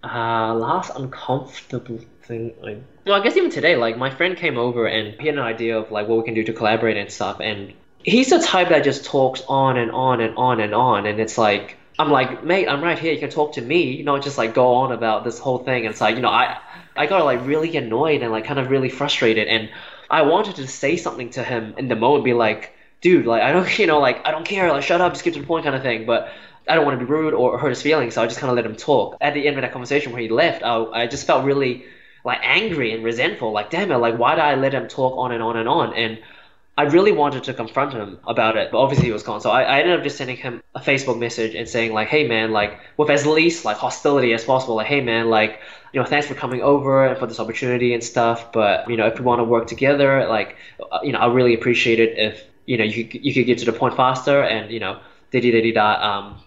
Uh, 0.04 0.56
last 0.56 0.92
uncomfortable 0.96 2.00
thing. 2.24 2.52
I... 2.66 2.78
Well, 3.06 3.22
I 3.22 3.24
guess 3.24 3.38
even 3.38 3.52
today, 3.52 3.76
like 3.76 3.96
my 3.96 4.10
friend 4.10 4.36
came 4.36 4.58
over 4.58 4.88
and 4.88 5.14
he 5.22 5.28
had 5.28 5.36
an 5.36 5.44
idea 5.44 5.78
of 5.78 5.92
like 5.92 6.08
what 6.08 6.18
we 6.18 6.24
can 6.24 6.34
do 6.34 6.44
to 6.44 6.54
collaborate 6.54 6.98
and 6.98 7.12
stuff, 7.12 7.40
and 7.40 7.74
he's 8.00 8.32
the 8.32 8.40
type 8.40 8.70
that 8.70 8.84
just 8.84 9.06
talks 9.06 9.44
on 9.48 9.78
and 9.78 9.92
on 9.92 10.20
and 10.20 10.36
on 10.36 10.60
and 10.60 10.74
on, 10.74 11.06
and 11.06 11.20
it's 11.20 11.38
like 11.38 11.78
I'm 12.00 12.12
like, 12.12 12.44
mate, 12.44 12.68
I'm 12.68 12.84
right 12.84 12.98
here. 12.98 13.14
You 13.14 13.20
can 13.20 13.30
talk 13.30 13.54
to 13.54 13.62
me, 13.62 13.92
you 13.92 14.04
know, 14.04 14.20
just 14.20 14.38
like 14.38 14.54
go 14.54 14.74
on 14.76 14.92
about 14.92 15.24
this 15.24 15.40
whole 15.40 15.60
thing. 15.60 15.86
And 15.86 15.92
it's 15.92 16.02
like, 16.02 16.16
you 16.16 16.22
know, 16.22 16.30
I 16.30 16.60
I 16.98 17.06
got 17.06 17.26
like 17.26 17.46
really 17.46 17.76
annoyed 17.78 18.22
and 18.22 18.32
like 18.32 18.46
kind 18.46 18.60
of 18.60 18.70
really 18.70 18.90
frustrated, 18.90 19.48
and 19.48 19.70
I 20.10 20.22
wanted 20.24 20.56
to 20.58 20.68
say 20.68 20.98
something 20.98 21.30
to 21.32 21.44
him 21.44 21.76
in 21.78 21.88
the 21.88 21.96
moment, 21.96 22.24
be 22.26 22.34
like, 22.34 22.74
dude, 23.02 23.26
like 23.26 23.42
I 23.42 23.52
don't, 23.52 23.80
you 23.80 23.88
know, 23.88 24.00
like 24.00 24.26
I 24.26 24.32
don't 24.32 24.46
care, 24.46 24.72
like 24.72 24.84
shut 24.84 25.02
up, 25.02 25.14
just 25.14 25.24
get 25.24 25.34
to 25.36 25.42
the 25.42 25.46
point, 25.46 25.64
kind 25.64 25.76
of 25.76 25.82
thing. 25.82 26.06
But 26.06 26.32
I 26.68 26.76
don't 26.76 26.86
want 26.86 27.00
to 27.00 27.06
be 27.06 27.10
rude 27.10 27.34
or 27.34 27.58
hurt 27.58 27.70
his 27.70 27.82
feelings, 27.82 28.16
so 28.16 28.24
I 28.24 28.28
just 28.28 28.40
kind 28.40 28.50
of 28.50 28.56
let 28.56 28.66
him 28.66 28.76
talk. 28.76 29.18
At 29.22 29.34
the 29.34 29.48
end 29.48 29.58
of 29.58 29.62
that 29.62 29.72
conversation 29.72 30.12
where 30.12 30.22
he 30.22 30.30
left, 30.30 30.64
I 30.64 30.84
I 30.86 31.08
just 31.08 31.28
felt 31.28 31.46
really 31.46 31.86
like 32.24 32.40
angry 32.44 32.94
and 32.94 33.04
resentful. 33.04 33.52
Like, 33.52 33.70
damn 33.70 33.92
it, 33.92 33.98
like 33.98 34.18
why 34.18 34.36
did 34.36 34.44
I 34.44 34.56
let 34.56 34.74
him 34.74 34.88
talk 34.88 35.18
on 35.18 35.32
and 35.32 35.42
on 35.42 35.58
and 35.58 35.70
on? 35.70 35.94
And 35.94 36.20
I 36.78 36.84
really 36.84 37.12
wanted 37.12 37.44
to 37.46 37.56
confront 37.56 37.94
him 37.94 38.20
about 38.28 38.56
it, 38.56 38.70
but 38.72 38.78
obviously 38.78 39.08
he 39.08 39.12
was 39.12 39.24
gone. 39.24 39.42
So 39.42 39.50
I, 39.50 39.64
I, 39.64 39.80
ended 39.80 39.98
up 39.98 40.04
just 40.04 40.16
sending 40.16 40.38
him 40.38 40.62
a 40.76 40.80
Facebook 40.80 41.18
message 41.18 41.56
and 41.56 41.68
saying 41.68 41.92
like, 41.92 42.08
"Hey 42.08 42.28
man, 42.28 42.52
like 42.52 42.80
with 42.98 43.10
as 43.10 43.26
least 43.26 43.66
like 43.66 43.78
hostility 43.78 44.32
as 44.34 44.44
possible. 44.46 44.76
Like, 44.76 44.86
hey 44.86 45.02
man, 45.02 45.32
like 45.32 45.60
you 45.92 46.00
know, 46.00 46.06
thanks 46.06 46.28
for 46.28 46.36
coming 46.36 46.62
over 46.62 47.08
and 47.08 47.18
for 47.18 47.26
this 47.26 47.40
opportunity 47.40 47.96
and 47.96 48.04
stuff. 48.04 48.52
But 48.52 48.88
you 48.88 48.96
know, 48.96 49.08
if 49.08 49.18
we 49.18 49.26
want 49.26 49.40
to 49.40 49.44
work 49.44 49.66
together, 49.66 50.28
like 50.28 50.56
uh, 50.92 51.00
you 51.02 51.14
know, 51.14 51.18
I 51.20 51.34
really 51.34 51.56
appreciate 51.56 52.00
it 52.00 52.16
if 52.16 52.46
you 52.68 52.78
know 52.78 52.84
you 52.84 53.06
could, 53.06 53.26
you 53.26 53.34
could 53.34 53.48
get 53.48 53.58
to 53.60 53.66
the 53.66 53.74
point 53.74 53.96
faster 53.96 54.44
and 54.44 54.72
you 54.72 54.80
know, 54.80 55.00
da 55.32 55.42
da 55.42 55.72
da. 55.72 56.20
Um, 56.20 56.38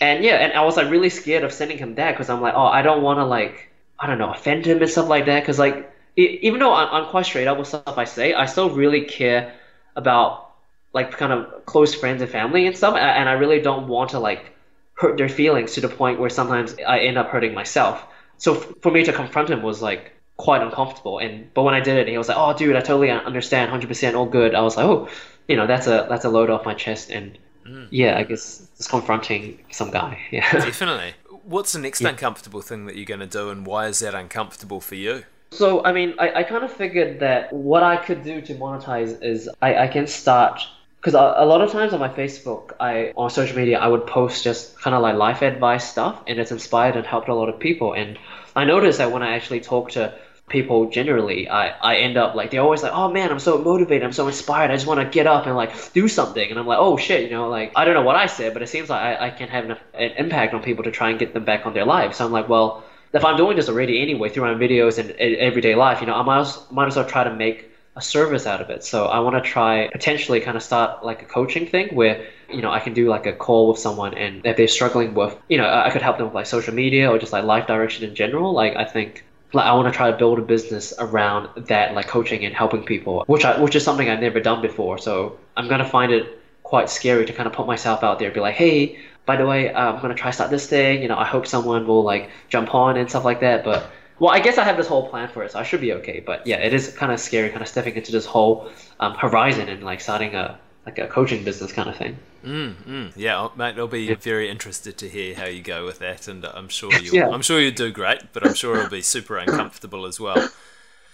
and 0.00 0.22
yeah, 0.22 0.36
and 0.36 0.52
I 0.52 0.64
was 0.64 0.76
like 0.76 0.88
really 0.88 1.10
scared 1.10 1.42
of 1.42 1.52
sending 1.52 1.78
him 1.78 1.96
that 1.96 2.12
because 2.12 2.30
I'm 2.30 2.40
like, 2.40 2.54
oh, 2.54 2.66
I 2.66 2.82
don't 2.82 3.02
want 3.02 3.18
to 3.18 3.24
like 3.24 3.72
I 3.98 4.06
don't 4.06 4.18
know 4.18 4.32
offend 4.32 4.66
him 4.66 4.80
and 4.80 4.90
stuff 4.90 5.08
like 5.08 5.26
that 5.26 5.40
because 5.40 5.58
like 5.58 5.90
even 6.16 6.60
though 6.60 6.74
I'm, 6.74 6.88
I'm 6.92 7.10
quite 7.10 7.26
straight 7.26 7.48
up 7.48 7.58
with 7.58 7.66
stuff 7.66 7.98
I 7.98 8.04
say, 8.04 8.34
I 8.34 8.46
still 8.46 8.70
really 8.70 9.02
care 9.02 9.54
about 9.96 10.50
like 10.92 11.12
kind 11.12 11.32
of 11.32 11.66
close 11.66 11.94
friends 11.94 12.20
and 12.22 12.30
family 12.30 12.66
and 12.66 12.76
stuff, 12.76 12.96
and 12.96 13.28
I 13.28 13.32
really 13.32 13.60
don't 13.60 13.88
want 13.88 14.10
to 14.10 14.18
like 14.18 14.52
hurt 14.94 15.16
their 15.16 15.28
feelings 15.28 15.72
to 15.74 15.80
the 15.80 15.88
point 15.88 16.20
where 16.20 16.30
sometimes 16.30 16.76
I 16.86 17.00
end 17.00 17.16
up 17.16 17.28
hurting 17.28 17.54
myself. 17.54 18.04
So 18.38 18.56
f- 18.56 18.74
for 18.82 18.90
me 18.92 19.04
to 19.04 19.12
confront 19.12 19.48
him 19.48 19.62
was 19.62 19.80
like 19.80 20.12
quite 20.36 20.62
uncomfortable. 20.62 21.18
And 21.18 21.52
but 21.54 21.62
when 21.62 21.74
I 21.74 21.80
did 21.80 21.96
it, 21.96 22.08
he 22.08 22.18
was 22.18 22.28
like, 22.28 22.36
"Oh, 22.38 22.56
dude, 22.56 22.76
I 22.76 22.80
totally 22.80 23.10
understand, 23.10 23.70
hundred 23.70 23.88
percent, 23.88 24.16
all 24.16 24.26
good." 24.26 24.54
I 24.54 24.62
was 24.62 24.76
like, 24.76 24.86
"Oh, 24.86 25.08
you 25.48 25.56
know, 25.56 25.66
that's 25.66 25.86
a 25.86 26.06
that's 26.08 26.24
a 26.24 26.30
load 26.30 26.50
off 26.50 26.64
my 26.64 26.74
chest." 26.74 27.10
And 27.10 27.38
mm. 27.66 27.86
yeah, 27.90 28.18
I 28.18 28.24
guess 28.24 28.66
just 28.76 28.90
confronting 28.90 29.60
some 29.70 29.90
guy. 29.90 30.18
Yeah, 30.30 30.50
definitely. 30.52 31.14
What's 31.44 31.72
the 31.72 31.78
next 31.78 32.00
yeah. 32.00 32.10
uncomfortable 32.10 32.60
thing 32.60 32.86
that 32.86 32.96
you're 32.96 33.06
going 33.06 33.20
to 33.20 33.26
do, 33.26 33.50
and 33.50 33.66
why 33.66 33.86
is 33.86 34.00
that 34.00 34.14
uncomfortable 34.14 34.80
for 34.80 34.94
you? 34.94 35.24
So, 35.52 35.84
I 35.84 35.92
mean, 35.92 36.14
I, 36.18 36.32
I 36.40 36.42
kind 36.44 36.64
of 36.64 36.72
figured 36.72 37.20
that 37.20 37.52
what 37.52 37.82
I 37.82 37.96
could 37.96 38.22
do 38.22 38.40
to 38.40 38.54
monetize 38.54 39.22
is 39.22 39.48
I, 39.60 39.74
I 39.74 39.88
can 39.88 40.06
start 40.06 40.62
because 41.00 41.14
a, 41.14 41.46
lot 41.46 41.62
of 41.62 41.72
times 41.72 41.94
on 41.94 41.98
my 41.98 42.10
Facebook, 42.10 42.72
I 42.78 43.12
on 43.16 43.30
social 43.30 43.56
media, 43.56 43.78
I 43.78 43.88
would 43.88 44.06
post 44.06 44.44
just 44.44 44.78
kind 44.78 44.94
of 44.94 45.00
like 45.00 45.16
life 45.16 45.40
advice 45.40 45.90
stuff, 45.90 46.22
and 46.26 46.38
it's 46.38 46.52
inspired 46.52 46.94
and 46.94 47.06
helped 47.06 47.28
a 47.28 47.34
lot 47.34 47.48
of 47.48 47.58
people. 47.58 47.94
And 47.94 48.18
I 48.54 48.64
noticed 48.64 48.98
that 48.98 49.10
when 49.10 49.22
I 49.22 49.34
actually 49.34 49.60
talk 49.60 49.92
to 49.92 50.14
people 50.48 50.90
generally, 50.90 51.48
I, 51.48 51.68
I 51.68 51.96
end 51.96 52.18
up 52.18 52.34
like 52.34 52.50
they're 52.50 52.60
always 52.60 52.82
like, 52.82 52.92
oh 52.92 53.10
man, 53.10 53.30
I'm 53.30 53.38
so 53.38 53.56
motivated, 53.58 54.04
I'm 54.04 54.12
so 54.12 54.26
inspired, 54.26 54.70
I 54.70 54.74
just 54.74 54.86
want 54.86 55.00
to 55.00 55.06
get 55.06 55.26
up 55.26 55.46
and 55.46 55.56
like 55.56 55.92
do 55.94 56.06
something. 56.06 56.50
And 56.50 56.58
I'm 56.58 56.66
like, 56.66 56.78
oh 56.78 56.96
shit, 56.98 57.30
you 57.30 57.36
know, 57.36 57.48
like 57.48 57.72
I 57.74 57.86
don't 57.86 57.94
know 57.94 58.02
what 58.02 58.16
I 58.16 58.26
said, 58.26 58.52
but 58.52 58.62
it 58.62 58.68
seems 58.68 58.90
like 58.90 59.00
I, 59.00 59.26
I 59.28 59.30
can 59.30 59.48
have 59.48 59.64
enough, 59.64 59.80
an 59.94 60.10
impact 60.18 60.52
on 60.52 60.62
people 60.62 60.84
to 60.84 60.90
try 60.90 61.10
and 61.10 61.18
get 61.18 61.32
them 61.32 61.44
back 61.44 61.64
on 61.64 61.72
their 61.72 61.86
lives. 61.86 62.18
So 62.18 62.26
I'm 62.26 62.32
like, 62.32 62.48
well 62.48 62.84
if 63.12 63.24
I'm 63.24 63.36
doing 63.36 63.56
this 63.56 63.68
already 63.68 64.00
anyway 64.00 64.28
through 64.28 64.44
my 64.44 64.54
videos 64.54 64.98
and 64.98 65.10
everyday 65.12 65.74
life, 65.74 66.00
you 66.00 66.06
know, 66.06 66.14
I 66.14 66.22
might 66.22 66.40
as, 66.40 66.58
might 66.70 66.86
as 66.86 66.96
well 66.96 67.04
try 67.04 67.24
to 67.24 67.34
make 67.34 67.70
a 67.96 68.02
service 68.02 68.46
out 68.46 68.60
of 68.60 68.70
it. 68.70 68.84
So 68.84 69.06
I 69.06 69.18
want 69.20 69.42
to 69.42 69.48
try 69.48 69.88
potentially 69.90 70.40
kind 70.40 70.56
of 70.56 70.62
start 70.62 71.04
like 71.04 71.22
a 71.22 71.24
coaching 71.24 71.66
thing 71.66 71.88
where 71.94 72.28
you 72.48 72.62
know 72.62 72.70
I 72.70 72.80
can 72.80 72.94
do 72.94 73.08
like 73.08 73.26
a 73.26 73.32
call 73.32 73.68
with 73.68 73.78
someone 73.78 74.14
and 74.14 74.44
if 74.46 74.56
they're 74.56 74.68
struggling 74.68 75.14
with 75.14 75.36
you 75.48 75.58
know 75.58 75.68
I 75.68 75.90
could 75.90 76.02
help 76.02 76.18
them 76.18 76.26
with 76.26 76.34
like 76.34 76.46
social 76.46 76.74
media 76.74 77.10
or 77.10 77.18
just 77.18 77.32
like 77.32 77.44
life 77.44 77.66
direction 77.66 78.08
in 78.08 78.14
general. 78.14 78.52
Like 78.52 78.76
I 78.76 78.84
think 78.84 79.24
like 79.52 79.66
I 79.66 79.72
want 79.72 79.92
to 79.92 79.96
try 79.96 80.10
to 80.10 80.16
build 80.16 80.38
a 80.38 80.42
business 80.42 80.94
around 80.98 81.48
that 81.66 81.94
like 81.94 82.06
coaching 82.06 82.44
and 82.44 82.54
helping 82.54 82.84
people, 82.84 83.24
which 83.26 83.44
I 83.44 83.60
which 83.60 83.74
is 83.74 83.84
something 83.84 84.08
I've 84.08 84.20
never 84.20 84.40
done 84.40 84.62
before. 84.62 84.98
So 84.98 85.38
I'm 85.56 85.68
gonna 85.68 85.88
find 85.88 86.12
it 86.12 86.40
quite 86.62 86.88
scary 86.88 87.26
to 87.26 87.32
kind 87.32 87.48
of 87.48 87.52
put 87.52 87.66
myself 87.66 88.04
out 88.04 88.20
there 88.20 88.28
and 88.28 88.34
be 88.34 88.40
like, 88.40 88.54
hey, 88.54 89.00
by 89.30 89.36
the 89.36 89.46
way, 89.46 89.72
uh, 89.72 89.92
I'm 89.92 90.02
gonna 90.02 90.16
try 90.16 90.32
start 90.32 90.50
this 90.50 90.66
thing. 90.66 91.02
You 91.02 91.08
know, 91.08 91.16
I 91.16 91.24
hope 91.24 91.46
someone 91.46 91.86
will 91.86 92.02
like 92.02 92.30
jump 92.48 92.74
on 92.74 92.96
and 92.96 93.08
stuff 93.08 93.24
like 93.24 93.38
that. 93.46 93.62
But 93.62 93.88
well, 94.18 94.32
I 94.32 94.40
guess 94.40 94.58
I 94.58 94.64
have 94.64 94.76
this 94.76 94.88
whole 94.88 95.08
plan 95.08 95.28
for 95.28 95.44
it, 95.44 95.52
so 95.52 95.60
I 95.60 95.62
should 95.62 95.80
be 95.80 95.92
okay. 95.98 96.18
But 96.18 96.44
yeah, 96.48 96.56
it 96.56 96.74
is 96.74 96.92
kind 97.00 97.12
of 97.12 97.20
scary, 97.20 97.48
kind 97.50 97.62
of 97.62 97.68
stepping 97.68 97.94
into 97.94 98.10
this 98.10 98.26
whole 98.26 98.68
um, 98.98 99.14
horizon 99.14 99.68
and 99.68 99.84
like 99.84 100.00
starting 100.00 100.34
a 100.34 100.58
like 100.84 100.98
a 100.98 101.06
coaching 101.06 101.44
business 101.44 101.70
kind 101.70 101.88
of 101.88 101.96
thing. 101.96 102.18
Mm, 102.44 102.74
mm. 102.82 103.12
Yeah, 103.14 103.50
mate, 103.56 103.78
I'll 103.78 103.86
be 103.86 104.00
yeah. 104.00 104.16
very 104.16 104.50
interested 104.50 104.98
to 104.98 105.08
hear 105.08 105.36
how 105.36 105.44
you 105.44 105.62
go 105.62 105.86
with 105.86 106.00
that, 106.00 106.26
and 106.26 106.44
I'm 106.44 106.68
sure 106.68 106.92
you, 107.04 107.12
yeah. 107.12 107.28
I'm 107.28 107.42
sure 107.42 107.60
you 107.60 107.70
do 107.70 107.92
great, 107.92 108.32
but 108.32 108.44
I'm 108.44 108.54
sure 108.54 108.78
it'll 108.78 108.90
be 108.90 109.02
super 109.02 109.38
uncomfortable 109.38 110.06
as 110.06 110.18
well. 110.18 110.50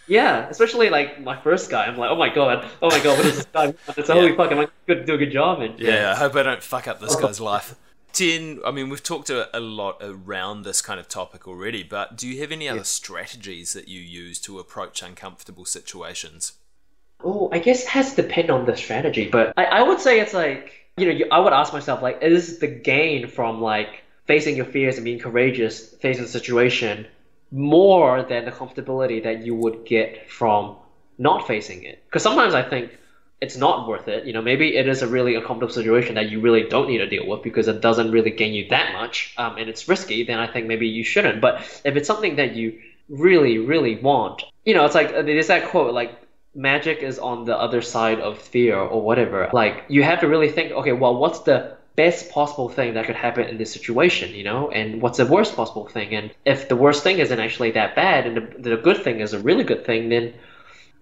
Yeah, 0.06 0.48
especially 0.48 0.88
like 0.88 1.20
my 1.20 1.36
first 1.40 1.68
guy. 1.68 1.84
I'm 1.84 1.96
like, 1.96 2.10
oh 2.10 2.16
my 2.16 2.32
god, 2.32 2.64
oh 2.80 2.90
my 2.90 3.02
god, 3.02 3.18
what 3.18 3.26
is 3.26 3.36
this 3.36 3.46
guy? 3.52 3.74
It's 3.88 3.98
yeah. 4.08 4.14
holy 4.14 4.36
fuck, 4.36 4.52
am 4.52 4.60
I 4.60 4.68
going 4.86 5.00
to 5.00 5.04
do 5.04 5.14
a 5.14 5.18
good 5.18 5.32
job? 5.32 5.60
And 5.60 5.78
yeah, 5.78 5.94
yeah, 5.94 6.12
I 6.12 6.14
hope 6.14 6.36
I 6.36 6.42
don't 6.44 6.62
fuck 6.62 6.86
up 6.88 7.00
this 7.00 7.16
guy's 7.20 7.40
life. 7.40 7.74
Tian, 8.16 8.60
I 8.64 8.70
mean, 8.70 8.88
we've 8.88 9.02
talked 9.02 9.28
a, 9.28 9.54
a, 9.54 9.60
lot 9.60 9.98
around 10.00 10.62
this 10.62 10.80
kind 10.80 10.98
of 10.98 11.06
topic 11.06 11.46
already, 11.46 11.82
but 11.82 12.16
do 12.16 12.26
you 12.26 12.40
have 12.40 12.50
any 12.50 12.66
other 12.66 12.82
strategies 12.82 13.74
that 13.74 13.88
you 13.88 14.00
use 14.00 14.38
to 14.40 14.58
approach 14.58 15.02
uncomfortable 15.02 15.66
situations? 15.66 16.54
Oh, 17.22 17.50
I 17.52 17.58
guess 17.58 17.82
it 17.82 17.88
has 17.88 18.14
to 18.14 18.22
depend 18.22 18.50
on 18.50 18.64
the 18.64 18.74
strategy, 18.74 19.28
but 19.28 19.52
I, 19.58 19.66
I 19.66 19.82
would 19.82 20.00
say 20.00 20.18
it's 20.18 20.32
like, 20.32 20.72
you 20.96 21.04
know, 21.04 21.12
you, 21.12 21.26
I 21.30 21.40
would 21.40 21.52
ask 21.52 21.74
myself, 21.74 22.00
like, 22.00 22.22
is 22.22 22.58
the 22.58 22.68
gain 22.68 23.28
from 23.28 23.60
like 23.60 24.02
facing 24.24 24.56
your 24.56 24.64
fears 24.64 24.96
and 24.96 25.04
being 25.04 25.18
courageous, 25.18 25.92
facing 25.96 26.22
the 26.22 26.30
situation, 26.30 27.06
more 27.50 28.22
than 28.22 28.46
the 28.46 28.50
comfortability 28.50 29.24
that 29.24 29.44
you 29.44 29.54
would 29.54 29.84
get 29.84 30.30
from 30.30 30.76
not 31.18 31.46
facing 31.46 31.82
it? 31.82 32.02
Because 32.06 32.22
sometimes 32.22 32.54
I 32.54 32.62
think 32.62 32.96
it's 33.40 33.56
not 33.56 33.86
worth 33.86 34.08
it. 34.08 34.24
You 34.24 34.32
know, 34.32 34.42
maybe 34.42 34.76
it 34.76 34.88
is 34.88 35.02
a 35.02 35.06
really 35.06 35.34
uncomfortable 35.34 35.72
situation 35.72 36.14
that 36.14 36.30
you 36.30 36.40
really 36.40 36.62
don't 36.68 36.88
need 36.88 36.98
to 36.98 37.08
deal 37.08 37.26
with 37.26 37.42
because 37.42 37.68
it 37.68 37.80
doesn't 37.80 38.10
really 38.10 38.30
gain 38.30 38.54
you 38.54 38.68
that 38.70 38.92
much, 38.92 39.34
um, 39.36 39.56
and 39.58 39.68
it's 39.68 39.88
risky. 39.88 40.24
Then 40.24 40.38
I 40.38 40.46
think 40.46 40.66
maybe 40.66 40.88
you 40.88 41.04
shouldn't. 41.04 41.40
But 41.40 41.60
if 41.84 41.96
it's 41.96 42.06
something 42.06 42.36
that 42.36 42.54
you 42.54 42.78
really, 43.08 43.58
really 43.58 43.96
want, 43.96 44.42
you 44.64 44.74
know, 44.74 44.84
it's 44.84 44.94
like 44.94 45.12
uh, 45.12 45.22
there's 45.22 45.48
that 45.48 45.68
quote 45.70 45.92
like 45.94 46.18
magic 46.54 46.98
is 47.00 47.18
on 47.18 47.44
the 47.44 47.56
other 47.56 47.82
side 47.82 48.20
of 48.20 48.38
fear 48.38 48.76
or 48.76 49.02
whatever. 49.02 49.50
Like 49.52 49.84
you 49.88 50.02
have 50.02 50.20
to 50.20 50.28
really 50.28 50.50
think, 50.50 50.72
okay, 50.72 50.92
well, 50.92 51.16
what's 51.16 51.40
the 51.40 51.76
best 51.96 52.30
possible 52.30 52.68
thing 52.68 52.94
that 52.94 53.06
could 53.06 53.16
happen 53.16 53.48
in 53.48 53.58
this 53.58 53.72
situation, 53.72 54.34
you 54.34 54.44
know, 54.44 54.70
and 54.70 55.00
what's 55.02 55.18
the 55.18 55.26
worst 55.26 55.56
possible 55.56 55.86
thing? 55.86 56.14
And 56.14 56.30
if 56.44 56.68
the 56.68 56.76
worst 56.76 57.02
thing 57.02 57.18
isn't 57.18 57.40
actually 57.40 57.72
that 57.72 57.94
bad, 57.94 58.26
and 58.26 58.36
the, 58.36 58.70
the 58.70 58.76
good 58.76 59.02
thing 59.02 59.20
is 59.20 59.32
a 59.32 59.38
really 59.38 59.64
good 59.64 59.84
thing, 59.84 60.08
then 60.08 60.34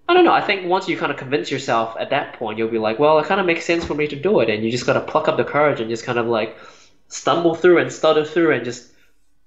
I 0.07 0.13
don't 0.13 0.23
know. 0.23 0.33
I 0.33 0.41
think 0.41 0.67
once 0.67 0.87
you 0.87 0.97
kind 0.97 1.11
of 1.11 1.17
convince 1.17 1.49
yourself 1.49 1.95
at 1.99 2.11
that 2.11 2.33
point, 2.33 2.57
you'll 2.57 2.69
be 2.69 2.77
like, 2.77 2.99
well, 2.99 3.17
it 3.19 3.25
kind 3.25 3.39
of 3.39 3.47
makes 3.47 3.65
sense 3.65 3.83
for 3.83 3.95
me 3.95 4.07
to 4.07 4.15
do 4.15 4.39
it, 4.39 4.49
and 4.49 4.63
you 4.63 4.71
just 4.71 4.85
gotta 4.85 5.01
pluck 5.01 5.27
up 5.27 5.37
the 5.37 5.43
courage 5.43 5.79
and 5.79 5.89
just 5.89 6.05
kind 6.05 6.19
of 6.19 6.27
like 6.27 6.57
stumble 7.07 7.55
through 7.55 7.79
and 7.79 7.91
stutter 7.91 8.25
through 8.25 8.53
and 8.53 8.65
just 8.65 8.91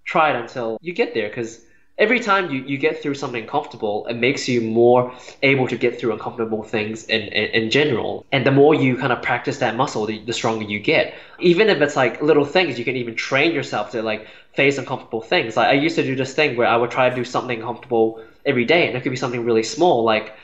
try 0.04 0.30
it 0.30 0.36
until 0.36 0.78
you 0.80 0.92
get 0.92 1.14
there, 1.14 1.28
because 1.28 1.60
every 1.98 2.20
time 2.20 2.50
you, 2.50 2.62
you 2.62 2.78
get 2.78 3.02
through 3.02 3.14
something 3.14 3.46
comfortable, 3.46 4.06
it 4.06 4.14
makes 4.14 4.48
you 4.48 4.60
more 4.60 5.12
able 5.42 5.66
to 5.68 5.76
get 5.76 5.98
through 5.98 6.12
uncomfortable 6.12 6.62
things 6.62 7.04
in, 7.06 7.22
in, 7.22 7.62
in 7.62 7.70
general. 7.70 8.24
And 8.30 8.46
the 8.46 8.52
more 8.52 8.74
you 8.74 8.96
kind 8.96 9.12
of 9.12 9.20
practice 9.20 9.58
that 9.58 9.76
muscle, 9.76 10.06
the, 10.06 10.24
the 10.24 10.32
stronger 10.32 10.64
you 10.64 10.78
get. 10.78 11.14
Even 11.40 11.68
if 11.68 11.80
it's 11.80 11.96
like 11.96 12.22
little 12.22 12.44
things, 12.44 12.78
you 12.78 12.84
can 12.84 12.96
even 12.96 13.16
train 13.16 13.52
yourself 13.52 13.90
to 13.90 14.02
like 14.02 14.28
face 14.54 14.78
uncomfortable 14.78 15.20
things. 15.20 15.56
Like 15.56 15.68
I 15.68 15.72
used 15.72 15.96
to 15.96 16.04
do 16.04 16.14
this 16.14 16.34
thing 16.34 16.56
where 16.56 16.68
I 16.68 16.76
would 16.76 16.92
try 16.92 17.10
to 17.10 17.16
do 17.16 17.24
something 17.24 17.60
comfortable 17.60 18.22
every 18.44 18.64
day, 18.64 18.86
and 18.86 18.96
it 18.96 19.02
could 19.02 19.10
be 19.10 19.16
something 19.16 19.44
really 19.44 19.62
small, 19.62 20.04
like 20.04 20.34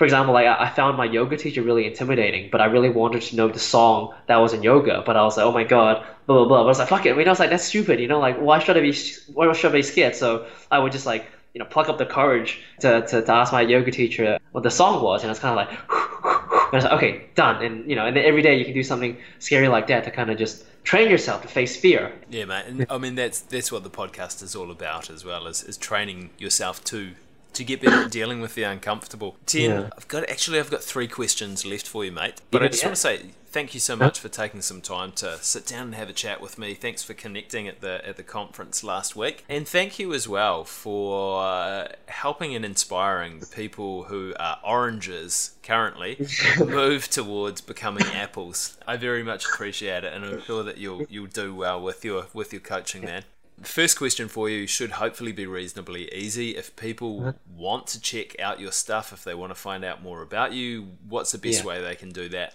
for 0.00 0.04
example, 0.06 0.32
like 0.32 0.46
I 0.46 0.70
found 0.70 0.96
my 0.96 1.04
yoga 1.04 1.36
teacher 1.36 1.60
really 1.60 1.86
intimidating, 1.86 2.48
but 2.50 2.62
I 2.62 2.64
really 2.64 2.88
wanted 2.88 3.20
to 3.20 3.36
know 3.36 3.48
the 3.48 3.58
song 3.58 4.14
that 4.28 4.38
was 4.38 4.54
in 4.54 4.62
yoga. 4.62 5.02
But 5.04 5.18
I 5.18 5.22
was 5.24 5.36
like, 5.36 5.44
oh 5.44 5.52
my 5.52 5.62
god, 5.62 6.02
blah 6.24 6.36
blah 6.36 6.48
blah. 6.48 6.60
But 6.60 6.64
I 6.64 6.68
was 6.68 6.78
like, 6.78 6.88
fuck 6.88 7.04
it. 7.04 7.12
I 7.12 7.16
mean, 7.16 7.28
I 7.28 7.30
was 7.30 7.38
like, 7.38 7.50
that's 7.50 7.64
stupid. 7.64 8.00
You 8.00 8.08
know, 8.08 8.18
like 8.18 8.38
why 8.40 8.60
should 8.60 8.78
I 8.78 8.80
be 8.80 8.96
why 9.34 9.52
should 9.52 9.72
I 9.72 9.74
be 9.74 9.82
scared? 9.82 10.16
So 10.16 10.46
I 10.70 10.78
would 10.78 10.90
just 10.90 11.04
like 11.04 11.26
you 11.52 11.58
know 11.58 11.66
pluck 11.66 11.90
up 11.90 11.98
the 11.98 12.06
courage 12.06 12.62
to, 12.78 13.06
to, 13.08 13.20
to 13.20 13.30
ask 13.30 13.52
my 13.52 13.60
yoga 13.60 13.90
teacher 13.90 14.38
what 14.52 14.62
the 14.62 14.70
song 14.70 15.02
was, 15.02 15.20
and 15.20 15.28
I 15.28 15.32
was 15.32 15.38
kind 15.38 15.52
of 15.52 15.66
like, 15.66 15.68
and 15.68 16.72
I 16.72 16.76
was 16.76 16.84
like, 16.84 16.92
okay, 16.94 17.26
done. 17.34 17.62
And 17.62 17.86
you 17.86 17.94
know, 17.94 18.06
and 18.06 18.16
then 18.16 18.24
every 18.24 18.40
day 18.40 18.58
you 18.58 18.64
can 18.64 18.72
do 18.72 18.82
something 18.82 19.18
scary 19.38 19.68
like 19.68 19.86
that 19.88 20.04
to 20.04 20.10
kind 20.10 20.30
of 20.30 20.38
just 20.38 20.64
train 20.82 21.10
yourself 21.10 21.42
to 21.42 21.48
face 21.48 21.76
fear. 21.76 22.10
Yeah, 22.30 22.46
mate. 22.46 22.64
And 22.66 22.86
I 22.88 22.96
mean, 22.96 23.16
that's 23.16 23.40
that's 23.40 23.70
what 23.70 23.84
the 23.84 23.90
podcast 23.90 24.42
is 24.42 24.56
all 24.56 24.70
about 24.70 25.10
as 25.10 25.26
well, 25.26 25.46
is, 25.46 25.62
is 25.62 25.76
training 25.76 26.30
yourself 26.38 26.82
to 26.84 27.10
to 27.52 27.64
get 27.64 27.80
better 27.80 28.04
at 28.04 28.10
dealing 28.10 28.40
with 28.40 28.54
the 28.54 28.62
uncomfortable. 28.62 29.36
Tian, 29.46 29.70
yeah. 29.70 29.90
I've 29.96 30.08
got 30.08 30.28
actually 30.28 30.58
I've 30.58 30.70
got 30.70 30.82
three 30.82 31.08
questions 31.08 31.64
left 31.66 31.86
for 31.86 32.04
you, 32.04 32.12
mate. 32.12 32.40
But 32.50 32.62
yeah, 32.62 32.66
I 32.66 32.68
just 32.68 32.82
yeah. 32.82 32.88
want 32.88 32.96
to 32.96 33.00
say 33.00 33.30
thank 33.50 33.74
you 33.74 33.80
so 33.80 33.96
much 33.96 34.18
for 34.20 34.28
taking 34.28 34.62
some 34.62 34.80
time 34.80 35.10
to 35.10 35.36
sit 35.38 35.66
down 35.66 35.86
and 35.86 35.94
have 35.96 36.08
a 36.08 36.12
chat 36.12 36.40
with 36.40 36.58
me. 36.58 36.74
Thanks 36.74 37.02
for 37.02 37.14
connecting 37.14 37.66
at 37.66 37.80
the 37.80 38.06
at 38.06 38.16
the 38.16 38.22
conference 38.22 38.84
last 38.84 39.16
week, 39.16 39.44
and 39.48 39.66
thank 39.66 39.98
you 39.98 40.12
as 40.12 40.28
well 40.28 40.64
for 40.64 41.42
uh, 41.42 41.88
helping 42.06 42.54
and 42.54 42.64
inspiring 42.64 43.40
the 43.40 43.46
people 43.46 44.04
who 44.04 44.34
are 44.38 44.58
oranges 44.64 45.56
currently 45.62 46.26
move 46.58 47.08
towards 47.08 47.60
becoming 47.60 48.06
apples. 48.06 48.78
I 48.86 48.96
very 48.96 49.22
much 49.22 49.44
appreciate 49.46 50.04
it, 50.04 50.12
and 50.12 50.24
I'm 50.24 50.42
sure 50.42 50.62
that 50.62 50.78
you'll 50.78 51.04
you'll 51.08 51.26
do 51.26 51.54
well 51.54 51.80
with 51.80 52.04
your 52.04 52.26
with 52.32 52.52
your 52.52 52.60
coaching, 52.60 53.04
man 53.04 53.24
first 53.62 53.98
question 53.98 54.28
for 54.28 54.48
you 54.48 54.66
should 54.66 54.92
hopefully 54.92 55.32
be 55.32 55.46
reasonably 55.46 56.12
easy. 56.12 56.56
If 56.56 56.74
people 56.76 57.20
uh-huh. 57.20 57.32
want 57.56 57.86
to 57.88 58.00
check 58.00 58.38
out 58.40 58.60
your 58.60 58.72
stuff, 58.72 59.12
if 59.12 59.24
they 59.24 59.34
want 59.34 59.50
to 59.50 59.54
find 59.54 59.84
out 59.84 60.02
more 60.02 60.22
about 60.22 60.52
you, 60.52 60.88
what's 61.08 61.32
the 61.32 61.38
best 61.38 61.60
yeah. 61.60 61.66
way 61.66 61.82
they 61.82 61.94
can 61.94 62.10
do 62.10 62.28
that? 62.30 62.54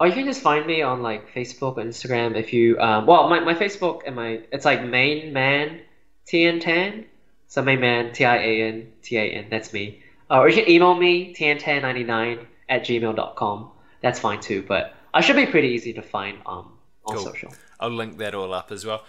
Oh, 0.00 0.04
you 0.04 0.12
can 0.12 0.26
just 0.26 0.42
find 0.42 0.64
me 0.64 0.82
on 0.82 1.02
like 1.02 1.32
Facebook 1.34 1.76
or 1.76 1.82
Instagram. 1.82 2.36
If 2.36 2.52
you, 2.52 2.78
um, 2.78 3.06
well, 3.06 3.28
my, 3.28 3.40
my 3.40 3.54
Facebook 3.54 4.02
and 4.06 4.14
my, 4.14 4.40
it's 4.52 4.64
like 4.64 4.84
main 4.84 5.32
man 5.32 5.80
Tian 6.26 6.60
Tan. 6.60 7.04
So 7.48 7.62
main 7.62 7.80
man 7.80 8.12
T 8.12 8.24
I 8.24 8.36
A 8.36 8.62
N 8.68 8.92
T 9.02 9.16
A 9.16 9.22
N. 9.22 9.46
That's 9.50 9.72
me. 9.72 10.02
Uh, 10.30 10.40
or 10.40 10.48
you 10.48 10.62
can 10.62 10.70
email 10.70 10.94
me 10.94 11.34
tiantan99 11.34 12.46
at 12.68 12.82
gmail.com. 12.82 13.70
That's 14.02 14.20
fine 14.20 14.40
too. 14.40 14.62
But 14.66 14.94
I 15.14 15.20
should 15.20 15.36
be 15.36 15.46
pretty 15.46 15.68
easy 15.68 15.94
to 15.94 16.02
find 16.02 16.38
um, 16.46 16.72
on 17.06 17.16
cool. 17.16 17.24
social. 17.24 17.54
I'll 17.80 17.90
link 17.90 18.18
that 18.18 18.34
all 18.34 18.52
up 18.52 18.70
as 18.70 18.84
well. 18.84 19.02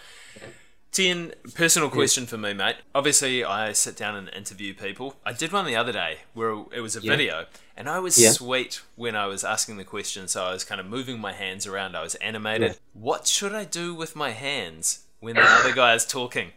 Tian, 0.92 1.34
personal 1.54 1.90
question 1.90 2.26
for 2.26 2.38
me, 2.38 2.54
mate. 2.54 2.78
Obviously, 2.96 3.44
I 3.44 3.74
sit 3.74 3.96
down 3.96 4.16
and 4.16 4.28
interview 4.30 4.74
people. 4.74 5.16
I 5.24 5.34
did 5.34 5.52
one 5.52 5.66
the 5.66 5.76
other 5.76 5.92
day 5.92 6.20
where 6.34 6.50
it 6.74 6.82
was 6.82 6.96
a 6.96 7.02
yeah. 7.02 7.12
video, 7.12 7.46
and 7.78 7.88
I 7.88 8.00
was 8.00 8.18
yeah. 8.18 8.32
sweet 8.32 8.82
when 8.96 9.16
I 9.16 9.28
was 9.28 9.44
asking 9.44 9.78
the 9.78 9.84
question. 9.84 10.28
So 10.28 10.44
I 10.44 10.52
was 10.52 10.64
kind 10.64 10.82
of 10.82 10.88
moving 10.88 11.20
my 11.20 11.34
hands 11.34 11.68
around. 11.68 11.96
I 11.96 12.02
was 12.02 12.16
animated. 12.16 12.72
Yeah. 12.72 12.78
What 12.94 13.28
should 13.28 13.54
I 13.54 13.66
do 13.66 13.94
with 13.94 14.16
my 14.16 14.32
hands 14.32 15.06
when 15.20 15.36
the 15.36 15.44
other 15.44 15.74
guy 15.74 15.94
is 15.94 16.06
talking, 16.06 16.52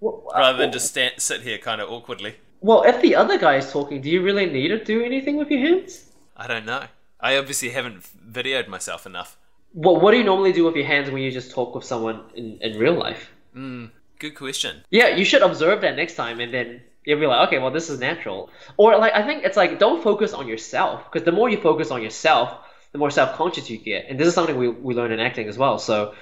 well, 0.00 0.24
uh, 0.34 0.38
rather 0.38 0.58
than 0.58 0.72
just 0.72 0.88
stand, 0.88 1.14
sit 1.18 1.42
here 1.42 1.58
kind 1.58 1.80
of 1.80 1.90
awkwardly? 1.90 2.36
Well, 2.60 2.84
if 2.84 3.02
the 3.02 3.14
other 3.14 3.38
guy 3.38 3.56
is 3.56 3.70
talking, 3.70 4.00
do 4.00 4.08
you 4.08 4.22
really 4.22 4.46
need 4.46 4.68
to 4.68 4.82
do 4.82 5.04
anything 5.04 5.36
with 5.36 5.50
your 5.50 5.60
hands? 5.60 6.10
I 6.34 6.46
don't 6.46 6.64
know. 6.64 6.84
I 7.20 7.36
obviously 7.36 7.70
haven't 7.70 8.02
videoed 8.02 8.68
myself 8.68 9.04
enough. 9.04 9.36
Well, 9.74 10.00
what 10.00 10.12
do 10.12 10.16
you 10.16 10.24
normally 10.24 10.52
do 10.52 10.64
with 10.64 10.74
your 10.74 10.86
hands 10.86 11.10
when 11.10 11.22
you 11.22 11.30
just 11.30 11.50
talk 11.50 11.74
with 11.74 11.84
someone 11.84 12.22
in, 12.34 12.58
in 12.62 12.78
real 12.78 12.94
life? 12.94 13.30
Mm, 13.56 13.90
good 14.18 14.34
question. 14.34 14.82
Yeah, 14.90 15.08
you 15.16 15.24
should 15.24 15.42
observe 15.42 15.80
that 15.82 15.96
next 15.96 16.14
time, 16.14 16.40
and 16.40 16.52
then 16.52 16.82
you'll 17.04 17.20
be 17.20 17.26
like, 17.26 17.48
okay, 17.48 17.58
well, 17.58 17.70
this 17.70 17.90
is 17.90 18.00
natural. 18.00 18.50
Or 18.76 18.96
like, 18.98 19.12
I 19.14 19.26
think 19.26 19.44
it's 19.44 19.56
like, 19.56 19.78
don't 19.78 20.02
focus 20.02 20.32
on 20.32 20.48
yourself, 20.48 21.04
because 21.04 21.24
the 21.24 21.32
more 21.32 21.48
you 21.48 21.60
focus 21.60 21.90
on 21.90 22.02
yourself, 22.02 22.58
the 22.92 22.98
more 22.98 23.10
self-conscious 23.10 23.70
you 23.70 23.78
get. 23.78 24.06
And 24.08 24.18
this 24.18 24.28
is 24.28 24.34
something 24.34 24.56
we, 24.56 24.68
we 24.68 24.94
learn 24.94 25.12
in 25.12 25.20
acting 25.20 25.48
as 25.48 25.58
well. 25.58 25.78
So 25.78 26.14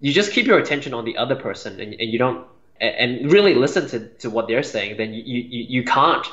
you 0.00 0.12
just 0.12 0.32
keep 0.32 0.46
your 0.46 0.58
attention 0.58 0.94
on 0.94 1.04
the 1.04 1.16
other 1.16 1.36
person, 1.36 1.80
and, 1.80 1.94
and 1.94 2.10
you 2.10 2.18
don't, 2.18 2.46
and 2.80 3.32
really 3.32 3.54
listen 3.54 3.88
to, 3.88 4.08
to 4.18 4.30
what 4.30 4.48
they're 4.48 4.62
saying. 4.62 4.96
Then 4.98 5.14
you, 5.14 5.22
you, 5.24 5.80
you 5.80 5.84
can't, 5.84 6.26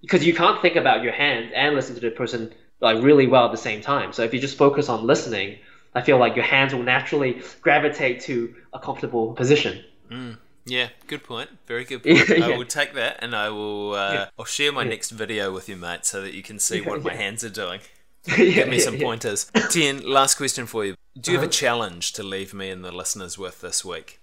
because 0.00 0.24
you 0.24 0.34
can't 0.34 0.60
think 0.62 0.76
about 0.76 1.02
your 1.02 1.12
hands 1.12 1.52
and 1.54 1.74
listen 1.74 1.94
to 1.96 2.00
the 2.00 2.10
person 2.10 2.52
like 2.80 3.02
really 3.02 3.26
well 3.26 3.46
at 3.46 3.52
the 3.52 3.58
same 3.58 3.80
time. 3.80 4.12
So 4.12 4.22
if 4.22 4.34
you 4.34 4.40
just 4.40 4.56
focus 4.56 4.88
on 4.88 5.06
listening, 5.06 5.58
I 5.94 6.02
feel 6.02 6.18
like 6.18 6.36
your 6.36 6.44
hands 6.44 6.74
will 6.74 6.82
naturally 6.82 7.42
gravitate 7.60 8.20
to 8.22 8.54
a 8.72 8.78
comfortable 8.78 9.34
position. 9.34 9.84
Mm. 10.10 10.38
Yeah, 10.64 10.88
good 11.06 11.24
point. 11.24 11.50
Very 11.66 11.84
good 11.84 12.02
point. 12.04 12.28
yeah. 12.28 12.46
I 12.46 12.56
will 12.56 12.64
take 12.64 12.94
that 12.94 13.18
and 13.20 13.34
I 13.34 13.48
will. 13.50 13.94
Uh, 13.94 14.12
yeah. 14.12 14.28
I'll 14.38 14.44
share 14.44 14.72
my 14.72 14.82
yeah. 14.82 14.90
next 14.90 15.10
video 15.10 15.52
with 15.52 15.68
you, 15.68 15.76
mate, 15.76 16.06
so 16.06 16.22
that 16.22 16.34
you 16.34 16.42
can 16.42 16.58
see 16.58 16.80
what 16.80 17.02
my 17.02 17.14
hands 17.14 17.44
are 17.44 17.50
doing. 17.50 17.80
Give 18.36 18.68
me 18.68 18.78
some 18.78 18.98
pointers. 18.98 19.50
Tian, 19.70 20.08
last 20.08 20.36
question 20.36 20.66
for 20.66 20.84
you. 20.84 20.94
Do 21.20 21.32
you 21.32 21.38
uh-huh. 21.38 21.42
have 21.42 21.50
a 21.50 21.52
uh-huh. 21.52 21.60
challenge 21.60 22.12
to 22.12 22.22
leave 22.22 22.54
me 22.54 22.70
and 22.70 22.84
the 22.84 22.92
listeners 22.92 23.36
with 23.36 23.60
this 23.60 23.84
week? 23.84 24.20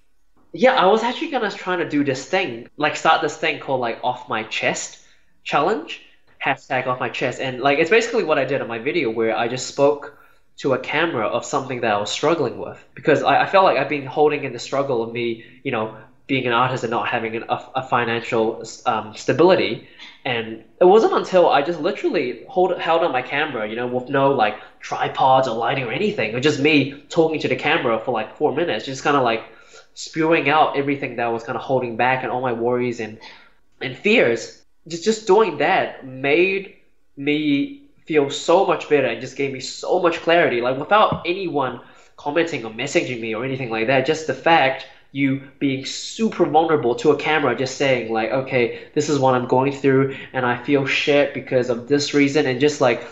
Yeah, 0.54 0.74
I 0.74 0.88
was 0.88 1.04
actually 1.04 1.30
gonna 1.30 1.52
try 1.52 1.76
to 1.76 1.88
do 1.88 2.04
this 2.04 2.26
thing, 2.26 2.70
like 2.78 2.96
start 2.96 3.22
this 3.22 3.38
thing 3.38 3.60
called 3.60 3.82
like 3.82 4.00
off 4.04 4.28
my 4.28 4.44
chest 4.44 5.00
challenge, 5.44 6.02
hashtag 6.44 6.88
off 6.88 7.00
my 7.00 7.10
chest, 7.10 7.40
and 7.40 7.60
like 7.60 7.78
it's 7.78 7.92
basically 7.92 8.24
what 8.24 8.40
I 8.40 8.46
did 8.46 8.62
in 8.62 8.68
my 8.68 8.80
video 8.80 9.12
where 9.12 9.38
I 9.38 9.48
just 9.48 9.68
spoke 9.68 10.18
to 10.60 10.74
a 10.74 10.80
camera 10.80 11.26
of 11.26 11.46
something 11.46 11.82
that 11.82 11.92
I 11.92 11.98
was 11.98 12.12
struggling 12.12 12.58
with 12.58 12.84
because 12.94 13.24
I, 13.24 13.44
I 13.44 13.46
felt 13.46 13.64
like 13.64 13.78
I've 13.78 13.90
been 13.90 14.06
holding 14.06 14.44
in 14.44 14.54
the 14.54 14.60
struggle 14.60 15.02
of 15.02 15.12
me, 15.12 15.46
you 15.64 15.72
know, 15.72 15.98
being 16.28 16.46
an 16.46 16.54
artist 16.54 16.84
and 16.84 16.92
not 16.92 17.08
having 17.08 17.36
an, 17.38 17.44
a, 17.50 17.66
a, 17.76 17.84
financial 17.84 18.64
um, 18.86 19.16
stability. 19.16 19.88
And 20.26 20.64
it 20.80 20.86
wasn't 20.86 21.14
until 21.14 21.50
I 21.50 21.64
just 21.64 21.80
literally 21.80 22.44
hold, 22.48 22.78
held 22.78 23.04
on 23.04 23.12
my 23.12 23.24
camera, 23.24 23.68
you 23.68 23.76
know, 23.76 23.88
with 23.88 24.10
no 24.10 24.32
like 24.32 24.56
tripods 24.80 25.48
or 25.48 25.58
lighting 25.58 25.86
or 25.86 25.92
anything, 25.92 26.36
or 26.36 26.40
just 26.40 26.60
me 26.60 27.04
talking 27.10 27.40
to 27.40 27.48
the 27.48 27.56
camera 27.56 28.00
for 28.00 28.12
like 28.12 28.38
four 28.38 28.54
minutes, 28.54 28.86
just 28.86 29.04
kind 29.04 29.18
of 29.18 29.24
like 29.24 29.44
spewing 29.96 30.50
out 30.50 30.78
everything 30.78 31.16
that 31.16 31.26
I 31.26 31.30
was 31.30 31.44
kind 31.44 31.58
of 31.58 31.64
holding 31.64 31.98
back 31.98 32.24
and 32.24 32.32
all 32.32 32.42
my 32.42 32.54
worries 32.54 33.00
and 33.00 33.18
and 33.82 33.98
fears. 33.98 34.62
Just 34.88 35.04
just 35.06 35.26
doing 35.26 35.58
that 35.60 36.06
made 36.06 36.76
me 37.18 37.79
feel 38.10 38.28
so 38.32 38.66
much 38.66 38.90
better 38.90 39.06
and 39.06 39.22
just 39.22 39.36
gave 39.36 39.54
me 39.54 39.60
so 39.60 40.00
much 40.00 40.20
clarity. 40.22 40.62
Like 40.62 40.80
without 40.80 41.22
anyone 41.28 41.80
commenting 42.18 42.66
or 42.66 42.72
messaging 42.72 43.22
me 43.22 43.36
or 43.36 43.46
anything 43.46 43.70
like 43.70 43.86
that, 43.86 44.08
just 44.08 44.26
the 44.26 44.34
fact 44.34 44.88
you 45.12 45.44
being 45.60 45.86
super 45.86 46.48
vulnerable 46.48 46.96
to 46.96 47.12
a 47.12 47.16
camera, 47.16 47.56
just 47.56 47.78
saying 47.78 48.12
like, 48.12 48.32
okay, 48.32 48.88
this 48.96 49.10
is 49.10 49.20
what 49.20 49.36
I'm 49.36 49.48
going 49.48 49.74
through 49.74 50.18
and 50.34 50.44
I 50.44 50.58
feel 50.64 50.88
shit 50.88 51.36
because 51.36 51.70
of 51.70 51.88
this 51.88 52.16
reason 52.16 52.48
and 52.48 52.60
just 52.60 52.82
like 52.82 53.08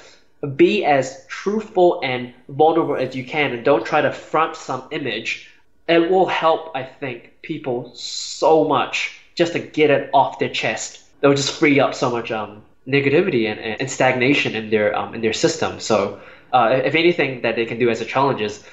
be 0.55 0.83
as 0.83 1.27
truthful 1.27 2.01
and 2.03 2.33
vulnerable 2.49 2.95
as 2.95 3.15
you 3.15 3.23
can 3.23 3.53
and 3.53 3.63
don't 3.63 3.85
try 3.85 4.01
to 4.01 4.11
front 4.11 4.55
some 4.55 4.87
image. 4.89 5.47
It 5.87 6.09
will 6.09 6.25
help, 6.25 6.71
I 6.75 6.81
think, 6.81 7.33
people 7.43 7.91
so 7.93 8.67
much 8.67 9.21
just 9.35 9.53
to 9.53 9.59
get 9.59 9.91
it 9.91 10.09
off 10.11 10.39
their 10.39 10.49
chest. 10.49 11.03
They'll 11.21 11.35
just 11.35 11.51
free 11.59 11.79
up 11.79 11.93
so 11.93 12.09
much 12.09 12.31
um 12.31 12.63
negativity 12.87 13.51
and, 13.51 13.59
and 13.59 13.91
stagnation 13.91 14.55
in 14.55 14.69
their 14.69 14.97
um, 14.97 15.13
in 15.13 15.21
their 15.21 15.33
system. 15.33 15.79
So 15.79 16.21
uh, 16.53 16.81
if 16.83 16.95
anything 16.95 17.41
that 17.41 17.55
they 17.55 17.65
can 17.65 17.79
do 17.79 17.89
as 17.89 18.01
a 18.01 18.05
challenge 18.05 18.41
is 18.41 18.63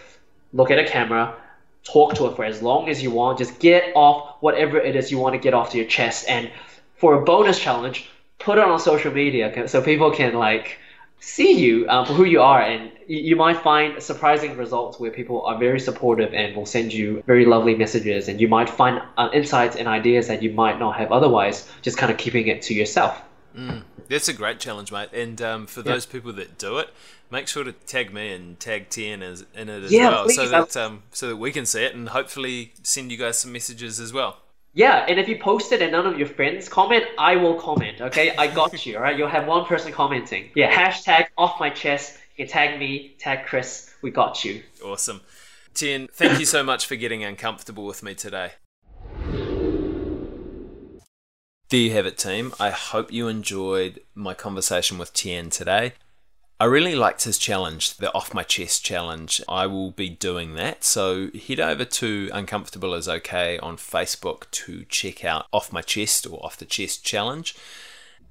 look 0.52 0.70
at 0.70 0.78
a 0.78 0.84
camera, 0.84 1.34
talk 1.82 2.14
to 2.14 2.26
it 2.26 2.36
for 2.36 2.44
as 2.44 2.62
long 2.62 2.88
as 2.88 3.02
you 3.02 3.10
want, 3.10 3.38
just 3.38 3.58
get 3.58 3.92
off 3.94 4.36
whatever 4.40 4.78
it 4.78 4.94
is 4.94 5.10
you 5.10 5.18
want 5.18 5.34
to 5.34 5.38
get 5.38 5.52
off 5.52 5.70
to 5.72 5.78
your 5.78 5.86
chest. 5.86 6.26
And 6.28 6.50
for 6.96 7.14
a 7.14 7.24
bonus 7.24 7.58
challenge, 7.58 8.08
put 8.38 8.58
it 8.58 8.64
on 8.64 8.78
social 8.78 9.12
media 9.12 9.68
so 9.68 9.82
people 9.82 10.12
can 10.12 10.34
like 10.34 10.78
see 11.18 11.58
you 11.58 11.88
um, 11.88 12.06
for 12.06 12.12
who 12.12 12.24
you 12.24 12.40
are 12.42 12.60
and 12.60 12.92
you 13.06 13.34
might 13.34 13.56
find 13.62 14.02
surprising 14.02 14.56
results 14.56 15.00
where 15.00 15.10
people 15.10 15.42
are 15.46 15.58
very 15.58 15.80
supportive 15.80 16.34
and 16.34 16.54
will 16.54 16.66
send 16.66 16.92
you 16.92 17.22
very 17.26 17.46
lovely 17.46 17.74
messages 17.74 18.28
and 18.28 18.40
you 18.40 18.46
might 18.46 18.68
find 18.68 19.00
uh, 19.16 19.30
insights 19.32 19.74
and 19.74 19.88
ideas 19.88 20.28
that 20.28 20.42
you 20.42 20.52
might 20.52 20.78
not 20.78 20.96
have 20.96 21.10
otherwise 21.12 21.68
just 21.80 21.96
kind 21.96 22.12
of 22.12 22.18
keeping 22.18 22.46
it 22.48 22.60
to 22.60 22.74
yourself 22.74 23.22
Mm. 23.56 23.82
That's 24.08 24.28
a 24.28 24.32
great 24.32 24.60
challenge, 24.60 24.92
mate. 24.92 25.10
And 25.12 25.40
um, 25.42 25.66
for 25.66 25.80
yeah. 25.80 25.92
those 25.92 26.06
people 26.06 26.32
that 26.34 26.58
do 26.58 26.78
it, 26.78 26.90
make 27.30 27.48
sure 27.48 27.64
to 27.64 27.72
tag 27.72 28.12
me 28.12 28.32
and 28.32 28.58
tag 28.60 28.88
TN 28.88 29.22
as, 29.22 29.44
in 29.54 29.68
it 29.68 29.84
as 29.84 29.92
yeah, 29.92 30.08
well, 30.08 30.24
please. 30.24 30.36
so 30.36 30.48
that 30.48 30.76
um, 30.76 31.02
so 31.12 31.28
that 31.28 31.36
we 31.36 31.52
can 31.52 31.66
see 31.66 31.84
it 31.84 31.94
and 31.94 32.10
hopefully 32.10 32.72
send 32.82 33.10
you 33.10 33.18
guys 33.18 33.38
some 33.38 33.52
messages 33.52 34.00
as 34.00 34.12
well. 34.12 34.38
Yeah, 34.72 35.06
and 35.08 35.20
if 35.20 35.28
you 35.28 35.38
post 35.38 35.70
it 35.70 35.82
and 35.82 35.92
none 35.92 36.04
of 36.06 36.18
your 36.18 36.26
friends 36.26 36.68
comment, 36.68 37.04
I 37.16 37.36
will 37.36 37.54
comment. 37.54 38.00
Okay, 38.00 38.34
I 38.36 38.48
got 38.48 38.84
you. 38.86 38.96
All 38.96 39.02
right, 39.02 39.16
you'll 39.16 39.28
have 39.28 39.46
one 39.46 39.64
person 39.64 39.92
commenting. 39.92 40.50
Yeah, 40.54 40.72
hashtag 40.72 41.26
off 41.38 41.60
my 41.60 41.70
chest. 41.70 42.18
You 42.36 42.44
can 42.44 42.52
tag 42.52 42.80
me, 42.80 43.14
tag 43.18 43.46
Chris. 43.46 43.94
We 44.02 44.10
got 44.10 44.44
you. 44.44 44.62
Awesome. 44.84 45.20
Tian, 45.74 46.08
thank 46.12 46.38
you 46.38 46.46
so 46.46 46.62
much 46.62 46.86
for 46.86 46.96
getting 46.96 47.24
uncomfortable 47.24 47.84
with 47.86 48.02
me 48.02 48.14
today. 48.14 48.52
There 51.70 51.80
you 51.80 51.92
have 51.92 52.06
it, 52.06 52.18
team. 52.18 52.52
I 52.60 52.70
hope 52.70 53.10
you 53.10 53.26
enjoyed 53.26 54.00
my 54.14 54.34
conversation 54.34 54.98
with 54.98 55.14
Tian 55.14 55.48
today. 55.48 55.94
I 56.60 56.66
really 56.66 56.94
liked 56.94 57.24
his 57.24 57.38
challenge, 57.38 57.96
the 57.96 58.12
off 58.14 58.32
my 58.34 58.42
chest 58.42 58.84
challenge. 58.84 59.40
I 59.48 59.66
will 59.66 59.90
be 59.90 60.08
doing 60.08 60.54
that. 60.54 60.84
So 60.84 61.30
head 61.30 61.60
over 61.60 61.84
to 61.84 62.30
Uncomfortable 62.32 62.94
is 62.94 63.08
Okay 63.08 63.58
on 63.58 63.76
Facebook 63.76 64.50
to 64.52 64.84
check 64.84 65.24
out 65.24 65.46
Off 65.52 65.72
My 65.72 65.82
Chest 65.82 66.26
or 66.26 66.38
Off 66.44 66.56
the 66.58 66.64
Chest 66.64 67.04
challenge 67.04 67.56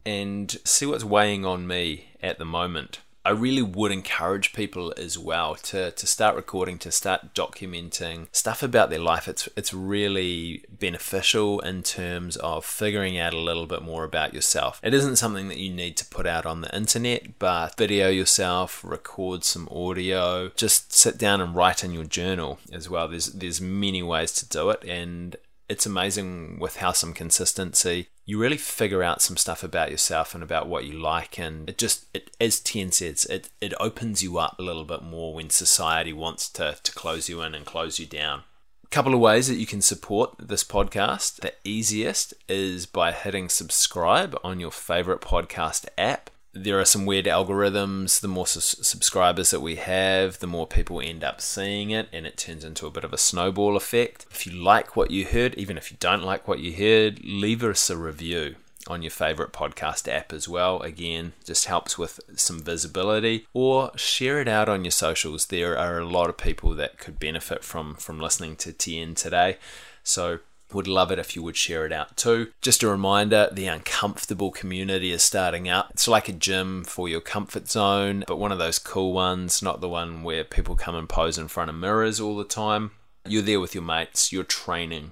and 0.05 0.55
see 0.63 0.85
what's 0.85 1.03
weighing 1.03 1.43
on 1.43 1.67
me 1.67 2.09
at 2.21 2.37
the 2.37 2.45
moment. 2.45 2.99
I 3.25 3.29
really 3.29 3.61
would 3.61 3.91
encourage 3.91 4.53
people 4.53 4.93
as 4.97 5.17
well 5.17 5.55
to, 5.55 5.91
to 5.91 6.07
start 6.07 6.35
recording, 6.35 6.77
to 6.79 6.91
start 6.91 7.33
documenting 7.33 8.27
stuff 8.33 8.61
about 8.61 8.89
their 8.89 8.99
life. 8.99 9.27
It's 9.27 9.47
it's 9.55 9.73
really 9.73 10.65
beneficial 10.69 11.61
in 11.61 11.83
terms 11.83 12.35
of 12.37 12.65
figuring 12.65 13.17
out 13.17 13.33
a 13.33 13.39
little 13.39 13.65
bit 13.65 13.81
more 13.81 14.03
about 14.03 14.33
yourself. 14.33 14.79
It 14.83 14.93
isn't 14.93 15.15
something 15.15 15.47
that 15.47 15.57
you 15.57 15.71
need 15.71 15.95
to 15.97 16.05
put 16.05 16.27
out 16.27 16.45
on 16.45 16.61
the 16.61 16.75
internet, 16.75 17.39
but 17.39 17.77
video 17.77 18.09
yourself, 18.09 18.83
record 18.83 19.45
some 19.45 19.69
audio, 19.71 20.49
just 20.49 20.91
sit 20.91 21.17
down 21.17 21.39
and 21.39 21.55
write 21.55 21.83
in 21.83 21.93
your 21.93 22.05
journal 22.05 22.59
as 22.73 22.89
well. 22.89 23.07
There's 23.07 23.27
there's 23.27 23.61
many 23.61 24.03
ways 24.03 24.33
to 24.33 24.47
do 24.47 24.69
it 24.69 24.83
and 24.83 25.37
it's 25.69 25.85
amazing 25.85 26.59
with 26.59 26.77
how 26.77 26.91
some 26.91 27.13
consistency 27.13 28.09
you 28.25 28.39
really 28.39 28.57
figure 28.57 29.03
out 29.03 29.21
some 29.21 29.35
stuff 29.35 29.63
about 29.63 29.91
yourself 29.91 30.33
and 30.33 30.43
about 30.43 30.67
what 30.67 30.85
you 30.85 30.93
like 30.93 31.37
and 31.37 31.69
it 31.69 31.77
just 31.77 32.05
it, 32.13 32.31
as 32.39 32.59
Tian 32.59 32.91
says 32.91 33.25
it, 33.25 33.49
it 33.59 33.73
opens 33.79 34.23
you 34.23 34.37
up 34.37 34.57
a 34.57 34.63
little 34.63 34.85
bit 34.85 35.03
more 35.03 35.33
when 35.33 35.49
society 35.49 36.13
wants 36.13 36.49
to, 36.49 36.77
to 36.81 36.91
close 36.93 37.27
you 37.27 37.41
in 37.41 37.53
and 37.53 37.65
close 37.65 37.99
you 37.99 38.05
down. 38.05 38.43
A 38.85 38.87
couple 38.87 39.13
of 39.13 39.19
ways 39.19 39.47
that 39.47 39.55
you 39.55 39.65
can 39.65 39.81
support 39.81 40.35
this 40.37 40.63
podcast. 40.63 41.41
The 41.41 41.53
easiest 41.63 42.33
is 42.47 42.85
by 42.85 43.11
hitting 43.11 43.49
subscribe 43.49 44.37
on 44.43 44.59
your 44.59 44.71
favorite 44.71 45.19
podcast 45.19 45.87
app 45.97 46.29
there 46.53 46.79
are 46.79 46.85
some 46.85 47.05
weird 47.05 47.25
algorithms. 47.25 48.21
The 48.21 48.27
more 48.27 48.47
su- 48.47 48.83
subscribers 48.83 49.49
that 49.49 49.61
we 49.61 49.75
have, 49.77 50.39
the 50.39 50.47
more 50.47 50.67
people 50.67 51.01
end 51.01 51.23
up 51.23 51.41
seeing 51.41 51.89
it, 51.89 52.07
and 52.13 52.27
it 52.27 52.37
turns 52.37 52.63
into 52.63 52.85
a 52.85 52.91
bit 52.91 53.03
of 53.03 53.13
a 53.13 53.17
snowball 53.17 53.75
effect. 53.75 54.25
If 54.31 54.45
you 54.45 54.53
like 54.53 54.95
what 54.95 55.11
you 55.11 55.25
heard, 55.25 55.55
even 55.55 55.77
if 55.77 55.91
you 55.91 55.97
don't 55.99 56.23
like 56.23 56.47
what 56.47 56.59
you 56.59 56.73
heard, 56.73 57.23
leave 57.23 57.63
us 57.63 57.89
a 57.89 57.97
review 57.97 58.55
on 58.87 59.01
your 59.01 59.11
favorite 59.11 59.53
podcast 59.53 60.11
app 60.11 60.31
as 60.33 60.47
well. 60.47 60.81
Again, 60.81 61.33
just 61.43 61.65
helps 61.65 61.97
with 61.97 62.19
some 62.35 62.61
visibility 62.61 63.47
or 63.53 63.91
share 63.97 64.39
it 64.39 64.47
out 64.47 64.69
on 64.69 64.83
your 64.83 64.91
socials. 64.91 65.47
There 65.47 65.77
are 65.77 65.99
a 65.99 66.05
lot 66.05 66.29
of 66.29 66.37
people 66.37 66.73
that 66.75 66.97
could 66.97 67.19
benefit 67.19 67.63
from 67.63 67.95
from 67.95 68.19
listening 68.19 68.57
to 68.57 68.73
Tian 68.73 69.15
today. 69.15 69.57
So 70.03 70.39
would 70.73 70.87
love 70.87 71.11
it 71.11 71.19
if 71.19 71.35
you 71.35 71.43
would 71.43 71.55
share 71.55 71.85
it 71.85 71.91
out 71.91 72.17
too. 72.17 72.51
Just 72.61 72.83
a 72.83 72.87
reminder 72.87 73.49
the 73.51 73.67
uncomfortable 73.67 74.51
community 74.51 75.11
is 75.11 75.23
starting 75.23 75.69
up. 75.69 75.89
It's 75.91 76.07
like 76.07 76.29
a 76.29 76.33
gym 76.33 76.83
for 76.83 77.07
your 77.07 77.21
comfort 77.21 77.69
zone, 77.69 78.23
but 78.27 78.39
one 78.39 78.51
of 78.51 78.59
those 78.59 78.79
cool 78.79 79.13
ones, 79.13 79.61
not 79.61 79.81
the 79.81 79.89
one 79.89 80.23
where 80.23 80.43
people 80.43 80.75
come 80.75 80.95
and 80.95 81.09
pose 81.09 81.37
in 81.37 81.47
front 81.47 81.69
of 81.69 81.75
mirrors 81.75 82.19
all 82.19 82.35
the 82.35 82.43
time. 82.43 82.91
You're 83.25 83.41
there 83.41 83.59
with 83.59 83.73
your 83.73 83.83
mates, 83.83 84.31
you're 84.31 84.43
training 84.43 85.11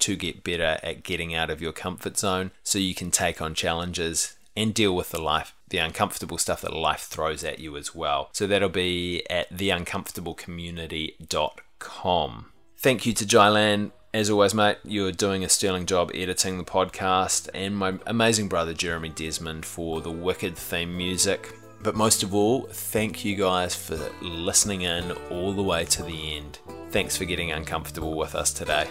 to 0.00 0.16
get 0.16 0.44
better 0.44 0.78
at 0.82 1.02
getting 1.02 1.34
out 1.34 1.50
of 1.50 1.60
your 1.60 1.72
comfort 1.72 2.18
zone 2.18 2.52
so 2.62 2.78
you 2.78 2.94
can 2.94 3.10
take 3.10 3.42
on 3.42 3.54
challenges 3.54 4.36
and 4.56 4.74
deal 4.74 4.94
with 4.94 5.10
the 5.10 5.20
life 5.20 5.54
the 5.70 5.78
uncomfortable 5.78 6.36
stuff 6.38 6.60
that 6.62 6.72
life 6.72 7.02
throws 7.02 7.44
at 7.44 7.58
you 7.58 7.76
as 7.76 7.94
well. 7.94 8.30
So 8.32 8.46
that'll 8.46 8.68
be 8.68 9.22
at 9.30 9.52
theuncomfortablecommunity.com. 9.52 12.46
Thank 12.76 13.06
you 13.06 13.12
to 13.12 13.26
Jylan 13.26 13.92
as 14.14 14.30
always, 14.30 14.54
mate, 14.54 14.78
you're 14.84 15.12
doing 15.12 15.44
a 15.44 15.48
sterling 15.48 15.86
job 15.86 16.10
editing 16.14 16.58
the 16.58 16.64
podcast, 16.64 17.48
and 17.52 17.76
my 17.76 17.98
amazing 18.06 18.48
brother 18.48 18.72
Jeremy 18.72 19.10
Desmond 19.10 19.66
for 19.66 20.00
the 20.00 20.10
wicked 20.10 20.56
theme 20.56 20.96
music. 20.96 21.54
But 21.82 21.94
most 21.94 22.22
of 22.22 22.34
all, 22.34 22.62
thank 22.62 23.24
you 23.24 23.36
guys 23.36 23.74
for 23.74 23.98
listening 24.20 24.82
in 24.82 25.12
all 25.30 25.52
the 25.52 25.62
way 25.62 25.84
to 25.86 26.02
the 26.02 26.36
end. 26.36 26.58
Thanks 26.90 27.16
for 27.16 27.24
getting 27.24 27.52
uncomfortable 27.52 28.14
with 28.14 28.34
us 28.34 28.52
today. 28.52 28.88